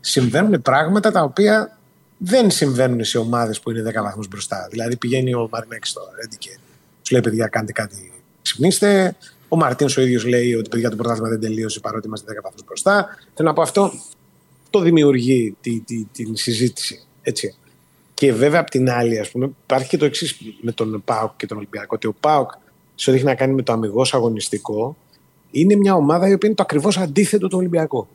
συμβαίνουν 0.00 0.62
πράγματα 0.62 1.10
τα 1.10 1.22
οποία 1.22 1.78
δεν 2.18 2.50
συμβαίνουν 2.50 3.04
σε 3.04 3.18
ομάδες 3.18 3.60
που 3.60 3.70
είναι 3.70 3.90
10 3.90 4.02
βαθμούς 4.02 4.28
μπροστά. 4.28 4.68
Δηλαδή 4.70 4.96
πηγαίνει 4.96 5.34
ο 5.34 5.48
Μαρινέκης 5.52 5.90
στο 5.90 6.00
Ρέντι 6.20 6.36
και 6.36 6.58
τους 7.00 7.10
λέει 7.10 7.20
παιδιά 7.20 7.46
κάντε 7.46 7.72
κάτι 7.72 8.12
ξυπνήστε. 8.42 9.16
Ο 9.48 9.56
Μαρτίνς 9.56 9.96
ο 9.96 10.00
ίδιος 10.00 10.24
λέει 10.24 10.54
ότι 10.54 10.68
παιδιά 10.68 10.90
το 10.90 10.96
πρωτάθλημα 10.96 11.28
δεν 11.28 11.40
τελείωσε 11.40 11.80
παρότι 11.80 12.06
είμαστε 12.06 12.32
10 12.32 12.42
βαθμούς 12.42 12.64
μπροστά. 12.66 13.18
Θέλω 13.34 13.48
να 13.48 13.54
πω 13.54 13.62
αυτό 13.62 13.92
το 14.70 14.80
δημιουργεί 14.80 15.56
τη, 15.60 15.80
τη, 15.80 16.04
την 16.12 16.36
συζήτηση. 16.36 17.04
Έτσι. 17.22 17.54
Και 18.14 18.32
βέβαια 18.32 18.60
απ' 18.60 18.70
την 18.70 18.90
άλλη, 18.90 19.18
ας 19.18 19.30
πούμε, 19.30 19.50
υπάρχει 19.64 19.88
και 19.88 19.96
το 19.96 20.04
εξής 20.04 20.36
με 20.60 20.72
τον 20.72 21.02
Πάοκ 21.04 21.36
και 21.36 21.46
τον 21.46 21.56
Ολυμπιακό. 21.56 21.94
Ότι 21.94 22.06
ο 22.06 22.14
Πάοκ 22.20 22.50
σε 22.94 23.10
ό,τι 23.10 23.18
έχει 23.18 23.28
να 23.28 23.34
κάνει 23.34 23.54
με 23.54 23.62
το 23.62 23.72
αμυγός 23.72 24.14
αγωνιστικό, 24.14 24.96
είναι 25.50 25.76
μια 25.76 25.94
ομάδα 25.94 26.28
η 26.28 26.32
οποία 26.32 26.48
είναι 26.48 26.56
το 26.56 26.62
ακριβώς 26.62 26.98
αντίθετο 26.98 27.48
του 27.48 27.58
Ολυμπιακού. 27.58 28.06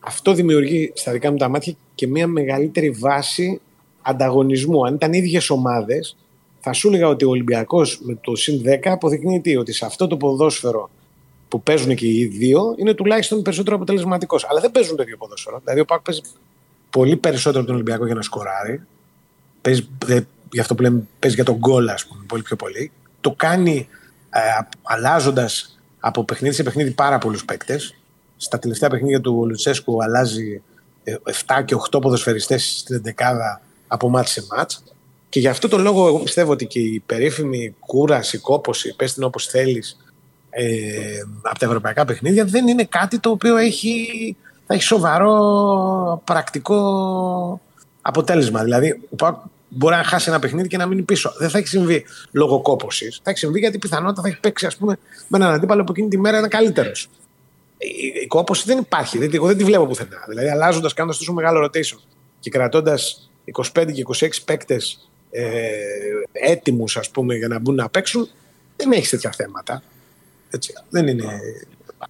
Αυτό 0.00 0.32
δημιουργεί 0.34 0.92
στα 0.94 1.12
δικά 1.12 1.30
μου 1.30 1.36
τα 1.36 1.48
μάτια 1.48 1.74
και 1.94 2.06
μια 2.06 2.26
μεγαλύτερη 2.26 2.90
βάση 2.90 3.60
ανταγωνισμού. 4.02 4.86
Αν 4.86 4.94
ήταν 4.94 5.12
ίδιες 5.12 5.50
ομάδες, 5.50 6.16
θα 6.60 6.72
σου 6.72 6.88
έλεγα 6.88 7.08
ότι 7.08 7.24
ο 7.24 7.28
Ολυμπιακός 7.28 8.00
με 8.02 8.18
το 8.20 8.36
συν 8.36 8.62
10 8.64 8.78
αποδεικνύει 8.84 9.40
τι, 9.40 9.56
ότι 9.56 9.72
σε 9.72 9.86
αυτό 9.86 10.06
το 10.06 10.16
ποδόσφαιρο 10.16 10.90
που 11.48 11.62
παίζουν 11.62 11.94
και 11.94 12.06
οι 12.06 12.24
δύο 12.26 12.74
είναι 12.76 12.94
τουλάχιστον 12.94 13.42
περισσότερο 13.42 13.76
αποτελεσματικός. 13.76 14.46
Αλλά 14.48 14.60
δεν 14.60 14.70
παίζουν 14.70 14.96
το 14.96 15.02
ίδιο 15.02 15.16
ποδόσφαιρο. 15.16 15.60
Δηλαδή 15.64 15.80
ο 15.80 15.84
Πάκ 15.84 16.00
παίζει 16.00 16.20
πολύ 16.90 17.16
περισσότερο 17.16 17.58
από 17.58 17.66
τον 17.66 17.74
Ολυμπιακό 17.74 18.06
για 18.06 18.14
να 18.14 18.22
σκοράρει. 18.22 18.82
Παίζει, 19.60 19.88
γι' 20.52 20.60
αυτό 20.60 20.74
που 20.74 20.82
λέμε, 20.82 21.02
παίζει 21.18 21.36
για 21.36 21.44
τον 21.44 21.56
γκολ, 21.56 21.88
ας 21.88 22.06
πούμε, 22.06 22.24
πολύ 22.26 22.42
πιο 22.42 22.56
πολύ. 22.56 22.92
Το 23.20 23.34
κάνει 23.36 23.88
ε, 24.30 24.40
αλλάζοντας 24.82 25.80
από 26.00 26.24
παιχνίδι 26.24 26.54
σε 26.54 26.62
παιχνίδι 26.62 26.90
πάρα 26.90 27.18
πολλούς 27.18 27.44
παίκτες. 27.44 27.94
Στα 28.36 28.58
τελευταία 28.58 28.90
παιχνίδια 28.90 29.20
του 29.20 29.46
Λουτσέσκου 29.46 30.02
αλλάζει 30.02 30.62
7 31.04 31.10
ε, 31.58 31.62
και 31.62 31.76
8 31.90 32.00
ποδοσφαιριστές 32.00 32.78
στην 32.78 33.02
11 33.04 33.12
από 33.86 34.08
μάτς 34.08 34.30
σε 34.30 34.46
μάτς. 34.50 34.82
Και 35.28 35.40
γι' 35.40 35.48
αυτό 35.48 35.68
το 35.68 35.78
λόγο 35.78 36.06
εγώ 36.06 36.18
πιστεύω 36.18 36.52
ότι 36.52 36.66
και 36.66 36.80
η 36.80 37.02
περίφημη 37.06 37.74
κούραση, 37.80 38.38
κόποση, 38.38 38.96
πες 38.96 39.14
την 39.14 39.22
όπως 39.22 39.46
θέλεις, 39.46 39.96
ε, 40.50 41.20
από 41.42 41.58
τα 41.58 41.66
ευρωπαϊκά 41.66 42.04
παιχνίδια 42.04 42.44
δεν 42.44 42.68
είναι 42.68 42.84
κάτι 42.84 43.18
το 43.18 43.30
οποίο 43.30 43.56
έχει, 43.56 44.06
θα 44.66 44.74
έχει 44.74 44.82
σοβαρό 44.82 46.22
πρακτικό 46.24 47.60
αποτέλεσμα. 48.02 48.62
Δηλαδή, 48.62 49.08
μπορεί 49.70 49.94
να 49.94 50.04
χάσει 50.04 50.30
ένα 50.30 50.38
παιχνίδι 50.38 50.68
και 50.68 50.76
να 50.76 50.86
μείνει 50.86 51.02
πίσω. 51.02 51.34
Δεν 51.38 51.50
θα 51.50 51.58
έχει 51.58 51.68
συμβεί 51.68 52.04
λόγω 52.30 52.62
κόποση. 52.62 53.10
Θα 53.22 53.30
έχει 53.30 53.38
συμβεί 53.38 53.58
γιατί 53.58 53.78
πιθανότητα 53.78 54.22
θα 54.22 54.28
έχει 54.28 54.40
παίξει 54.40 54.66
ας 54.66 54.76
πούμε, 54.76 54.98
με 55.28 55.38
έναν 55.38 55.52
αντίπαλο 55.52 55.84
που 55.84 55.92
εκείνη 55.92 56.08
τη 56.08 56.18
μέρα 56.18 56.38
είναι 56.38 56.48
καλύτερος. 56.48 57.08
Η, 57.78 58.20
η 58.22 58.26
κόποση 58.26 58.62
δεν 58.66 58.78
υπάρχει. 58.78 59.18
Δεν, 59.18 59.30
εγώ 59.32 59.46
δεν 59.46 59.56
τη 59.56 59.64
βλέπω 59.64 59.86
πουθενά. 59.86 60.24
Δηλαδή, 60.28 60.48
αλλάζοντας, 60.48 60.94
κάνοντας 60.94 61.18
τόσο 61.18 61.32
μεγάλο 61.32 61.64
rotation 61.64 61.98
και 62.40 62.50
κρατώντας 62.50 63.30
25 63.52 63.92
και 63.92 64.04
26 64.06 64.28
παίκτες 64.44 65.10
ε, 65.30 65.44
έτοιμους 66.32 66.98
για 67.38 67.48
να 67.48 67.58
μπουν 67.58 67.74
να 67.74 67.88
παίξουν, 67.88 68.28
δεν 68.76 68.92
έχεις 68.92 69.10
τέτοια 69.10 69.30
θέματα. 69.30 69.82
Έτσι. 70.50 70.72
Δεν 70.90 71.06
είναι. 71.06 71.24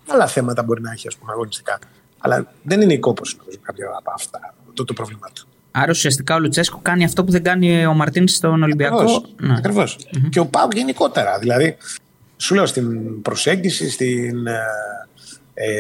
Άλλα 0.07 0.27
θέματα 0.27 0.63
μπορεί 0.63 0.81
να 0.81 0.93
έχει 0.93 1.09
ας 1.09 1.17
πούμε, 1.17 1.33
αγωνιστικά. 1.33 1.79
Αλλά 2.19 2.53
δεν 2.63 2.81
είναι 2.81 2.93
η 2.93 2.99
κόπωση 2.99 3.37
κάποιο 3.63 3.91
από 3.99 4.11
αυτά 4.15 4.55
το, 4.75 4.85
το 4.85 4.93
πρόβλημά 4.93 5.29
του. 5.35 5.49
Άρα 5.71 5.91
ουσιαστικά 5.91 6.35
ο 6.35 6.39
Λουτσέσκο 6.39 6.79
κάνει 6.83 7.05
αυτό 7.05 7.25
που 7.25 7.33
δεν 7.33 7.43
κάνει 7.43 7.87
ο 7.87 7.95
Μαρτίν 7.95 8.29
στον 8.29 8.63
Ολυμπιακό. 8.63 9.25
Ακριβώς. 9.57 9.99
Ναι. 10.11 10.29
Και 10.29 10.41
ο 10.41 10.47
Πάου 10.47 10.69
γενικότερα. 10.73 11.39
Δηλαδή, 11.39 11.77
σου 12.37 12.55
λέω 12.55 12.67
στην 12.67 13.23
προσέγγιση, 13.23 13.91
στην, 13.91 14.47
ε, 14.47 14.61
ε 15.55 15.75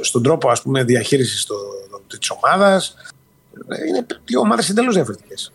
στον 0.00 0.22
τρόπο 0.22 0.50
ας 0.50 0.62
πούμε, 0.62 0.84
διαχείρισης 0.84 1.46
της 2.18 2.30
ομάδας. 2.30 2.94
Είναι 3.88 4.06
δύο 4.24 4.40
ομάδες 4.40 4.68
εντελώς 4.68 4.94
διαφορετικές 4.94 5.52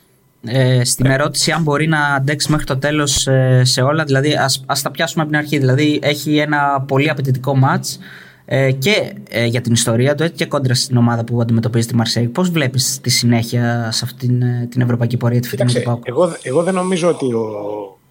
ε, 0.48 0.84
στην 0.84 1.06
ερώτηση 1.06 1.52
αν 1.52 1.62
μπορεί 1.62 1.88
να 1.88 2.06
αντέξει 2.06 2.52
μέχρι 2.52 2.66
το 2.66 2.78
τέλος 2.78 3.28
ε, 3.28 3.62
σε 3.64 3.82
όλα, 3.82 4.04
δηλαδή 4.04 4.34
ας, 4.34 4.64
ας 4.66 4.82
τα 4.82 4.92
πιάσουμε 4.92 5.24
από 5.24 5.32
την 5.32 5.40
αρχή. 5.42 5.58
Δηλαδή 5.58 6.00
έχει 6.04 6.38
ένα 6.38 6.82
πολύ 6.88 7.10
απαιτητικό 7.10 7.56
μάτς 7.56 8.00
ε, 8.46 8.72
και 8.72 9.14
ε, 9.30 9.46
για 9.46 9.62
την 9.62 9.74
ιστορία 9.74 10.16
του 10.16 10.32
και 10.32 10.46
κόντρα 10.46 10.74
στην 10.74 10.98
ομάδα 10.98 11.24
που 11.24 11.42
αντιμετωπίζει 11.42 11.88
τη 11.88 11.96
Μαρσέη. 11.96 12.28
Πώς 12.28 12.50
βλέπεις 12.50 13.00
τη 13.02 13.10
συνέχεια 13.10 13.90
σε 13.92 14.06
αυτή 14.06 14.28
την, 14.28 14.42
ε, 14.42 14.68
την 14.72 14.82
ευρωπαϊκή 14.82 15.18
πορεία 15.18 15.40
τη 15.40 15.48
φετινή 15.48 15.74
του 15.74 15.82
Πάουκ; 15.82 16.08
Εγώ, 16.08 16.36
εγώ 16.42 16.64
δεν 16.64 16.74
νομίζω 16.74 17.10
ότι 17.10 17.34
ο 17.34 17.48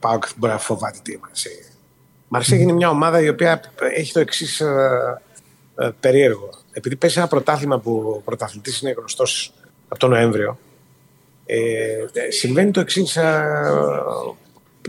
Πάουκ 0.00 0.24
μπορεί 0.36 0.52
να 0.52 0.58
φοβάται 0.58 0.98
τη 1.02 1.18
Μαρσέη. 1.22 1.52
Η 1.52 2.28
Μαρσέη 2.28 2.60
είναι 2.60 2.72
μια 2.72 2.90
ομάδα 2.90 3.20
η 3.20 3.28
οποία 3.28 3.60
έχει 3.96 4.12
το 4.12 4.20
εξής 4.20 4.60
ε, 4.60 5.90
περίεργο. 6.00 6.50
Επειδή 6.72 6.96
παίζει 6.96 7.18
ένα 7.18 7.28
πρωτάθλημα 7.28 7.78
που 7.78 8.14
ο 8.16 8.20
πρωταθλητής 8.24 8.80
είναι 8.80 8.94
γνωστός 8.98 9.52
από 9.88 10.00
τον 10.00 10.10
Νοέμβριο, 10.10 10.58
ε, 11.46 11.60
συμβαίνει 12.28 12.70
το 12.70 12.80
εξής. 12.80 13.18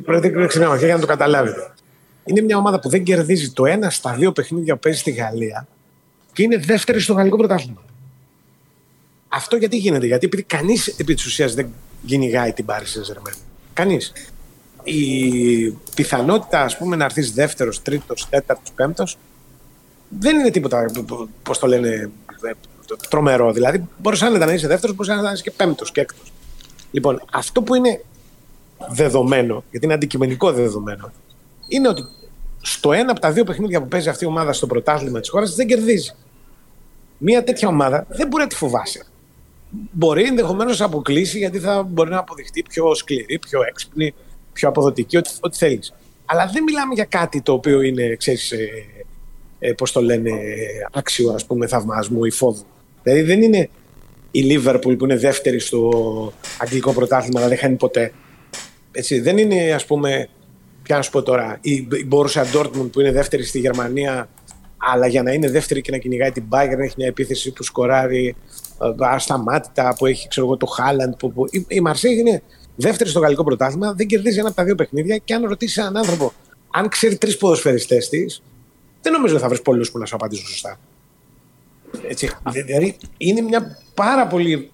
Πρέπει 0.03 0.57
να 0.59 0.75
για 0.75 0.93
να 0.93 0.99
το 0.99 1.05
καταλάβετε. 1.05 1.73
Είναι 2.25 2.41
μια 2.41 2.57
ομάδα 2.57 2.79
που 2.79 2.89
δεν 2.89 3.03
κερδίζει 3.03 3.51
το 3.51 3.65
ένα 3.65 3.89
στα 3.89 4.13
δύο 4.13 4.31
παιχνίδια 4.31 4.73
που 4.73 4.79
παίζει 4.79 4.99
στη 4.99 5.11
Γαλλία 5.11 5.67
και 6.33 6.43
είναι 6.43 6.57
δεύτερη 6.57 6.99
στο 6.99 7.13
γαλλικό 7.13 7.37
πρωτάθλημα. 7.37 7.81
Αυτό 9.27 9.55
γιατί 9.55 9.77
γίνεται, 9.77 10.05
Γιατί 10.05 10.25
επειδή 10.25 10.43
κανείς 10.43 10.87
επί 10.87 11.13
της 11.13 11.25
ουσίας 11.25 11.53
δεν 11.53 11.73
κυνηγάει 12.05 12.53
την 12.53 12.65
Πάρη 12.65 12.85
Σεζερμέν. 12.85 13.33
Κανείς. 13.73 14.11
Η 14.83 15.69
πιθανότητα, 15.95 16.61
ας 16.61 16.77
πούμε, 16.77 16.95
να 16.95 17.05
έρθεις 17.05 17.33
δεύτερος, 17.33 17.81
τρίτος, 17.81 18.29
τέταρτος, 18.29 18.71
πέμπτος 18.71 19.17
δεν 20.19 20.39
είναι 20.39 20.49
τίποτα, 20.49 20.85
πώς 21.43 21.59
το 21.59 21.67
λένε, 21.67 22.11
τρομερό. 23.09 23.51
Δηλαδή, 23.51 23.87
μπορείς 23.97 24.21
να 24.21 24.53
είσαι 24.53 24.67
δεύτερος, 24.67 24.95
μπορείς 24.95 25.21
να 25.21 25.31
είσαι 25.31 25.43
και 25.43 25.51
πέμπτος 25.51 25.91
και 25.91 26.01
έκτος. 26.01 26.31
Λοιπόν, 26.91 27.21
αυτό 27.31 27.61
που 27.61 27.75
είναι 27.75 28.03
δεδομένο, 28.89 29.63
γιατί 29.71 29.85
είναι 29.85 29.95
αντικειμενικό 29.95 30.51
δεδομένο, 30.51 31.11
είναι 31.75 31.87
ότι 31.87 32.03
στο 32.61 32.91
ένα 32.91 33.11
από 33.11 33.19
τα 33.19 33.31
δύο 33.31 33.43
παιχνίδια 33.43 33.81
που 33.81 33.87
παίζει 33.87 34.09
αυτή 34.09 34.23
η 34.23 34.27
ομάδα 34.27 34.53
στο 34.53 34.67
πρωτάθλημα 34.67 35.19
της 35.19 35.29
χώρας 35.29 35.55
δεν 35.55 35.67
κερδίζει. 35.67 36.11
Μια 37.17 37.43
τέτοια 37.43 37.67
ομάδα 37.67 38.05
δεν 38.09 38.27
μπορεί 38.27 38.43
να 38.43 38.49
τη 38.49 38.55
φοβάσει. 38.55 39.03
Μπορεί 39.91 40.23
ενδεχομένως 40.23 40.79
να 40.79 40.85
αποκλείσει 40.85 41.37
γιατί 41.37 41.59
θα 41.59 41.83
μπορεί 41.83 42.09
να 42.09 42.17
αποδειχτεί 42.17 42.63
πιο 42.69 42.95
σκληρή, 42.95 43.39
πιο 43.39 43.61
έξυπνη, 43.63 44.13
πιο 44.53 44.69
αποδοτική, 44.69 45.17
ό,τι, 45.17 45.29
ό,τι 45.39 45.57
θέλεις. 45.57 45.93
Αλλά 46.25 46.49
δεν 46.53 46.63
μιλάμε 46.63 46.93
για 46.93 47.05
κάτι 47.05 47.41
το 47.41 47.53
οποίο 47.53 47.81
είναι, 47.81 48.15
ξέρεις, 48.15 48.51
ε, 48.51 48.67
ε, 49.59 49.73
το 49.73 50.01
λένε, 50.01 50.31
άξιο 50.91 51.31
ας 51.31 51.45
πούμε 51.45 51.67
θαυμασμού 51.67 52.25
ή 52.25 52.31
φόβου. 52.31 52.65
Δηλαδή 53.03 53.21
δεν 53.21 53.41
είναι 53.41 53.69
η 54.31 54.41
Λίβερπουλ 54.41 54.95
που 54.95 55.03
είναι 55.03 55.17
δεύτερη 55.17 55.59
στο 55.59 55.91
αγγλικό 56.57 56.93
πρωτάθλημα, 56.93 57.39
αλλά 57.39 57.49
δεν 57.49 57.57
χάνει 57.57 57.75
ποτέ. 57.75 58.13
Έτσι, 58.91 59.19
δεν 59.19 59.37
είναι, 59.37 59.73
ας 59.73 59.85
πούμε, 59.85 60.29
ποια 60.83 60.95
να 60.95 61.01
σου 61.01 61.11
πω 61.11 61.21
τώρα, 61.21 61.57
η 61.61 61.87
Borussia 62.09 62.43
Dortmund 62.53 62.89
που 62.91 62.99
είναι 62.99 63.11
δεύτερη 63.11 63.43
στη 63.43 63.59
Γερμανία, 63.59 64.29
αλλά 64.77 65.07
για 65.07 65.23
να 65.23 65.31
είναι 65.31 65.49
δεύτερη 65.49 65.81
και 65.81 65.91
να 65.91 65.97
κυνηγάει 65.97 66.31
την 66.31 66.43
Bayern 66.49 66.79
έχει 66.79 66.93
μια 66.97 67.07
επίθεση 67.07 67.51
που 67.51 67.63
σκοράρει 67.63 68.35
ε, 68.81 69.05
ασταμάτητα, 69.05 69.95
που 69.97 70.05
έχει 70.05 70.27
ξέρω 70.27 70.45
εγώ, 70.45 70.57
το 70.57 70.65
Χάλαντ. 70.65 71.13
Που, 71.13 71.33
που... 71.33 71.45
Η, 71.49 71.65
η 71.67 71.81
Μαρσέη 71.81 72.13
είναι 72.13 72.41
δεύτερη 72.75 73.09
στο 73.09 73.19
γαλλικό 73.19 73.43
πρωτάθλημα, 73.43 73.93
δεν 73.93 74.07
κερδίζει 74.07 74.39
ένα 74.39 74.47
από 74.47 74.57
τα 74.57 74.63
δύο 74.63 74.75
παιχνίδια 74.75 75.17
και 75.17 75.33
αν 75.33 75.45
ρωτήσεις 75.45 75.77
έναν 75.77 75.97
άνθρωπο, 75.97 76.33
αν 76.71 76.89
ξέρει 76.89 77.17
τρεις 77.17 77.37
ποδοσφαιριστές 77.37 78.09
της, 78.09 78.43
δεν 79.01 79.11
νομίζω 79.13 79.33
ότι 79.33 79.43
θα 79.43 79.49
βρεις 79.49 79.61
πολλούς 79.61 79.91
που 79.91 79.97
να 79.97 80.05
σου 80.05 80.15
απαντήσουν 80.15 80.47
σωστά. 80.47 80.79
Έτσι, 82.07 82.29
δηλαδή 82.65 82.97
είναι 83.17 83.41
μια 83.41 83.77
πάρα 83.93 84.27
πολύ 84.27 84.71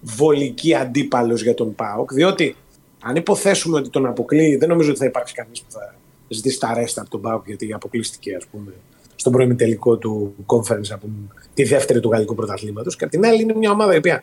βολική 0.00 0.74
αντίπαλος 0.74 1.42
για 1.42 1.54
τον 1.54 1.74
ΠΑΟΚ, 1.74 2.12
διότι 2.12 2.56
αν 3.02 3.16
υποθέσουμε 3.16 3.78
ότι 3.78 3.90
τον 3.90 4.06
αποκλείει, 4.06 4.56
δεν 4.56 4.68
νομίζω 4.68 4.90
ότι 4.90 4.98
θα 4.98 5.04
υπάρξει 5.04 5.34
κανείς 5.34 5.60
που 5.60 5.72
θα 5.72 5.94
ζητήσει 6.28 6.60
τα 6.60 6.68
αρέστα 6.68 7.00
από 7.00 7.10
τον 7.10 7.20
ΠΑΟΚ 7.20 7.46
γιατί 7.46 7.72
αποκλείστηκε 7.72 8.36
ας 8.36 8.46
πούμε, 8.46 8.72
στον 9.14 9.32
πρώην 9.32 9.56
τελικό 9.56 9.96
του 9.96 10.34
conference 10.46 10.90
από 10.90 11.06
τη 11.54 11.62
δεύτερη 11.64 12.00
του 12.00 12.10
γαλλικού 12.10 12.34
πρωταθλήματος. 12.34 12.96
Και 12.96 13.04
απ' 13.04 13.10
την 13.10 13.24
άλλη 13.24 13.42
είναι 13.42 13.54
μια 13.54 13.70
ομάδα 13.70 13.94
η 13.94 13.96
οποία 13.96 14.22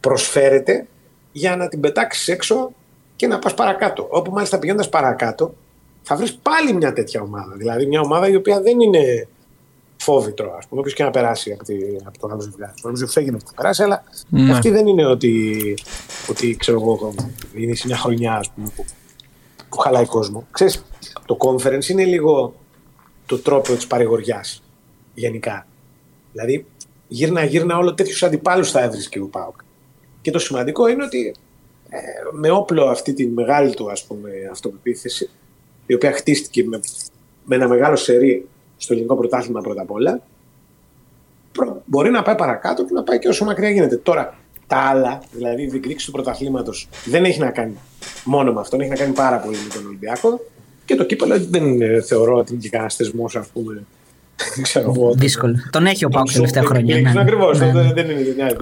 προσφέρεται 0.00 0.86
για 1.32 1.56
να 1.56 1.68
την 1.68 1.80
πετάξεις 1.80 2.28
έξω 2.28 2.72
και 3.16 3.26
να 3.26 3.38
πας 3.38 3.54
παρακάτω. 3.54 4.06
Όπου 4.10 4.30
μάλιστα 4.30 4.58
πηγαίνοντας 4.58 4.88
παρακάτω, 4.88 5.54
θα 6.02 6.16
βρεις 6.16 6.34
πάλι 6.34 6.72
μια 6.72 6.92
τέτοια 6.92 7.22
ομάδα. 7.22 7.54
Δηλαδή 7.56 7.86
μια 7.86 8.00
ομάδα 8.00 8.28
η 8.28 8.36
οποία 8.36 8.60
δεν 8.60 8.80
είναι 8.80 9.28
φόβητρο, 10.02 10.54
ας 10.58 10.66
πούμε, 10.66 10.80
όποιος 10.80 10.94
και 10.94 11.02
να 11.02 11.10
περάσει 11.10 11.52
από, 11.52 11.64
τη, 11.64 11.74
από 12.04 12.18
το 12.18 12.28
άλλο 12.30 12.40
ζευγάρι. 12.40 12.72
Νομίζω 12.82 13.04
ότι 13.04 13.12
θα 13.12 13.20
γίνει 13.20 13.36
να 13.44 13.52
περάσει, 13.56 13.82
αλλά 13.82 14.04
ναι. 14.28 14.52
αυτή 14.52 14.70
δεν 14.70 14.86
είναι 14.86 15.06
ότι, 15.06 15.74
ότι 16.28 16.56
ξέρω 16.56 16.80
εγώ, 16.80 17.14
είναι 17.54 17.74
σε 17.74 17.86
μια 17.86 17.96
χρονιά 17.96 18.34
ας 18.34 18.50
πούμε, 18.50 18.72
που, 18.76 18.84
που 19.68 19.78
χαλάει 19.78 20.06
κόσμο. 20.06 20.46
Ξέρεις, 20.50 20.84
το 21.26 21.36
conference 21.40 21.88
είναι 21.88 22.04
λίγο 22.04 22.54
το 23.26 23.38
τρόπο 23.38 23.74
της 23.74 23.86
παρηγοριάς 23.86 24.62
γενικά. 25.14 25.66
Δηλαδή, 26.32 26.66
γύρνα 27.08 27.44
γύρνα 27.44 27.76
όλο 27.76 27.94
τέτοιους 27.94 28.22
αντιπάλους 28.22 28.70
θα 28.70 28.82
έβρισκε 28.82 29.20
ο 29.20 29.26
Πάοκ. 29.26 29.56
Και 30.20 30.30
το 30.30 30.38
σημαντικό 30.38 30.88
είναι 30.88 31.04
ότι 31.04 31.34
ε, 31.88 31.98
με 32.32 32.50
όπλο 32.50 32.84
αυτή 32.84 33.12
τη 33.12 33.26
μεγάλη 33.26 33.74
του 33.74 33.90
ας 33.90 34.04
πούμε, 34.04 34.30
αυτοπεποίθηση, 34.50 35.30
η 35.86 35.94
οποία 35.94 36.12
χτίστηκε 36.12 36.64
με, 36.64 36.80
με 37.44 37.56
ένα 37.56 37.68
μεγάλο 37.68 37.96
σερί 37.96 38.48
στο 38.82 38.92
ελληνικό 38.92 39.16
πρωτάθλημα 39.16 39.60
πρώτα 39.60 39.82
απ' 39.82 39.90
όλα, 39.90 40.20
μπορεί 41.84 42.10
να 42.10 42.22
πάει 42.22 42.34
παρακάτω 42.34 42.84
και 42.84 42.92
να 42.92 43.02
πάει 43.02 43.18
και 43.18 43.28
όσο 43.28 43.44
μακριά 43.44 43.70
γίνεται. 43.70 43.96
Τώρα, 43.96 44.34
τα 44.66 44.76
άλλα, 44.76 45.22
δηλαδή 45.32 45.62
η 45.62 45.66
διεκδίκηση 45.66 46.06
του 46.06 46.12
πρωταθλήματος, 46.12 46.88
δεν 47.04 47.24
έχει 47.24 47.40
να 47.40 47.50
κάνει 47.50 47.74
μόνο 48.24 48.52
με 48.52 48.60
αυτό, 48.60 48.76
έχει 48.80 48.90
να 48.90 48.96
κάνει 48.96 49.12
πάρα 49.12 49.36
πολύ 49.36 49.56
με 49.56 49.74
τον 49.74 49.86
Ολυμπιακό. 49.86 50.40
Και 50.84 50.94
το 50.94 51.04
κύπελο 51.04 51.40
δεν 51.40 51.66
είναι, 51.66 52.00
θεωρώ 52.00 52.36
ότι 52.36 52.52
είναι 52.52 52.60
και 52.62 52.68
κανένας 52.68 52.94
θεσμός, 52.94 53.36
ας 53.36 53.46
πούμε. 53.46 53.84
Δύσκολο. 55.16 55.54
Τον 55.70 55.86
έχει 55.86 56.04
ο 56.04 56.08
Πάουκ 56.08 56.32
τελευταία 56.32 56.62
χρόνια. 56.62 57.00
Ναι, 57.00 57.20
Ακριβώς. 57.20 57.58
Ναι, 57.58 57.72
ναι. 57.72 57.92
Δεν 57.92 58.10
είναι 58.10 58.34
μια 58.36 58.56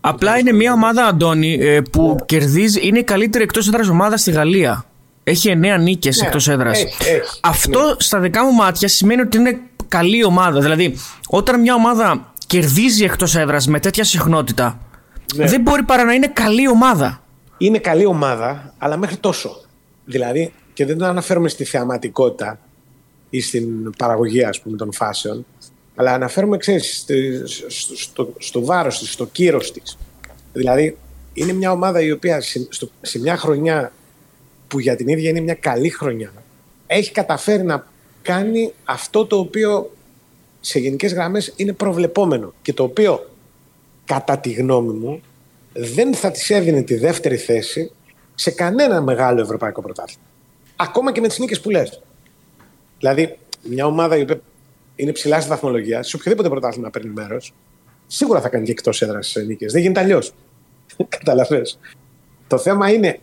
Απλά 0.00 0.38
είναι 0.38 0.52
μια 0.52 0.72
ομάδα, 0.72 1.06
Αντώνη, 1.06 1.58
ε, 1.60 1.80
που 1.92 2.16
κερδίζει, 2.26 2.86
είναι 2.86 2.98
η 2.98 3.04
καλύτερη 3.04 3.44
εκτός 3.44 3.68
έδρας 3.68 3.88
ομάδα 3.88 4.16
στη 4.16 4.30
Γαλλία. 4.30 4.84
Έχει 5.30 5.58
9 5.62 5.80
νίκες 5.80 6.20
ναι, 6.20 6.26
εκτός 6.26 6.48
έδρας. 6.48 6.84
Αυτό 7.40 7.86
ναι. 7.86 7.94
στα 7.98 8.20
δικά 8.20 8.44
μου 8.44 8.52
μάτια 8.52 8.88
σημαίνει 8.88 9.20
ότι 9.20 9.36
είναι 9.36 9.60
καλή 9.88 10.24
ομάδα. 10.24 10.60
Δηλαδή, 10.60 10.96
όταν 11.28 11.60
μια 11.60 11.74
ομάδα 11.74 12.32
κερδίζει 12.46 13.04
εκτός 13.04 13.34
έδρας 13.36 13.66
με 13.66 13.80
τέτοια 13.80 14.04
συχνότητα, 14.04 14.78
ναι. 15.34 15.46
δεν 15.46 15.60
μπορεί 15.60 15.82
παρά 15.82 16.04
να 16.04 16.12
είναι 16.12 16.28
καλή 16.28 16.68
ομάδα. 16.68 17.22
Είναι 17.58 17.78
καλή 17.78 18.06
ομάδα, 18.06 18.74
αλλά 18.78 18.96
μέχρι 18.96 19.16
τόσο. 19.16 19.60
Δηλαδή, 20.04 20.52
και 20.72 20.86
δεν 20.86 20.98
το 20.98 21.04
αναφέρομαι 21.04 21.48
στη 21.48 21.64
θεαματικότητα, 21.64 22.58
ή 23.30 23.40
στην 23.40 23.90
παραγωγή 23.98 24.44
ας 24.44 24.60
πούμε 24.60 24.76
των 24.76 24.92
φάσεων. 24.92 25.46
Αλλά 25.94 26.12
αναφέρομαι, 26.12 26.56
ξέρεις, 26.56 27.04
στο, 27.66 27.96
στο, 27.96 28.32
στο 28.38 28.64
βάρος 28.64 28.98
της, 28.98 29.12
στο 29.12 29.26
κύρος 29.26 29.72
της. 29.72 29.98
Δηλαδή, 30.52 30.96
είναι 31.32 31.52
μια 31.52 31.72
ομάδα 31.72 32.00
η 32.00 32.10
οποία 32.10 32.40
σε, 32.40 32.68
σε 33.00 33.18
μια 33.18 33.36
χρονιά 33.36 33.92
που 34.70 34.80
για 34.80 34.96
την 34.96 35.08
ίδια 35.08 35.30
είναι 35.30 35.40
μια 35.40 35.54
καλή 35.54 35.88
χρονιά, 35.88 36.32
έχει 36.86 37.12
καταφέρει 37.12 37.62
να 37.62 37.86
κάνει 38.22 38.72
αυτό 38.84 39.26
το 39.26 39.38
οποίο 39.38 39.90
σε 40.60 40.78
γενικές 40.78 41.12
γραμμές 41.12 41.52
είναι 41.56 41.72
προβλεπόμενο 41.72 42.52
και 42.62 42.72
το 42.72 42.82
οποίο 42.82 43.30
κατά 44.04 44.38
τη 44.38 44.52
γνώμη 44.52 44.92
μου 44.92 45.22
δεν 45.72 46.14
θα 46.14 46.30
της 46.30 46.50
έδινε 46.50 46.82
τη 46.82 46.94
δεύτερη 46.94 47.36
θέση 47.36 47.92
σε 48.34 48.50
κανένα 48.50 49.00
μεγάλο 49.00 49.40
ευρωπαϊκό 49.40 49.82
πρωτάθλημα. 49.82 50.22
Ακόμα 50.76 51.12
και 51.12 51.20
με 51.20 51.28
τις 51.28 51.38
νίκες 51.38 51.60
που 51.60 51.70
λες. 51.70 52.02
Δηλαδή, 52.98 53.38
μια 53.62 53.86
ομάδα 53.86 54.16
η 54.16 54.22
οποία 54.22 54.40
είναι 54.96 55.12
ψηλά 55.12 55.40
στη 55.40 55.48
βαθμολογία, 55.48 56.02
σε 56.02 56.16
οποιοδήποτε 56.16 56.48
πρωτάθλημα 56.48 56.90
παίρνει 56.90 57.10
μέρος, 57.10 57.52
σίγουρα 58.06 58.40
θα 58.40 58.48
κάνει 58.48 58.64
και 58.64 58.70
εκτός 58.70 59.02
έδρας 59.02 59.36
νίκες. 59.46 59.72
Δεν 59.72 59.82
γίνεται 59.82 60.00
αλλιώς. 60.00 60.32
Καταλαβέ. 61.18 61.62
Το 62.48 62.58
θέμα 62.58 62.92
είναι 62.92 63.20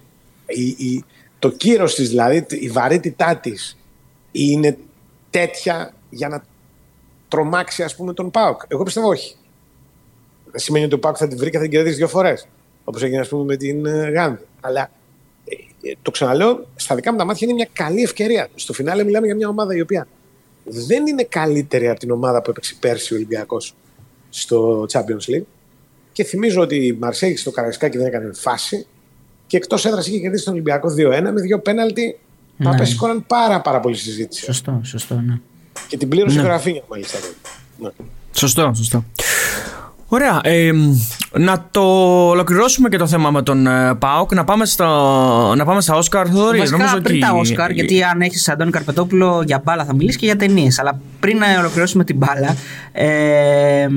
η, 0.48 0.68
η, 0.68 1.04
το 1.40 1.50
κύρος 1.50 1.96
της, 1.96 2.10
δηλαδή 2.10 2.46
η 2.50 2.70
βαρύτητά 2.70 3.38
της 3.38 3.78
είναι 4.32 4.78
τέτοια 5.30 5.94
για 6.10 6.28
να 6.28 6.44
τρομάξει 7.28 7.84
ας 7.84 7.96
πούμε 7.96 8.14
τον 8.14 8.32
Πάοκ. 8.32 8.62
Εγώ 8.68 8.84
πιστεύω 8.84 9.08
όχι. 9.08 9.36
Δεν 10.52 10.60
σημαίνει 10.60 10.86
ότι 10.86 10.94
ο 10.94 11.00
Πάοκ 11.00 11.16
θα 11.20 11.28
την 11.28 11.38
βρει 11.38 11.50
και 11.50 11.58
θα 11.58 11.64
την 11.64 11.72
κερδίσει 11.72 11.96
δύο 11.96 12.08
φορές. 12.08 12.48
Όπως 12.84 13.04
έγινε 13.04 13.20
ας 13.20 13.28
πούμε 13.28 13.44
με 13.44 13.56
την 13.56 13.86
ε, 13.86 14.10
Γάνδη. 14.10 14.44
Αλλά 14.62 14.92
ε, 15.46 15.90
ε, 15.90 15.94
το 16.02 16.12
ξαναλέω, 16.12 16.68
στα 16.76 16.96
δικά 16.96 17.12
μου 17.12 17.18
τα 17.18 17.26
μάτια 17.26 17.48
είναι 17.48 17.56
μια 17.56 17.70
καλή 17.74 18.02
ευκαιρία. 18.02 18.48
Στο 18.56 18.74
φινάλε 18.74 19.04
μιλάμε 19.04 19.26
για 19.26 19.36
μια 19.36 19.48
ομάδα 19.48 19.76
η 19.76 19.82
οποία 19.82 20.08
δεν 20.64 21.08
είναι 21.08 21.24
καλύτερη 21.24 21.90
από 21.90 22.00
την 22.00 22.12
ομάδα 22.12 22.42
που 22.42 22.50
έπαιξε 22.50 22.76
πέρσι 22.80 23.14
ο 23.14 23.16
Ολυμπιακός 23.16 23.76
στο 24.30 24.86
Champions 24.92 25.36
League. 25.36 25.46
Και 26.12 26.24
θυμίζω 26.24 26.62
ότι 26.62 26.86
η 26.86 26.94
Μαρσέγη 26.94 27.38
στο 27.38 27.52
Καραϊσκάκι 27.52 27.98
δεν 27.98 28.08
έκανε 28.08 28.34
φάση 28.34 28.88
και 29.48 29.58
εκτός 29.58 29.86
έδρας 29.86 30.08
είχε 30.08 30.20
κερδίσει 30.20 30.44
τον 30.44 30.54
Ολυμπιακό 30.54 30.90
2-1 30.90 31.22
με 31.34 31.42
δύο 31.42 31.60
πέναλτι. 31.60 32.20
Ναι. 32.58 32.78
Τα 32.78 32.86
σηκώναν 32.86 33.26
πάρα, 33.28 33.62
πάρα 33.62 33.80
πολύ 33.80 33.96
συζήτηση. 33.96 34.44
Σωστό, 34.44 34.80
σωστό, 34.84 35.16
ναι. 35.16 35.40
Και 35.88 35.98
την 35.98 36.10
πλήρωσε 36.10 36.36
ναι. 36.36 36.42
η 36.42 36.46
Γραφίνια 36.46 36.84
μάλιστα. 36.90 37.18
Ναι. 37.78 37.90
Σωστό, 38.32 38.72
σωστό. 38.76 39.04
Ωραία. 40.10 40.40
Ε, 40.44 40.72
να 41.32 41.68
το 41.72 41.82
ολοκληρώσουμε 42.30 42.90
και 42.90 42.98
το 42.98 43.08
θέμα 43.08 43.32
με 43.32 43.42
τον 43.42 43.68
ε, 43.68 43.96
Πάοκ. 43.96 44.34
Να 44.34 44.44
πάμε, 44.44 44.66
στο, 44.66 44.86
να 45.58 45.66
πάμε 45.66 45.82
στα 45.82 45.96
Όσκαρ. 45.96 46.28
Θοδωρή, 46.30 46.70
νομίζω 46.70 47.02
πριν 47.04 47.20
τα 47.20 47.32
Όσκαρ, 47.32 47.72
γιατί 47.72 48.04
αν 48.04 48.22
έχεις 48.22 48.50
Αντώνη 48.50 48.72
Καρπετόπουλο 48.72 49.44
για 49.46 49.62
μπάλα 49.64 49.86
θα 49.86 49.96
μιλήσεις 49.96 50.20
και 50.20 50.26
για 50.26 50.36
ταινίες. 50.36 50.80
Αλλά 50.80 51.00
πριν 51.20 51.38
να 51.38 51.60
ολοκληρώσουμε 51.60 52.04
την 52.04 52.18
μπάλα, 52.18 52.56
ε, 52.92 53.88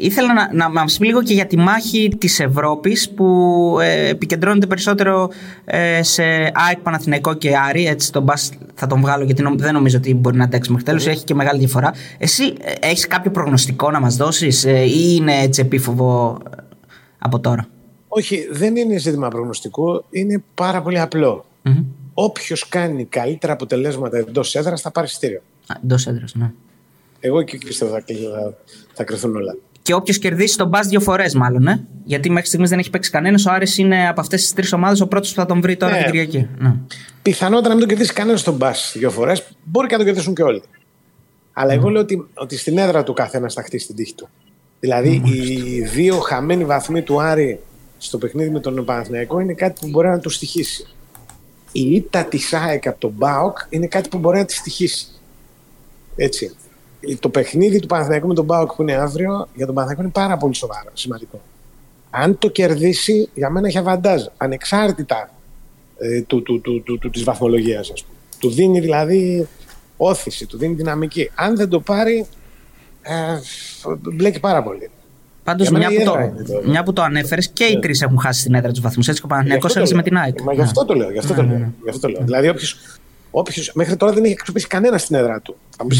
ήθελα 0.00 0.32
να, 0.34 0.52
να 0.52 0.70
μας 0.70 0.98
πει 0.98 1.06
λίγο 1.06 1.22
και 1.22 1.34
για 1.34 1.46
τη 1.46 1.56
μάχη 1.56 2.14
της 2.18 2.40
Ευρώπης 2.40 3.10
που 3.10 3.76
ε, 3.80 4.08
επικεντρώνεται 4.08 4.66
περισσότερο 4.66 5.30
ε, 5.64 6.02
σε 6.02 6.22
ΑΕΚ, 6.52 6.78
Παναθηναϊκό 6.82 7.34
και 7.34 7.56
Άρη. 7.56 7.86
Έτσι 7.86 8.12
τον 8.12 8.22
μπας 8.22 8.50
θα 8.74 8.86
τον 8.86 9.00
βγάλω 9.00 9.24
γιατί 9.24 9.42
δεν 9.56 9.72
νομίζω 9.74 9.96
ότι 9.96 10.14
μπορεί 10.14 10.36
να 10.36 10.44
αντέξει 10.44 10.70
μέχρι 10.70 10.86
τέλους. 10.86 11.06
Έχει 11.06 11.24
και 11.24 11.34
μεγάλη 11.34 11.58
διαφορά. 11.58 11.94
Εσύ 12.18 12.54
ε, 12.60 12.72
έχεις 12.80 13.06
κάποιο 13.06 13.30
προγνωστικό 13.30 13.90
να 13.90 14.00
μας 14.00 14.16
δώσεις 14.16 14.64
ε, 14.64 14.82
ή 14.84 15.16
είναι 15.18 15.40
έτσι 15.40 15.60
επίφοβο 15.60 16.38
ε, 16.50 16.62
από 17.18 17.40
τώρα; 17.40 17.66
Όχι, 18.08 18.48
δεν 18.50 18.76
είναι 18.76 18.98
ζήτημα 18.98 19.28
προγνωστικό. 19.28 20.04
Είναι 20.10 20.42
πάρα 20.54 20.82
πολύ 20.82 21.00
απλό. 21.00 21.44
Mm-hmm. 21.64 21.84
Όποιος 22.14 22.68
κάνει 22.68 23.04
καλύτερα 23.04 23.52
αποτελέσματα 23.52 24.18
εντός 24.18 24.54
έδρας 24.54 24.80
θα 24.80 24.90
πάρει 24.90 25.08
στήριο. 25.08 25.42
Εντός 25.82 26.06
έδρας, 26.06 26.34
ναι. 26.34 26.50
Εγώ 27.20 27.38
εκεί 27.40 27.58
πιστεύω 27.58 27.90
θα, 27.90 28.04
θα, 28.06 28.54
θα 28.92 29.04
κρυθούν 29.04 29.36
όλα. 29.36 29.56
Και 29.90 29.96
όποιος 29.96 30.18
κερδίσει 30.18 30.56
τον 30.56 30.68
Μπα 30.68 30.80
δύο 30.80 31.00
φορές, 31.00 31.34
μάλλον. 31.34 31.66
Ε; 31.66 31.86
Γιατί 32.04 32.30
μέχρι 32.30 32.46
στιγμής 32.46 32.70
δεν 32.70 32.78
έχει 32.78 32.90
παίξει 32.90 33.10
κανένας. 33.10 33.46
Ο 33.46 33.50
Άρης 33.52 33.78
είναι 33.78 34.08
από 34.08 34.20
αυτές 34.20 34.40
τις 34.40 34.52
τρεις 34.52 34.72
ομάδες 34.72 35.00
ο 35.00 35.06
πρώτος 35.06 35.28
που 35.28 35.34
θα 35.34 35.46
τον 35.46 35.60
βρει 35.60 35.76
τώρα 35.76 35.92
ναι. 35.92 35.98
την 35.98 36.10
Κυριακή. 36.10 36.48
Ναι. 36.58 36.74
Πιθανότατα 37.22 37.68
να 37.68 37.74
μην 37.74 37.80
τον 37.80 37.88
κερδίσει 37.88 38.12
κανένας 38.12 38.42
τον 38.42 38.54
Μπα 38.54 38.70
δύο 38.94 39.10
φορές. 39.10 39.56
Μπορεί 39.64 39.86
και 39.86 39.92
να 39.92 39.98
τον 39.98 40.06
κερδίσουν 40.06 40.34
και 40.34 40.42
όλοι. 40.42 40.62
Αλλά 41.52 41.72
εγώ 41.72 41.88
λέω 41.88 42.00
ότι, 42.02 42.26
ότι 42.34 42.56
στην 42.56 42.78
έδρα 42.78 43.02
του 43.02 43.12
καθένας 43.12 43.54
θα 43.54 43.62
χτίσει 43.62 43.86
την 43.86 43.96
τύχη 43.96 44.14
του. 44.14 44.28
Δηλαδή, 44.80 45.22
οι 45.24 45.80
δύο 45.80 46.18
χαμένοι 46.18 46.64
βαθμοί 46.64 47.02
του 47.02 47.20
Άρη 47.20 47.60
στο 47.98 48.18
παιχνίδι 48.18 48.50
με 48.50 48.60
τον 48.60 48.84
Παναθηναϊκό 48.84 49.40
είναι 49.40 49.52
κάτι 49.52 49.80
που 49.80 49.88
μπορεί 49.88 50.08
να 50.08 50.18
τους 50.18 50.34
στοιχήσει. 50.34 50.86
Η 51.72 51.90
ήττα 51.90 52.24
της 52.24 52.52
ΑΕΚ 52.52 52.86
από 52.86 53.00
τον 53.00 53.12
Μπάοκ 53.16 53.58
είναι 53.68 53.86
κάτι 53.86 54.08
που 54.08 54.18
μπορεί 54.18 54.38
να 54.38 54.44
τη 54.44 54.54
στοιχήσει. 54.54 55.06
Έτσι 56.16 56.54
το 57.20 57.28
παιχνίδι 57.28 57.80
του 57.80 57.86
Παναθηναϊκού 57.86 58.26
με 58.26 58.34
τον 58.34 58.44
Μπάουκ 58.44 58.74
που 58.74 58.82
είναι 58.82 58.94
αύριο 58.94 59.48
για 59.54 59.66
τον 59.66 59.74
Παναθηναϊκό 59.74 60.02
είναι 60.02 60.26
πάρα 60.26 60.36
πολύ 60.36 60.54
σοβαρό, 60.54 60.90
σημαντικό. 60.92 61.40
Αν 62.10 62.38
το 62.38 62.48
κερδίσει, 62.48 63.28
για 63.34 63.50
μένα 63.50 63.66
έχει 63.66 63.78
αβαντάζ, 63.78 64.22
ανεξάρτητα 64.36 65.30
ε, 65.98 66.22
του, 66.22 66.42
του, 66.42 66.60
του, 66.60 66.82
του, 66.82 66.98
του, 66.98 67.10
της 67.10 67.24
βαθμολογίας, 67.24 67.90
ας 67.90 68.02
πούμε. 68.02 68.18
Του 68.38 68.50
δίνει 68.50 68.80
δηλαδή 68.80 69.48
όθηση, 69.96 70.46
του 70.46 70.58
δίνει 70.58 70.74
δυναμική. 70.74 71.30
Αν 71.34 71.56
δεν 71.56 71.68
το 71.68 71.80
πάρει, 71.80 72.26
ε, 73.02 73.12
μπλέκει 74.00 74.40
πάρα 74.40 74.62
πολύ. 74.62 74.90
Πάντως, 75.44 75.70
μια, 75.70 75.88
που 75.88 76.04
το, 76.04 76.16
μια 76.66 76.82
που 76.82 76.92
το 76.92 77.02
ανέφερες, 77.02 77.48
και 77.48 77.64
οι 77.64 77.78
τρεις 77.78 78.02
έχουν 78.02 78.18
χάσει 78.18 78.44
την 78.44 78.54
έδρα 78.54 78.70
τους 78.70 78.80
βαθμούς. 78.80 79.08
Έτσι 79.08 79.20
και 79.20 79.26
ο 79.26 79.28
Παναθυνιακό 79.28 79.66
έχασε 79.66 79.94
με 79.94 80.02
την 80.02 80.16
ΑΕΚ. 80.16 80.40
Μα 80.40 80.52
γι' 80.52 80.60
αυτό 80.60 80.84
το 80.84 80.94
λέω. 80.94 81.10
Γι 81.10 81.18
αυτό 81.18 81.34
το 81.34 81.42
λέω. 81.42 81.72
Γι 81.82 81.88
αυτό 81.88 82.00
το 82.00 82.08
λέω. 82.08 82.24
Δηλαδή, 82.24 82.48
όποιο 83.30 83.62
μέχρι 83.74 83.96
τώρα 83.96 84.12
δεν 84.12 84.24
έχει 84.24 84.32
αξιοποιήσει 84.32 84.66
κανένας 84.66 85.02
στην 85.02 85.16
έδρα 85.16 85.40
του. 85.40 85.56
Θα 85.76 85.84
μου 85.84 85.90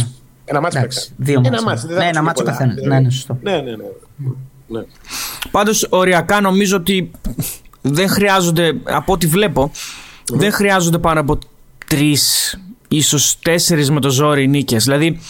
ένα 0.51 0.61
μάτσο 0.61 0.81
παίξα. 0.81 1.07
Δύο 1.17 1.41
ένα 1.45 1.63
μάτσο. 1.63 1.87
Ναι, 1.87 2.05
ένα 2.05 2.23
μάτσο 2.23 2.45
καθένα. 2.45 2.75
Ναι, 2.87 3.01
ναι, 3.01 3.11
σωστό. 3.11 3.39
Ναι, 3.43 3.53
ναι, 3.53 3.61
ναι. 3.61 3.85
ναι. 4.67 4.85
Πάντως, 5.51 5.87
οριακά 5.91 6.41
νομίζω 6.41 6.77
ότι 6.77 7.11
δεν 7.81 8.09
χρειάζονται, 8.09 8.73
από 8.85 9.13
ό,τι 9.13 9.27
βλέπω, 9.27 9.71
δεν 10.33 10.53
χρειάζονται 10.53 10.99
πάνω 10.99 11.21
από 11.21 11.39
τρεις, 11.87 12.59
ίσως 12.89 13.39
τέσσερις 13.39 13.91
με 13.91 14.01
το 14.01 14.11
ζόρι 14.11 14.49
νίκες. 14.49 14.85
Δηλαδή, 14.85 15.21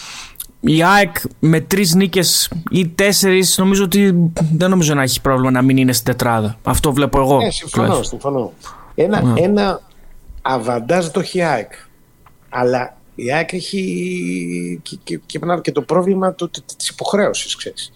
η 0.59 0.83
ΑΕΚ 0.83 1.15
με 1.39 1.59
τρεις 1.59 1.95
νίκες 1.95 2.51
ή 2.71 2.87
τέσσερις, 2.87 3.57
νομίζω 3.57 3.83
ότι 3.83 4.31
δεν 4.53 4.69
νομίζω 4.69 4.93
να 4.93 5.01
έχει 5.01 5.21
πρόβλημα 5.21 5.51
να 5.51 5.61
μην 5.61 5.77
είναι 5.77 5.93
στην 5.93 6.05
τετράδα. 6.05 6.57
Αυτό 6.63 6.93
βλέπω 6.93 7.19
εγώ. 7.19 7.37
Ναι, 7.37 7.49
συμφωνώ. 7.49 8.03
συμφωνώ. 8.03 8.53
Ένα, 8.95 9.33
ένα 9.35 9.81
αβαντάζ 10.41 11.07
το 11.07 11.19
έχει 11.19 11.37
η 11.37 11.43
ΑΕΚ. 11.43 11.71
Αλλά 12.49 12.97
η 13.23 13.31
ΑΕΚ 13.33 13.53
έχει 13.53 14.79
και, 14.81 14.97
και, 15.03 15.19
και, 15.25 15.39
και 15.61 15.71
το 15.71 15.81
πρόβλημα 15.81 16.35
το, 16.35 16.49
της 16.77 16.89
υποχρέωσης, 16.89 17.55
ξέρεις. 17.55 17.91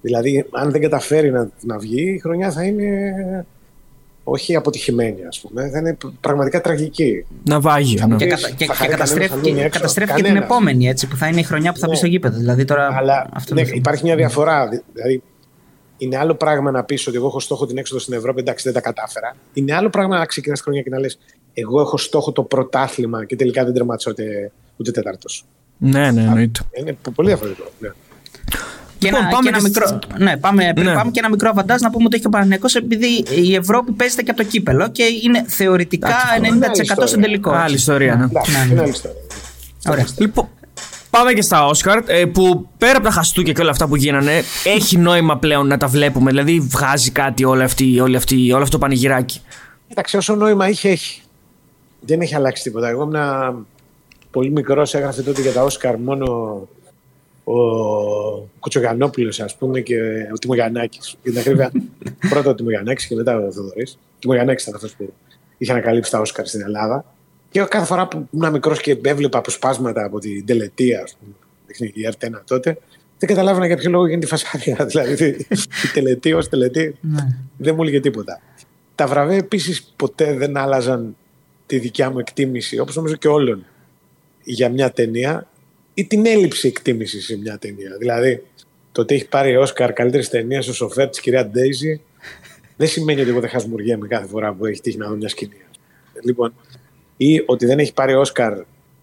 Δηλαδή, 0.00 0.46
αν 0.50 0.70
δεν 0.70 0.80
καταφέρει 0.80 1.30
να, 1.30 1.50
να 1.60 1.78
βγει, 1.78 2.02
η 2.02 2.18
χρονιά 2.18 2.50
θα 2.50 2.64
είναι 2.64 2.86
όχι 4.24 4.56
αποτυχημένη, 4.56 5.24
ας 5.26 5.40
πούμε. 5.40 5.70
Θα 5.70 5.78
είναι 5.78 5.96
πραγματικά 6.20 6.60
τραγική. 6.60 7.26
Να 7.44 7.60
βάγει. 7.60 8.04
Ναι. 8.06 8.16
Και, 8.16 8.26
κατα, 8.26 8.50
και, 8.50 8.66
και 8.66 8.86
καταστρέφει, 8.86 9.40
και, 9.40 9.68
καταστρέφει 9.68 10.14
και 10.14 10.22
την 10.22 10.36
επόμενη, 10.36 10.88
έτσι, 10.88 11.08
που 11.08 11.16
θα 11.16 11.26
είναι 11.26 11.40
η 11.40 11.42
χρονιά 11.42 11.72
που 11.72 11.78
θα 11.78 11.86
ναι. 11.86 11.92
μπει 11.92 11.98
στο 11.98 12.06
γήπεδο. 12.06 12.38
Δηλαδή, 12.38 12.64
τώρα 12.64 12.96
Αλλά 12.96 13.28
αυτό 13.32 13.54
ναι, 13.54 13.60
υπάρχει 13.60 14.04
μια 14.04 14.16
διαφορά. 14.16 14.68
Δηλαδή, 14.92 15.22
είναι 15.98 16.16
άλλο 16.16 16.34
πράγμα 16.34 16.70
να 16.70 16.84
πεις 16.84 17.06
ότι 17.06 17.16
εγώ 17.16 17.26
έχω 17.26 17.40
στόχο 17.40 17.66
την 17.66 17.78
έξοδο 17.78 18.00
στην 18.00 18.14
Ευρώπη, 18.14 18.40
εντάξει, 18.40 18.64
δεν 18.64 18.72
τα 18.72 18.80
κατάφερα. 18.80 19.36
Είναι 19.52 19.74
άλλο 19.74 19.90
πράγμα 19.90 20.18
να 20.18 20.26
ξεκινάς 20.26 20.60
χρονιά 20.60 20.82
και 20.82 20.90
να 20.90 20.98
λες: 20.98 21.18
Εγώ 21.58 21.80
έχω 21.80 21.96
στόχο 21.96 22.32
το 22.32 22.42
πρωτάθλημα 22.42 23.24
και 23.24 23.36
τελικά 23.36 23.64
δεν 23.64 23.72
τερμάτισα 23.72 24.10
ούτε, 24.10 24.52
ούτε 24.76 24.90
τέταρτος. 24.90 25.44
Ναι, 25.78 26.10
ναι, 26.10 26.20
εννοείται. 26.20 26.60
Είναι 26.78 26.96
πολύ 27.14 27.28
διαφορετικό. 27.28 27.70
Ναι. 27.78 27.88
Και, 28.98 29.06
λοιπόν, 29.06 29.20
ένα, 29.20 29.30
πάμε 29.30 29.42
και 29.42 29.54
ένα 29.54 29.62
μικρό, 29.62 29.98
ναι, 30.18 30.36
πάμε, 30.36 30.72
ναι. 30.76 30.94
πάμε 30.94 31.10
και 31.10 31.18
ένα 31.18 31.30
μικρό 31.30 31.48
αβαντάζ 31.48 31.80
να 31.80 31.90
πούμε 31.90 32.04
ότι 32.04 32.16
έχει 32.16 32.26
ο 32.26 32.30
Παναγενικό 32.30 32.66
επειδή 32.74 33.24
η 33.42 33.54
Ευρώπη 33.54 33.92
παίζεται 33.92 34.22
και 34.22 34.30
από 34.30 34.42
το 34.42 34.48
κύπελο 34.48 34.88
και 34.90 35.04
είναι 35.22 35.44
θεωρητικά 35.46 36.14
90% 37.02 37.02
στον 37.04 37.20
τελικό. 37.20 37.50
Άλλη 37.50 37.74
ιστορία. 37.74 38.14
Ναι. 38.16 38.74
Ναι, 38.74 38.82
ναι. 38.82 38.90
Ωραία. 39.88 40.06
Λοιπόν, 40.18 40.48
Πάμε 41.10 41.32
και 41.32 41.42
στα 41.42 41.66
Όσκαρ, 41.66 42.02
ε, 42.06 42.24
που 42.24 42.68
πέρα 42.78 42.96
από 42.96 43.06
τα 43.06 43.10
χαστούκια 43.10 43.52
και 43.52 43.60
όλα 43.60 43.70
αυτά 43.70 43.86
που 43.86 43.96
γίνανε, 43.96 44.42
έχει 44.64 44.96
νόημα 44.96 45.38
πλέον 45.38 45.66
να 45.66 45.76
τα 45.76 45.86
βλέπουμε. 45.86 46.30
Δηλαδή, 46.30 46.60
βγάζει 46.60 47.10
κάτι 47.10 47.44
όλο, 47.44 47.64
αυτή, 47.64 48.00
όλη 48.00 48.16
αυτή, 48.16 48.52
όλο 48.52 48.62
αυτό 48.62 48.78
το 48.78 48.78
πανηγυράκι. 48.78 49.40
Κοίταξε, 49.88 50.16
όσο 50.16 50.34
νόημα 50.34 50.68
είχε, 50.68 50.88
έχει. 50.88 51.20
Δεν 52.06 52.20
έχει 52.20 52.34
αλλάξει 52.34 52.62
τίποτα. 52.62 52.88
Εγώ 52.88 53.02
ήμουν 53.02 53.66
πολύ 54.30 54.50
μικρός, 54.50 54.94
έγραφε 54.94 55.22
τότε 55.22 55.40
για 55.40 55.52
τα 55.52 55.64
Όσκαρ 55.64 55.98
μόνο 55.98 56.68
ο 57.44 57.54
Κουτσογιανόπουλος, 58.58 59.40
ας 59.40 59.56
πούμε, 59.56 59.80
και 59.80 59.96
ο 60.34 60.38
Τιμογιαννάκης. 60.38 61.16
Για 61.22 61.32
την 61.32 61.40
ακρίβεια, 61.40 61.72
πρώτα 62.30 62.50
ο 62.50 62.54
Τιμογιαννάκης 62.54 63.06
και 63.06 63.14
μετά 63.14 63.36
ο 63.36 63.52
Θοδωρής. 63.52 63.92
Ο 63.94 64.18
Τιμογιαννάκης 64.18 64.62
ήταν 64.62 64.74
αυτός 64.74 64.94
που 64.94 65.12
είχε 65.58 65.72
ανακαλύψει 65.72 66.10
τα 66.10 66.20
Όσκαρ 66.20 66.46
στην 66.46 66.60
Ελλάδα. 66.60 67.04
Και 67.50 67.60
κάθε 67.60 67.86
φορά 67.86 68.08
που 68.08 68.28
ήμουν 68.30 68.52
μικρός 68.52 68.80
και 68.80 68.98
έβλεπα 69.02 69.38
αποσπάσματα 69.38 70.04
από 70.04 70.18
την 70.18 70.46
τελετία, 70.46 71.02
ας 71.02 71.16
πούμε, 71.18 71.34
η 71.94 72.06
Αρτένα 72.06 72.42
τότε, 72.46 72.78
δεν 73.18 73.28
καταλάβαινα 73.28 73.66
για 73.66 73.76
ποιο 73.76 73.90
λόγο 73.90 74.06
γίνεται 74.06 74.26
η 74.26 74.28
φασάρια. 74.28 74.84
δηλαδή, 74.90 75.46
η 75.84 75.88
τελετή 75.92 76.32
ως 76.32 76.48
τελετή 76.48 76.96
ναι. 77.00 77.26
δεν 77.56 77.74
μου 77.74 77.82
έλεγε 77.82 78.00
τίποτα. 78.00 78.40
Τα 78.94 79.06
βραβεία 79.06 79.36
επίσης 79.36 79.92
ποτέ 79.96 80.34
δεν 80.34 80.56
άλλαζαν 80.56 81.16
τη 81.66 81.78
δικιά 81.78 82.10
μου 82.10 82.18
εκτίμηση, 82.18 82.78
όπως 82.78 82.96
νομίζω 82.96 83.14
και 83.14 83.28
όλων 83.28 83.64
για 84.44 84.68
μια 84.68 84.90
ταινία 84.90 85.48
ή 85.94 86.04
την 86.04 86.26
έλλειψη 86.26 86.68
εκτίμησης 86.68 87.24
σε 87.24 87.38
μια 87.38 87.58
ταινία. 87.58 87.96
Δηλαδή, 87.98 88.42
το 88.92 89.00
ότι 89.00 89.14
έχει 89.14 89.28
πάρει 89.28 89.56
Όσκαρ 89.56 89.92
καλύτερης 89.92 90.28
ταινίας 90.28 90.64
στο 90.64 90.74
σοφέρ 90.74 91.08
της 91.08 91.20
κυρία 91.20 91.46
Ντέιζι 91.46 92.00
δεν 92.76 92.88
σημαίνει 92.88 93.20
ότι 93.20 93.30
εγώ 93.30 93.40
δεν 93.40 93.50
χασμουριέμαι 93.50 94.06
κάθε 94.06 94.26
φορά 94.26 94.52
που 94.52 94.66
έχει 94.66 94.80
τύχει 94.80 94.96
να 94.96 95.08
δω 95.08 95.14
μια 95.14 95.28
σκηνή. 95.28 95.56
Λοιπόν, 96.22 96.54
ή 97.16 97.42
ότι 97.46 97.66
δεν 97.66 97.78
έχει 97.78 97.92
πάρει 97.92 98.14
Όσκαρ, 98.14 98.62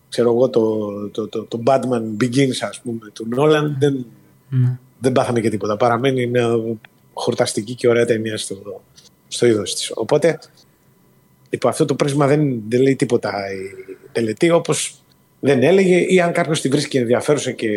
ξέρω 0.09 0.33
εγώ, 0.33 0.49
το, 0.49 0.89
το, 1.09 1.27
το, 1.27 1.43
το 1.43 1.63
Batman 1.65 2.23
Begins, 2.23 2.57
ας 2.61 2.81
πούμε, 2.81 3.09
του 3.13 3.27
Νόλαν, 3.27 3.75
δεν, 3.79 4.05
mm. 4.51 4.77
δεν 4.99 5.11
πάθαμε 5.11 5.39
και 5.41 5.49
τίποτα. 5.49 5.77
Παραμένει 5.77 6.27
μια 6.27 6.59
χορταστική 7.13 7.75
και 7.75 7.87
ωραία 7.87 8.05
ταινία 8.05 8.37
στο, 8.37 8.81
στο 9.27 9.45
είδος 9.45 9.75
της. 9.75 9.91
Οπότε, 9.95 10.39
υπό 11.53 11.67
αυτό 11.67 11.85
το 11.85 11.95
πρίσμα 11.95 12.27
δεν, 12.27 12.61
δεν 12.67 12.81
λέει 12.81 12.95
τίποτα 12.95 13.29
η 13.29 13.95
τελετή, 14.11 14.51
όπως 14.51 14.95
δεν 15.39 15.63
έλεγε, 15.63 15.95
ή 15.97 16.21
αν 16.21 16.31
κάποιος 16.31 16.61
τη 16.61 16.69
βρίσκει 16.69 16.97
ενδιαφέρουσα 16.97 17.51
και, 17.51 17.69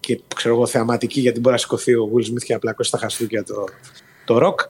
και 0.00 0.20
ξέρω 0.36 0.54
εγώ, 0.54 0.66
θεαματική, 0.66 1.20
γιατί 1.20 1.40
μπορεί 1.40 1.54
να 1.54 1.60
σηκωθεί 1.60 1.94
ο 1.94 2.10
Will 2.14 2.20
Smith 2.20 2.42
και 2.44 2.52
να 2.52 2.58
πλακώσει 2.58 2.90
τα 2.90 2.98
χαστούκια 2.98 3.44
το, 3.44 3.64
το 4.24 4.38
ροκ. 4.38 4.60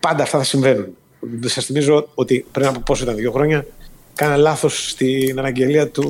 Πάντα 0.00 0.22
αυτά 0.22 0.38
θα 0.38 0.44
συμβαίνουν. 0.44 0.96
Σας 1.44 1.64
θυμίζω 1.64 2.08
ότι 2.14 2.46
πριν 2.52 2.66
από 2.66 2.80
πόσο 2.80 3.02
ήταν, 3.02 3.16
δύο 3.16 3.32
χρόνια, 3.32 3.66
κάνα 4.14 4.36
λάθος 4.36 4.90
στην 4.90 5.38
αναγγελία 5.38 5.88
του, 5.88 6.04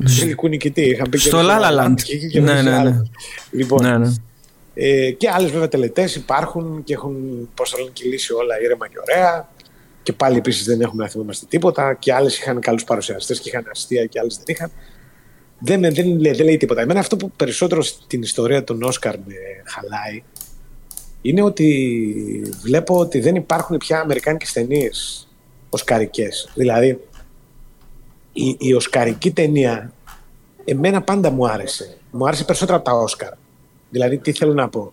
του 0.00 0.14
τελικού 0.18 0.48
νικητή. 0.48 1.02
Στο 1.12 1.40
Λάλαλαντ. 1.40 1.98
Ναι, 2.40 2.62
ναι, 2.62 2.78
ναι. 2.82 3.02
Λοιπόν, 3.50 3.82
ναι, 3.82 3.98
ναι. 3.98 4.14
Ε, 4.74 5.10
και 5.10 5.30
άλλες 5.30 5.50
βέβαια 5.50 5.68
τελετές 5.68 6.14
υπάρχουν 6.14 6.84
και 6.84 6.94
έχουν 6.94 7.48
πώς 7.54 7.70
θα 7.70 7.78
λένε 7.78 7.90
κυλήσει 7.92 8.32
όλα 8.32 8.60
ήρεμα 8.62 8.88
και 8.88 8.96
ωραία. 9.00 9.48
Και 10.06 10.12
πάλι 10.12 10.36
επίσης 10.36 10.64
δεν 10.64 10.80
έχουμε 10.80 11.02
να 11.02 11.08
θυμόμαστε 11.08 11.46
τίποτα. 11.48 11.94
Και 11.94 12.12
άλλες 12.12 12.38
είχαν 12.38 12.60
καλούς 12.60 12.84
παρουσιαστές 12.84 13.40
και 13.40 13.48
είχαν 13.48 13.66
αστεία 13.70 14.06
και 14.06 14.18
άλλες 14.18 14.36
δεν 14.36 14.44
είχαν. 14.46 14.70
Δεν, 15.58 15.80
δεν, 15.80 15.94
δεν, 15.94 16.20
λέει, 16.20 16.32
δεν 16.32 16.44
λέει 16.44 16.56
τίποτα. 16.56 16.80
Εμένα 16.80 17.00
αυτό 17.00 17.16
που 17.16 17.30
περισσότερο 17.30 17.82
στην 17.82 18.22
ιστορία 18.22 18.64
των 18.64 18.82
Όσκαρ 18.82 19.18
με 19.18 19.34
χαλάει 19.64 20.22
είναι 21.22 21.42
ότι 21.42 22.52
βλέπω 22.62 22.98
ότι 22.98 23.20
δεν 23.20 23.34
υπάρχουν 23.34 23.76
πια 23.76 24.00
αμερικάνικες 24.00 24.52
ταινίες 24.52 25.28
οσκαρικές. 25.70 26.50
Δηλαδή, 26.54 27.00
η, 28.32 28.56
η 28.58 28.74
οσκαρική 28.74 29.30
ταινία 29.30 29.92
εμένα 30.64 31.02
πάντα 31.02 31.30
μου 31.30 31.48
άρεσε. 31.48 31.96
Μου 32.10 32.26
άρεσε 32.26 32.44
περισσότερο 32.44 32.78
από 32.78 32.86
τα 32.86 32.96
Όσκαρ. 32.96 33.32
Δηλαδή, 33.90 34.18
τι 34.18 34.32
θέλω 34.32 34.52
να 34.52 34.68
πω. 34.68 34.92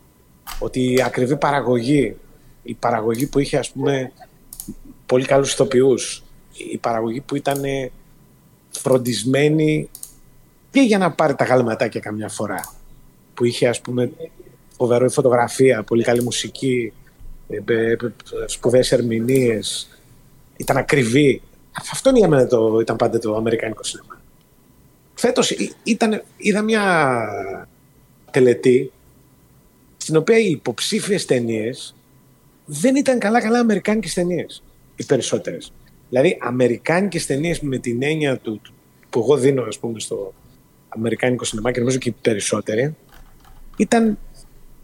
Ότι 0.59 0.93
η 0.93 1.01
ακριβή 1.01 1.37
παραγωγή, 1.37 2.15
η 2.63 2.73
παραγωγή 2.73 3.25
που 3.25 3.39
είχε 3.39 3.57
ας 3.57 3.69
πούμε 3.69 4.11
πολύ 5.05 5.25
καλούς 5.25 5.51
ηθοποιούς, 5.53 6.23
η 6.71 6.77
παραγωγή 6.77 7.21
που 7.21 7.35
ήταν 7.35 7.61
φροντισμένη 8.69 9.89
και 10.71 10.81
για 10.81 10.97
να 10.97 11.11
πάρει 11.11 11.35
τα 11.35 11.45
γαλματάκια 11.45 11.99
καμιά 11.99 12.29
φορά. 12.29 12.73
Που 13.33 13.45
είχε 13.45 13.67
ας 13.67 13.81
πούμε 13.81 14.11
φοβερή 14.77 15.09
φωτογραφία, 15.09 15.83
πολύ 15.83 16.03
καλή 16.03 16.23
μουσική, 16.23 16.93
ε, 17.49 17.73
ε, 17.73 17.95
σπουδαίες 18.45 18.91
ερμηνείες, 18.91 19.87
ήταν 20.57 20.77
ακριβή. 20.77 21.41
Αυτό 21.91 22.09
είναι 22.09 22.19
για 22.19 22.27
μένα 22.27 22.47
το, 22.47 22.79
ήταν 22.81 22.95
πάντα 22.95 23.19
το 23.19 23.35
αμερικάνικο 23.35 23.83
σινεμά. 23.83 24.21
Φέτος 25.13 25.55
ήταν, 25.83 26.23
είδα 26.37 26.61
μια 26.61 27.25
τελετή 28.31 28.91
στην 29.97 30.15
οποία 30.15 30.39
οι 30.39 30.49
υποψήφιες 30.49 31.25
ταινίες 31.25 31.95
δεν 32.65 32.95
ήταν 32.95 33.19
καλά-καλά 33.19 33.59
αμερικάνικες 33.59 34.13
ταινίες. 34.13 34.63
Οι 34.95 35.05
περισσότερες. 35.05 35.73
Δηλαδή, 36.09 36.37
αμερικάνικες 36.41 37.25
ταινίες 37.25 37.59
με 37.59 37.77
την 37.77 38.03
έννοια 38.03 38.37
του, 38.37 38.61
που 39.09 39.19
εγώ 39.19 39.37
δίνω, 39.37 39.63
ας 39.63 39.79
πούμε, 39.79 39.99
στο 39.99 40.33
αμερικάνικο 40.89 41.43
σινεμά 41.43 41.71
και 41.71 41.79
νομίζω 41.79 41.97
και 41.97 42.09
οι 42.09 42.15
περισσότεροι, 42.21 42.95
ήταν 43.77 44.17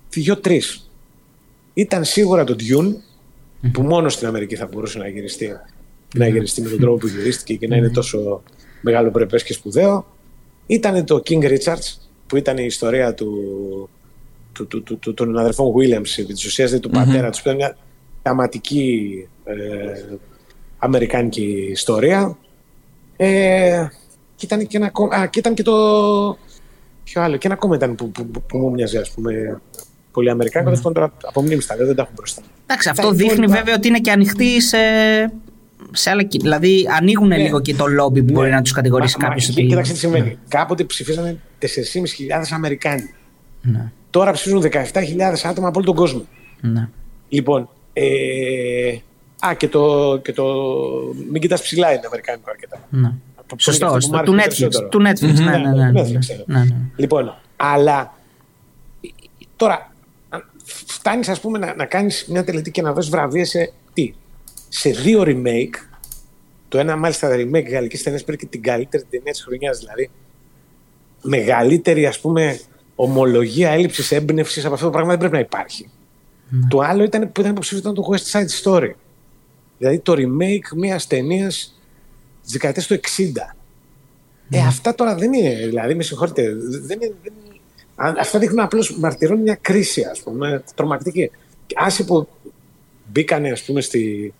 δύο-τρεις. 0.09 0.91
Ήταν 1.73 2.03
σίγουρα 2.03 2.43
το 2.43 2.55
Dune, 2.59 2.93
που 3.71 3.81
μόνο 3.81 4.09
στην 4.09 4.27
Αμερική 4.27 4.55
θα 4.55 4.69
μπορούσε 4.71 4.97
να 4.97 5.07
γυριστεί, 5.07 5.49
να 6.15 6.27
γυριστεί 6.27 6.61
με 6.61 6.69
τον 6.69 6.79
τρόπο 6.79 6.97
που 6.97 7.07
γυρίστηκε 7.07 7.55
και 7.55 7.67
να 7.67 7.75
είναι 7.75 7.89
τόσο 7.89 8.43
μεγάλο 8.81 9.11
πρεπέ 9.11 9.37
και 9.37 9.53
σπουδαίο. 9.53 10.15
Ήταν 10.67 11.05
το 11.05 11.21
King 11.25 11.43
Richards, 11.43 11.97
που 12.27 12.37
ήταν 12.37 12.57
η 12.57 12.65
ιστορία 12.65 13.13
του, 13.13 13.33
του, 14.53 14.67
του, 14.67 14.83
του, 14.83 14.97
του 14.99 15.13
των 15.13 15.37
αδερφών 15.37 15.73
Williams, 15.73 16.17
επί 16.17 16.33
της 16.33 16.45
ουσίας 16.45 16.69
δηλαδή 16.69 16.87
του 16.87 16.89
πατέρα 16.89 17.29
τους, 17.29 17.41
που 17.41 17.47
ήταν 17.49 17.55
μια 17.55 17.77
θεαματική 18.21 19.27
ε, 19.49 20.17
αμερικάνικη 20.77 21.67
ιστορία. 21.71 22.37
Ε, 23.17 23.87
και 24.35 24.45
ήταν 24.45 24.67
και, 24.67 24.77
ένα, 24.77 24.91
α, 25.09 25.27
και 25.27 25.39
ήταν 25.39 25.53
και 25.53 25.63
το... 25.63 25.73
Ποιο 27.03 27.21
άλλο, 27.21 27.37
και 27.37 27.47
ένα 27.47 27.55
ακόμα 27.55 27.75
ήταν 27.75 27.95
που, 27.95 28.11
που, 28.11 28.25
που, 28.25 28.41
που 28.41 28.57
μου 28.57 28.71
μοιάζει, 28.71 28.97
ας 28.97 29.11
πούμε, 29.11 29.61
πολύ 30.11 30.29
Αμερικάνικο. 30.29 30.89
Mm. 30.89 30.93
Τώρα 30.93 31.13
από 31.23 31.41
μνήμης 31.41 31.65
τα 31.65 31.75
δεν 31.75 31.95
τα 31.95 32.01
έχουν 32.01 32.13
μπροστά. 32.15 32.41
Εντάξει, 32.65 32.89
αυτό 32.89 33.11
δείχνει 33.11 33.45
βέβαια 33.45 33.75
ότι 33.75 33.87
είναι 33.87 33.99
και 33.99 34.11
ανοιχτή 34.11 34.61
σε, 34.61 34.77
σε 35.91 36.09
άλλα. 36.09 36.27
Δηλαδή 36.39 36.85
ανοίγουν 36.99 37.27
ναι. 37.27 37.37
λίγο 37.37 37.61
και 37.61 37.75
το 37.75 37.87
λόμπι 37.87 38.19
που 38.19 38.25
ναι. 38.25 38.31
μπορεί 38.31 38.49
να 38.49 38.61
τους 38.61 38.71
κατηγορήσει 38.71 39.17
κάποιος. 39.17 39.49
Κοίταξε 39.49 39.93
τι 39.93 39.97
συμβαίνει. 39.97 40.27
Ναι. 40.27 40.35
Κάποτε 40.47 40.83
ψηφίζανε 40.83 41.39
4.500 41.61 41.67
Αμερικάνοι. 42.51 43.13
Ναι. 43.61 43.91
Τώρα 44.09 44.31
ψηφίζουν 44.31 44.61
17.000 44.61 44.71
άτομα 45.43 45.67
από 45.67 45.77
όλο 45.77 45.85
τον 45.85 45.95
κόσμο. 45.95 46.25
Ναι. 46.61 46.89
Λοιπόν. 47.29 47.69
Ε, 47.93 48.97
α, 49.39 49.53
και 49.53 49.67
το, 49.67 50.17
και 50.23 50.33
το. 50.33 50.45
Μην 51.31 51.41
κοιτάς 51.41 51.61
ψηλά 51.61 51.91
είναι 51.91 52.01
Αμερικάνικο 52.05 52.49
αρκετά. 52.49 52.87
Ναι. 52.89 53.13
Σωστό, 53.57 53.97
του 54.25 54.35
Netflix. 54.39 54.89
Του 54.89 55.01
Netflix, 55.07 55.33
ναι, 55.33 55.57
ναι, 55.57 55.91
ναι, 55.91 55.91
ναι, 55.91 56.63
ναι. 56.63 56.65
Λοιπόν, 56.95 57.35
αλλά 57.55 58.13
τώρα 59.55 59.93
φτάνεις, 60.85 61.29
ας 61.29 61.39
πούμε, 61.39 61.57
να, 61.57 61.75
να 61.75 61.85
κάνεις 61.85 62.25
μια 62.27 62.43
τελετή 62.43 62.71
και 62.71 62.81
να 62.81 62.93
δώσεις 62.93 63.11
βραβεία 63.11 63.45
σε 63.45 63.73
τι; 63.93 64.13
Σε 64.69 64.89
δύο 64.89 65.23
remake. 65.25 65.75
Το 66.67 66.77
ένα, 66.77 66.95
μάλιστα, 66.95 67.29
remake 67.35 67.69
γαλλικής 67.69 68.03
ταινίας 68.03 68.23
πήρε 68.23 68.37
και 68.37 68.45
την 68.45 68.61
καλύτερη 68.61 69.03
ταινία 69.09 69.31
της 69.31 69.43
χρονιάς. 69.43 69.79
Δηλαδή, 69.79 70.09
μεγαλύτερη, 71.21 72.05
ας 72.05 72.19
πούμε, 72.19 72.59
ομολογία 72.95 73.69
έλλειψης 73.69 74.11
έμπνευσης 74.11 74.65
από 74.65 74.73
αυτό 74.73 74.85
το 74.85 74.91
πράγμα 74.91 75.09
δεν 75.09 75.19
πρέπει 75.19 75.33
να 75.33 75.39
υπάρχει. 75.39 75.89
Ναι. 76.49 76.67
Το 76.67 76.79
άλλο 76.79 77.03
ήταν, 77.03 77.31
που 77.31 77.39
ήταν 77.39 77.51
υποψήφιο 77.51 77.77
ήταν 77.77 77.93
το 77.93 78.03
West 78.11 78.31
Side 78.31 78.63
Story. 78.63 78.91
Δηλαδή 79.79 79.99
το 79.99 80.13
remake 80.17 80.75
μιας 80.75 81.07
ταινίας 81.07 81.79
της 82.43 82.51
δεκαετίας 82.51 82.87
του 82.87 82.93
60. 82.93 82.99
Ε, 84.49 84.57
ναι. 84.57 84.67
αυτά 84.67 84.95
τώρα 84.95 85.15
δεν 85.15 85.33
είναι. 85.33 85.65
Δηλαδή, 85.65 85.95
με 85.95 86.03
συγχωρείτε, 86.03 86.43
δεν 86.59 87.01
είναι, 87.01 87.13
δεν 87.23 87.33
Αυτά 88.01 88.39
δείχνουν 88.39 88.59
απλώς 88.59 88.97
μαρτυρώνουν 88.97 89.43
μια 89.43 89.57
κρίση, 89.61 90.03
ας 90.03 90.19
πούμε, 90.19 90.63
τρομακτική. 90.75 91.31
Άσοι 91.75 92.05
που 92.05 92.27
μπήκανε, 93.11 93.51
ας 93.51 93.63
πούμε, 93.63 93.81
στη, 93.81 94.33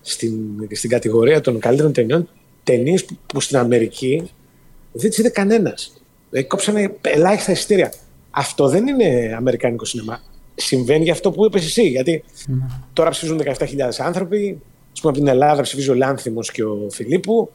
στην, 0.00 0.34
στην 0.70 0.90
κατηγορία 0.90 1.40
των 1.40 1.58
καλύτερων 1.58 1.92
ταινιών, 1.92 2.28
ταινίες 2.62 3.04
που, 3.04 3.16
που, 3.26 3.40
στην 3.40 3.56
Αμερική 3.56 4.30
δεν 4.92 5.10
τις 5.10 5.18
είδε 5.18 5.28
κανένας. 5.28 5.92
Δηλαδή, 6.30 6.48
κόψανε 6.48 6.94
ελάχιστα 7.00 7.52
εισιτήρια. 7.52 7.92
Αυτό 8.30 8.68
δεν 8.68 8.86
είναι 8.86 9.34
αμερικάνικο 9.36 9.84
σινεμά. 9.84 10.22
Συμβαίνει 10.54 11.04
για 11.04 11.12
αυτό 11.12 11.30
που 11.30 11.44
είπες 11.44 11.64
εσύ. 11.64 11.82
Γιατί 11.82 12.24
mm. 12.26 12.50
τώρα 12.92 13.10
ψηφίζουν 13.10 13.40
17.000 13.44 13.56
άνθρωποι. 13.98 14.60
Α 14.98 15.00
πούμε, 15.00 15.12
από 15.12 15.12
την 15.12 15.26
Ελλάδα 15.26 15.62
ψηφίζει 15.62 15.90
ο 15.90 15.94
Λάνθιμος 15.94 16.50
και 16.50 16.64
ο 16.64 16.88
Φιλίππου. 16.90 17.50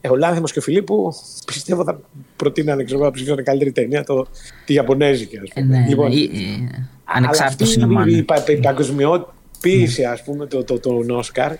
Ε, 0.00 0.08
ο 0.08 0.16
Λάνθιμος 0.16 0.52
και 0.52 0.58
ο 0.58 0.62
Φιλίππου 0.62 1.12
πιστεύω 1.46 1.84
θα 1.84 2.00
προτείνανε 2.36 2.84
ξέρω, 2.84 3.04
να 3.04 3.10
ψηφίσουν 3.10 3.44
καλύτερη 3.44 3.72
ταινία 3.72 4.04
το, 4.04 4.26
τη 4.64 4.74
Ιαπωνέζικη. 4.74 5.38
Ας 5.38 5.48
πούμε. 5.54 5.76
Ε, 5.76 5.80
ναι, 5.80 5.88
λοιπόν, 5.88 6.08
ναι, 6.08 6.20
ε, 6.20 6.88
ανεξάρτητος 7.04 7.68
σινεμά. 7.68 8.04
Η, 8.06 8.12
η, 8.12 8.16
η, 8.16 8.52
η 8.52 8.56
παγκοσμιοποίηση 8.56 10.04
ας 10.04 10.22
πούμε 10.22 10.46
το, 10.46 10.64
το, 10.64 10.78
το, 10.78 11.04
το 11.06 11.16
Όσκαρ 11.16 11.52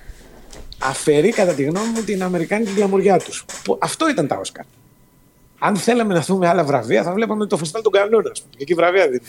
αφαιρεί 0.78 1.30
κατά 1.30 1.52
τη 1.52 1.62
γνώμη 1.62 1.88
μου 1.94 2.02
την 2.02 2.22
Αμερικάνικη 2.22 2.70
γλαμουριά 2.76 3.18
τους. 3.18 3.44
Αυτό 3.78 4.08
ήταν 4.08 4.26
τα 4.26 4.36
Όσκαρ 4.36 4.64
αν 5.62 5.76
θέλαμε 5.76 6.14
να 6.14 6.20
δούμε 6.20 6.48
άλλα 6.48 6.64
βραβεία, 6.64 7.02
θα 7.02 7.12
βλέπαμε 7.12 7.46
το 7.46 7.56
φεστιβάλ 7.56 7.82
των 7.82 7.92
κανόνων. 7.92 8.32
Και 8.32 8.56
εκεί 8.58 8.74
βραβεία 8.74 9.08
δίνει. 9.08 9.22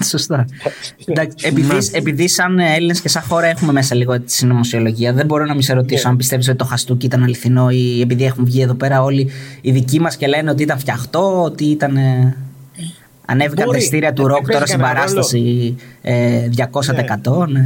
Σωστά. 0.12 0.46
επειδή, 1.42 1.88
επειδή 1.92 2.28
σαν 2.28 2.58
Έλληνες 2.58 3.00
και 3.00 3.08
σαν 3.08 3.22
χώρα 3.22 3.46
έχουμε 3.46 3.72
μέσα 3.72 3.94
λίγο 3.94 4.20
τη 4.20 4.32
συνωμοσιολογία, 4.32 5.12
δεν 5.12 5.26
μπορώ 5.26 5.44
να 5.44 5.52
μην 5.52 5.62
σε 5.62 5.72
ρωτήσω 5.74 6.02
ναι. 6.02 6.10
αν 6.10 6.16
πιστεύεις 6.16 6.48
ότι 6.48 6.56
το 6.56 6.64
χαστούκι 6.64 7.06
ήταν 7.06 7.22
αληθινό 7.22 7.70
ή 7.70 8.00
επειδή 8.00 8.24
έχουν 8.24 8.44
βγει 8.44 8.60
εδώ 8.60 8.74
πέρα 8.74 9.02
όλοι 9.02 9.30
οι 9.60 9.70
δικοί 9.70 10.00
μας 10.00 10.16
και 10.16 10.26
λένε 10.26 10.50
ότι 10.50 10.62
ήταν 10.62 10.78
φτιαχτό, 10.78 11.42
ότι 11.42 11.64
ήταν. 11.64 11.98
Ανέβηκαν 13.26 13.70
τα 13.70 13.76
ειστήρια 13.76 14.12
του 14.12 14.26
ροκ 14.26 14.50
τώρα 14.50 14.66
στην 14.66 14.80
παράσταση 14.80 15.76
200%. 16.02 16.02
Ε, 16.02 16.12
ναι, 17.46 17.60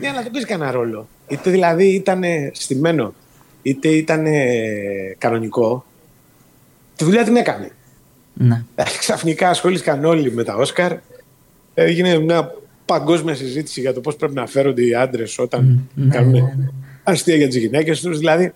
ναι 0.00 0.08
αλλά 0.08 0.22
δεν 0.22 0.30
παίζει 0.30 0.46
κανένα 0.46 0.70
ρόλο. 0.70 1.08
Είτε 1.28 1.50
δηλαδή 1.50 1.94
ήταν 1.94 2.22
στημένο, 2.52 3.14
είτε 3.62 3.88
ήταν 3.88 4.24
κανονικό, 5.18 5.84
Τη 6.98 7.04
δουλειά 7.04 7.24
την 7.24 7.36
έκανε. 7.36 7.70
Ναι. 8.34 8.64
Ε, 8.74 8.82
ξαφνικά 8.98 9.48
ασχολήθηκαν 9.48 10.04
όλοι 10.04 10.32
με 10.32 10.44
τα 10.44 10.54
Όσκαρ. 10.54 10.96
Έγινε 11.74 12.18
μια 12.18 12.54
παγκόσμια 12.84 13.34
συζήτηση 13.34 13.80
για 13.80 13.92
το 13.92 14.00
πώς 14.00 14.16
πρέπει 14.16 14.34
να 14.34 14.46
φέρονται 14.46 14.84
οι 14.86 14.94
άντρες 14.94 15.38
όταν 15.38 15.88
mm, 15.96 16.08
κάνουν 16.10 16.32
ναι, 16.32 16.40
ναι. 16.40 16.68
αστεία 17.02 17.36
για 17.36 17.46
τις 17.46 17.56
γυναίκες 17.56 18.00
τους. 18.00 18.18
Δηλαδή. 18.18 18.52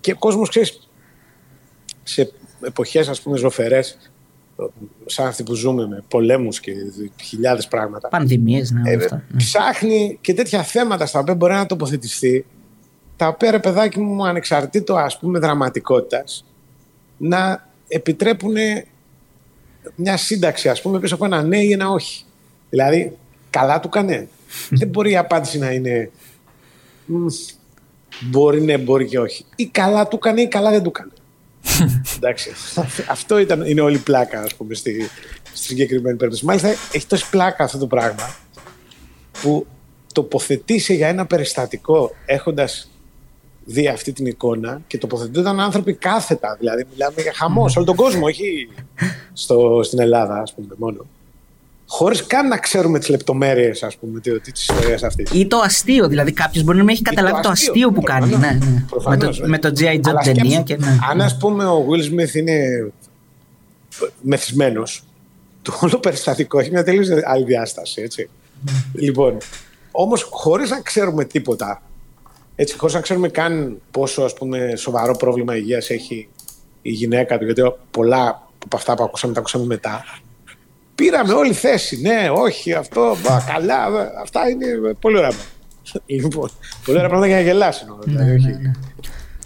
Και 0.00 0.12
ο 0.12 0.16
κόσμος 0.16 0.48
ξέρεις. 0.48 0.88
σε 2.02 2.32
εποχές 2.60 3.08
ας 3.08 3.20
πούμε 3.20 3.36
ζωφερές 3.36 3.98
σαν 5.06 5.26
αυτή 5.26 5.42
που 5.42 5.54
ζούμε 5.54 5.86
με 5.86 6.04
πολέμους 6.08 6.60
και 6.60 6.72
χιλιάδες 7.22 7.68
πράγματα 7.68 8.08
Πανδημίες, 8.08 8.70
ναι, 8.70 8.90
ε, 8.90 8.94
αυτά. 8.94 9.24
Ναι. 9.28 9.36
ψάχνει 9.36 10.18
και 10.20 10.34
τέτοια 10.34 10.62
θέματα 10.62 11.06
στα 11.06 11.18
οποία 11.18 11.34
μπορεί 11.34 11.52
να 11.52 11.66
τοποθετηθεί 11.66 12.44
τα 13.16 13.28
οποία 13.28 13.50
ρε 13.50 13.58
παιδάκι 13.58 14.00
μου 14.00 14.26
ανεξαρτήτως 14.26 14.98
ας 14.98 15.18
πούμε 15.18 15.38
δραματικότητας 15.38 16.44
να 17.16 17.68
επιτρέπουν 17.88 18.54
μια 19.94 20.16
σύνταξη 20.16 20.68
ας 20.68 20.82
πούμε 20.82 20.98
πίσω 21.00 21.14
από 21.14 21.24
ένα 21.24 21.42
ναι 21.42 21.58
ή 21.58 21.72
ένα 21.72 21.90
όχι. 21.90 22.24
Δηλαδή 22.70 23.16
καλά 23.50 23.80
του 23.80 23.88
κάνε. 23.88 24.28
Δεν 24.70 24.88
μπορεί 24.88 25.10
η 25.10 25.16
απάντηση 25.16 25.58
να 25.58 25.70
είναι 25.70 26.10
«Μμ, 27.06 27.26
μπορεί 28.20 28.60
ναι, 28.60 28.78
μπορεί 28.78 29.06
και 29.06 29.18
όχι. 29.18 29.44
Ή 29.56 29.66
καλά 29.66 30.08
του 30.08 30.16
έκανε 30.16 30.40
ή 30.40 30.48
καλά 30.48 30.70
δεν 30.70 30.82
του 30.82 30.92
έκανε. 30.94 31.10
Εντάξει. 32.16 32.50
Αυτό 33.08 33.38
ήταν, 33.38 33.66
είναι 33.66 33.80
όλη 33.80 33.96
η 33.96 33.98
πλάκα, 33.98 34.40
ας 34.40 34.54
πούμε, 34.54 34.74
στη, 34.74 35.10
στη 35.52 35.66
συγκεκριμένη 35.66 36.16
περίπτωση. 36.16 36.44
Μάλιστα, 36.44 36.68
έχει 36.68 37.06
τόση 37.06 37.30
πλάκα 37.30 37.64
αυτό 37.64 37.78
το 37.78 37.86
πράγμα 37.86 38.36
που 39.42 39.66
τοποθετήσει 40.12 40.94
για 40.94 41.08
ένα 41.08 41.26
περιστατικό 41.26 42.14
έχοντας 42.26 42.90
δει 43.66 43.88
αυτή 43.88 44.12
την 44.12 44.26
εικόνα 44.26 44.80
και 44.86 44.98
τοποθετούνταν 44.98 45.60
άνθρωποι 45.60 45.92
κάθετα. 45.92 46.56
Δηλαδή, 46.58 46.84
μιλάμε 46.92 47.22
για 47.22 47.32
χαμός 47.34 47.72
σε 47.72 47.78
όλο 47.78 47.86
τον 47.86 47.96
κόσμο, 47.96 48.26
όχι 48.26 48.68
στο, 49.32 49.80
στην 49.82 50.00
Ελλάδα, 50.00 50.40
ας 50.40 50.54
πούμε, 50.54 50.74
μόνο. 50.76 51.06
Χωρίς 51.88 52.26
καν 52.26 52.48
να 52.48 52.58
ξέρουμε 52.58 52.98
τις 52.98 53.08
λεπτομέρειες, 53.08 53.82
ας 53.82 53.96
πούμε, 53.96 54.20
της 54.20 54.68
ιστορίας 54.68 55.02
αυτής. 55.02 55.30
Ή 55.32 55.46
το 55.46 55.56
αστείο, 55.56 56.08
δηλαδή 56.08 56.32
κάποιος 56.32 56.64
μπορεί 56.64 56.78
να 56.78 56.84
μην 56.84 56.92
έχει 56.94 57.02
καταλάβει 57.02 57.42
το 57.42 57.48
αστείο 57.48 57.92
που 57.92 58.00
κάνει. 58.00 58.30
προφανώς. 58.30 58.58
Ναι, 58.58 58.66
ναι. 58.66 58.70
Με, 58.70 58.86
Προφανώς, 58.90 59.38
το, 59.38 59.44
ε. 59.44 59.48
με 59.48 59.58
το 59.58 59.72
G.I. 59.76 59.94
Joe 59.94 60.00
Αλλά 60.04 60.20
ταινία 60.20 60.50
σκέψου, 60.50 60.64
και. 60.64 60.76
Ναι. 60.76 60.98
Αν 61.10 61.20
ας 61.20 61.36
πούμε 61.36 61.64
ο 61.64 61.86
Will 61.88 62.12
Smith 62.12 62.34
είναι 62.34 62.90
μεθυσμένος, 64.20 65.04
το 65.62 65.78
όλο 65.80 65.98
περιστατικό 65.98 66.58
έχει 66.58 66.70
μια 66.70 66.84
τελείως 66.84 67.08
άλλη 67.24 67.44
διάσταση. 67.44 68.02
Έτσι. 68.02 68.28
λοιπόν, 68.92 69.36
όμως 69.90 70.28
χωρίς 70.30 70.70
να 70.70 70.80
ξέρουμε 70.80 71.24
τίποτα, 71.24 71.82
έτσι, 72.56 72.76
χωρίς 72.76 72.94
να 72.94 73.00
ξέρουμε 73.00 73.28
καν 73.28 73.80
πόσο 73.90 74.22
ας 74.22 74.34
πούμε, 74.34 74.72
σοβαρό 74.76 75.16
πρόβλημα 75.16 75.56
υγείας 75.56 75.90
έχει 75.90 76.28
η 76.82 76.90
γυναίκα 76.90 77.38
του, 77.38 77.44
γιατί 77.44 77.62
πολλά 77.90 78.48
από 78.64 78.76
αυτά 78.76 78.94
που 78.94 79.02
ακούσαμε 79.04 79.32
τα 79.32 79.40
ακούσαμε 79.40 79.64
μετά. 79.64 80.04
Πήραμε 80.94 81.32
όλη 81.32 81.52
θέση. 81.52 82.00
Ναι, 82.00 82.28
όχι, 82.32 82.72
αυτό, 82.72 83.16
μπα, 83.22 83.40
καλά. 83.52 83.90
βα, 83.90 84.12
Αυτά 84.22 84.48
είναι 84.48 84.66
πολύ 85.00 85.16
ωραία. 85.16 85.30
Λοιπόν, 86.06 86.50
πολύ 86.84 86.98
ωραία 86.98 87.08
πράγματα 87.08 87.26
για 87.26 87.36
να 87.36 87.42
γελάσει. 87.42 87.80
εννοώ, 87.82 87.98
δηλαδή, 88.04 88.30
όχι- 88.34 88.70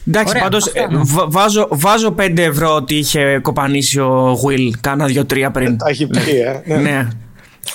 Εντάξει, 0.09 0.29
Ωραία, 0.31 0.43
πάντως 0.43 0.67
αυτά, 0.67 0.91
ναι. 0.93 1.01
βάζω, 1.29 1.69
βάζω 1.71 2.11
5 2.19 2.43
ευρώ 2.43 2.75
ότι 2.75 2.95
είχε 2.95 3.39
κοπανίσει 3.43 4.01
ο 4.01 4.39
Will 4.45 4.71
κάνα 4.81 5.07
2-3 5.07 5.51
πριν. 5.53 5.77
Τα 5.79 5.89
έχει 5.89 6.07
πει, 6.07 6.19
ε. 6.65 6.77
Ναι. 6.79 7.09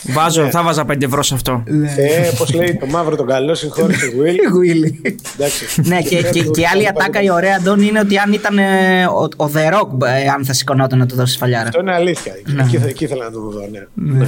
Ναι. 0.01 0.13
Βάζω, 0.13 0.49
θα 0.49 0.63
βάζα 0.63 0.85
5 0.91 1.01
ευρώ 1.01 1.23
σε 1.23 1.33
αυτό. 1.33 1.63
Ε, 1.97 2.29
πώς 2.37 2.53
λέει 2.53 2.77
το 2.79 2.85
μαύρο 2.85 3.15
τον 3.15 3.27
καλό, 3.27 3.55
συγχώρησε 3.55 4.05
Will. 4.05 4.51
Γουίλι. 4.51 5.01
Εντάξει. 5.35 5.81
ναι, 5.81 6.01
και, 6.01 6.21
και, 6.21 6.43
και 6.43 6.61
η 6.61 6.65
άλλη 6.73 6.87
ατάκα 6.87 7.21
η 7.21 7.29
ωραία, 7.29 7.55
Αντώνη, 7.59 7.85
είναι 7.87 7.99
ότι 7.99 8.17
αν 8.17 8.33
ήταν 8.33 8.57
ε, 8.57 9.05
ο, 9.05 9.43
ο 9.45 9.51
The 9.53 9.73
Rock, 9.73 10.07
ε, 10.07 10.29
αν 10.29 10.45
θα 10.45 10.53
σηκωνόταν 10.53 10.99
να 10.99 11.05
του 11.05 11.15
δώσει 11.15 11.37
φαλιάρα. 11.37 11.67
Αυτό 11.67 11.79
είναι 11.79 11.93
αλήθεια. 11.93 12.33
Εκεί, 12.59 12.75
εκεί 12.87 13.03
ήθελα 13.03 13.23
να 13.23 13.31
το 13.31 13.39
δω, 13.39 13.67
ναι. 13.71 14.13
ναι. 14.13 14.27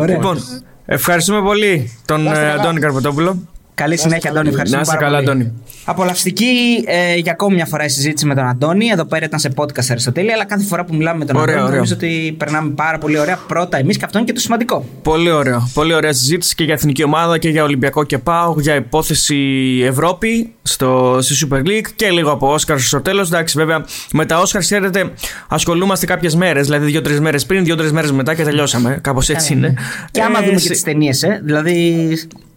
Ωραία. 0.00 0.14
Λοιπόν, 0.16 0.38
ευχαριστούμε 0.86 1.42
πολύ 1.42 1.96
τον 2.04 2.22
Να 2.22 2.30
είστε 2.30 2.44
ε, 2.44 2.48
καλά. 2.48 2.60
Αντώνη 2.60 2.80
Καρποτόπουλο. 2.80 3.38
Καλή 3.78 3.96
συνέχεια, 3.98 4.30
Αντώνη. 4.30 4.48
Ευχαριστούμε 4.48 4.82
Να 4.84 4.92
είστε 4.92 5.04
πάρα 5.04 5.10
καλά, 5.12 5.18
πολύ. 5.18 5.30
Αντώνη. 5.30 5.52
Απολαυστική 5.84 6.44
ε, 6.86 7.14
για 7.16 7.32
ακόμη 7.32 7.54
μια 7.54 7.66
φορά 7.66 7.84
η 7.84 7.88
συζήτηση 7.88 8.26
με 8.26 8.34
τον 8.34 8.44
Αντώνη. 8.48 8.86
Εδώ 8.86 9.04
πέρα 9.04 9.24
ήταν 9.24 9.38
σε 9.38 9.52
podcast 9.56 9.84
Αριστοτέλη, 9.90 10.32
αλλά 10.32 10.44
κάθε 10.44 10.64
φορά 10.64 10.84
που 10.84 10.94
μιλάμε 10.94 11.18
με 11.18 11.24
τον 11.24 11.36
Ωραίο, 11.36 11.44
Αντώνη 11.54 11.62
ωραίο. 11.62 11.74
νομίζω 11.76 11.94
ότι 11.94 12.34
περνάμε 12.38 12.70
πάρα 12.70 12.98
πολύ 12.98 13.18
ωραία 13.18 13.38
πρώτα 13.46 13.78
εμείς 13.78 13.96
και 13.96 14.04
αυτό 14.04 14.18
είναι 14.18 14.26
και 14.26 14.32
το 14.32 14.40
σημαντικό. 14.40 14.84
Πολύ 15.02 15.30
ωραίο. 15.30 15.70
Πολύ 15.74 15.94
ωραία 15.94 16.12
συζήτηση 16.12 16.54
και 16.54 16.64
για 16.64 16.74
εθνική 16.74 17.02
ομάδα 17.04 17.38
και 17.38 17.48
για 17.48 17.62
Ολυμπιακό 17.62 18.04
και 18.04 18.18
ΠΑΟΚ, 18.18 18.60
για 18.60 18.74
υπόθεση 18.74 19.36
Ευρώπη 19.84 20.52
στο, 20.62 21.18
στη 21.20 21.46
Super 21.50 21.58
League 21.58 21.86
και 21.96 22.10
λίγο 22.10 22.30
από 22.30 22.52
Όσκαρ 22.52 22.78
στο 22.80 23.00
τέλος. 23.00 23.28
Εντάξει, 23.28 23.58
βέβαια, 23.58 23.84
με 24.12 24.26
τα 24.26 24.38
Όσκαρ, 24.40 24.60
ξέρετε, 24.60 25.12
ασχολούμαστε 25.48 26.06
κάποιες 26.06 26.34
μέρες, 26.34 26.66
δηλαδή 26.66 26.86
δύο-τρεις 26.86 27.20
μέρες 27.20 27.46
πριν, 27.46 27.64
δύο-τρεις 27.64 27.92
μέρες 27.92 28.12
μετά 28.12 28.34
και 28.34 28.42
τελειώσαμε. 28.44 28.98
Κάπως 29.02 29.28
έτσι 29.28 29.52
είναι. 29.52 29.74
Και 30.10 30.22
άμα 30.22 30.38
Ε, 30.42 30.46
δούμε 30.46 30.58
σε- 30.58 30.66
και 30.66 30.72
τις 30.72 30.82
ταινίες, 30.82 31.22
ε, 31.22 31.40
δηλαδή. 31.44 32.08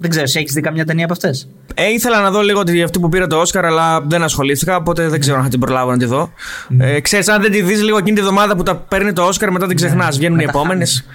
Δεν 0.01 0.09
ξέρω, 0.09 0.25
έχεις 0.33 0.53
δει 0.53 0.61
καμιά 0.61 0.85
ταινία 0.85 1.03
από 1.03 1.13
αυτές; 1.13 1.47
Ε, 1.73 1.89
ήθελα 1.89 2.21
να 2.21 2.31
δω 2.31 2.41
λίγο 2.41 2.63
τη, 2.63 2.81
αυτή 2.81 2.99
που 2.99 3.09
πήρε 3.09 3.27
το 3.27 3.35
Όσκαρ, 3.39 3.65
αλλά 3.65 4.01
δεν 4.01 4.23
ασχολήθηκα, 4.23 4.75
οπότε 4.75 5.07
δεν 5.07 5.19
ξέρω 5.19 5.37
αν 5.37 5.43
θα 5.43 5.49
την 5.49 5.59
προλάβω 5.59 5.91
να 5.91 5.97
τη 5.97 6.05
δω. 6.05 6.31
Ε, 6.79 6.99
ξέρεις, 6.99 7.27
αν 7.27 7.41
δεν 7.41 7.51
τη 7.51 7.61
δεις 7.61 7.83
λίγο 7.83 7.97
εκείνη 7.97 8.15
τη 8.15 8.21
εβδομάδα 8.21 8.55
που 8.55 8.63
τα 8.63 8.75
παίρνει 8.75 9.13
το 9.13 9.23
Όσκαρ, 9.23 9.51
μετά 9.51 9.67
την 9.67 9.75
ξεχνάς. 9.75 10.17
Βγαίνουν 10.17 10.39
οι 10.39 10.45
μετά 10.45 10.57
επόμενες. 10.57 11.05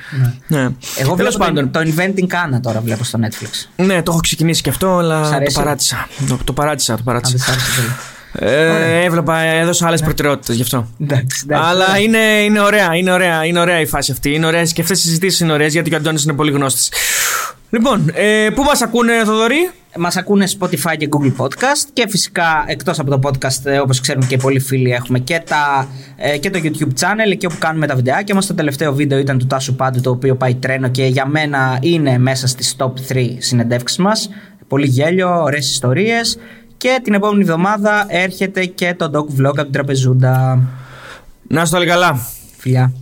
Ναι. 0.46 0.68
Εγώ 0.98 1.14
Τέλος 1.14 1.36
βλέπω 1.36 1.52
το, 1.52 1.68
το 1.68 1.80
Inventing 1.80 2.56
Anna 2.56 2.60
τώρα, 2.62 2.80
βλέπω 2.80 3.04
στο 3.04 3.18
Netflix. 3.22 3.84
Ναι, 3.84 4.02
το 4.02 4.10
έχω 4.10 4.20
ξεκινήσει 4.20 4.62
και 4.62 4.70
αυτό, 4.70 4.86
Σ' 4.86 4.98
αλλά 4.98 5.20
το 5.28 5.34
αρέσει; 5.34 5.56
παράτησα. 5.56 6.08
Το, 6.28 6.38
το 6.44 6.52
παράτησα, 6.52 6.92
το 6.92 6.98
Αν 6.98 7.04
παράτησα. 7.04 7.36
δεν 7.36 7.46
σ' 7.46 7.48
άρεσε 7.48 7.80
πολύ. 7.80 7.88
Ε, 8.38 9.04
έβλεπα, 9.04 9.38
έδωσα 9.38 9.86
άλλες 9.86 10.02
προτεραιότητες 10.02 10.56
γι' 10.56 10.62
αυτό. 10.62 10.88
Εντάξει, 11.00 11.42
εντάξει. 11.44 11.68
Αλλά 11.68 11.98
είναι, 11.98 12.18
είναι 12.18 12.60
ωραία, 12.60 12.94
είναι 12.94 13.12
ωραία, 13.12 13.44
είναι 13.44 13.60
ωραία 13.60 13.80
η 13.80 13.86
φάση 13.86 14.12
αυτή. 14.12 14.34
Είναι 14.34 14.46
ωραία 14.46 14.62
και 14.62 14.80
αυτές 14.80 14.98
οι 14.98 15.02
συζητήσεις 15.02 15.40
είναι 15.40 15.52
ωραίες 15.52 15.72
γιατί 15.72 15.88
και 15.88 15.94
ο 15.94 15.98
Αντώνης 15.98 16.24
είναι 16.24 16.32
πολύ 16.32 16.50
γνώστης. 16.50 16.92
Λοιπόν, 17.70 18.10
ε, 18.14 18.48
πού 18.54 18.62
μας 18.62 18.82
ακούνε, 18.82 19.24
Θοδωρή; 19.24 19.70
Μας 19.98 20.16
ακούνε 20.16 20.46
Spotify 20.58 20.96
και 20.98 21.08
Google 21.10 21.42
Podcast 21.42 21.88
και 21.92 22.06
φυσικά 22.08 22.64
εκτός 22.66 22.98
από 22.98 23.10
το 23.10 23.20
podcast, 23.22 23.64
ε, 23.64 23.78
όπως 23.78 24.00
ξέρουν 24.00 24.26
και 24.26 24.36
πολλοί 24.36 24.60
φίλοι, 24.60 24.90
έχουμε 24.90 25.18
και, 25.18 25.42
τα, 25.46 25.88
ε, 26.16 26.38
και 26.38 26.50
το 26.50 26.58
YouTube 26.62 27.00
channel 27.00 27.30
εκεί 27.32 27.46
όπου 27.46 27.56
κάνουμε 27.58 27.86
τα 27.86 27.94
βιντεάκια 27.94 28.34
μας. 28.34 28.46
Το 28.46 28.54
τελευταίο 28.54 28.94
βίντεο 28.94 29.18
ήταν 29.18 29.38
του 29.38 29.46
Τάσου 29.46 29.74
Πάντου, 29.74 30.00
το 30.00 30.10
οποίο 30.10 30.34
πάει 30.34 30.54
τρένο 30.54 30.88
και 30.88 31.04
για 31.04 31.26
μένα 31.26 31.78
είναι 31.80 32.18
μέσα 32.18 32.46
στις 32.46 32.76
top 32.78 32.92
3 33.08 33.36
συνεντεύξεις 33.38 33.98
μας. 33.98 34.28
Πολύ 34.68 34.86
γέλιο, 34.86 35.42
ωραίες 35.42 35.70
ιστορίες. 35.70 36.38
Και 36.76 37.00
την 37.02 37.14
επόμενη 37.14 37.42
εβδομάδα 37.42 38.06
έρχεται 38.08 38.64
και 38.64 38.94
το 38.94 39.10
dog 39.14 39.40
vlog 39.40 39.52
από 39.52 39.62
την 39.62 39.72
τραπεζούντα. 39.72 40.62
Να 41.48 41.62
είστε 41.62 41.76
όλοι 41.76 41.86
καλά. 41.86 42.18
Φιλιά. 42.56 42.92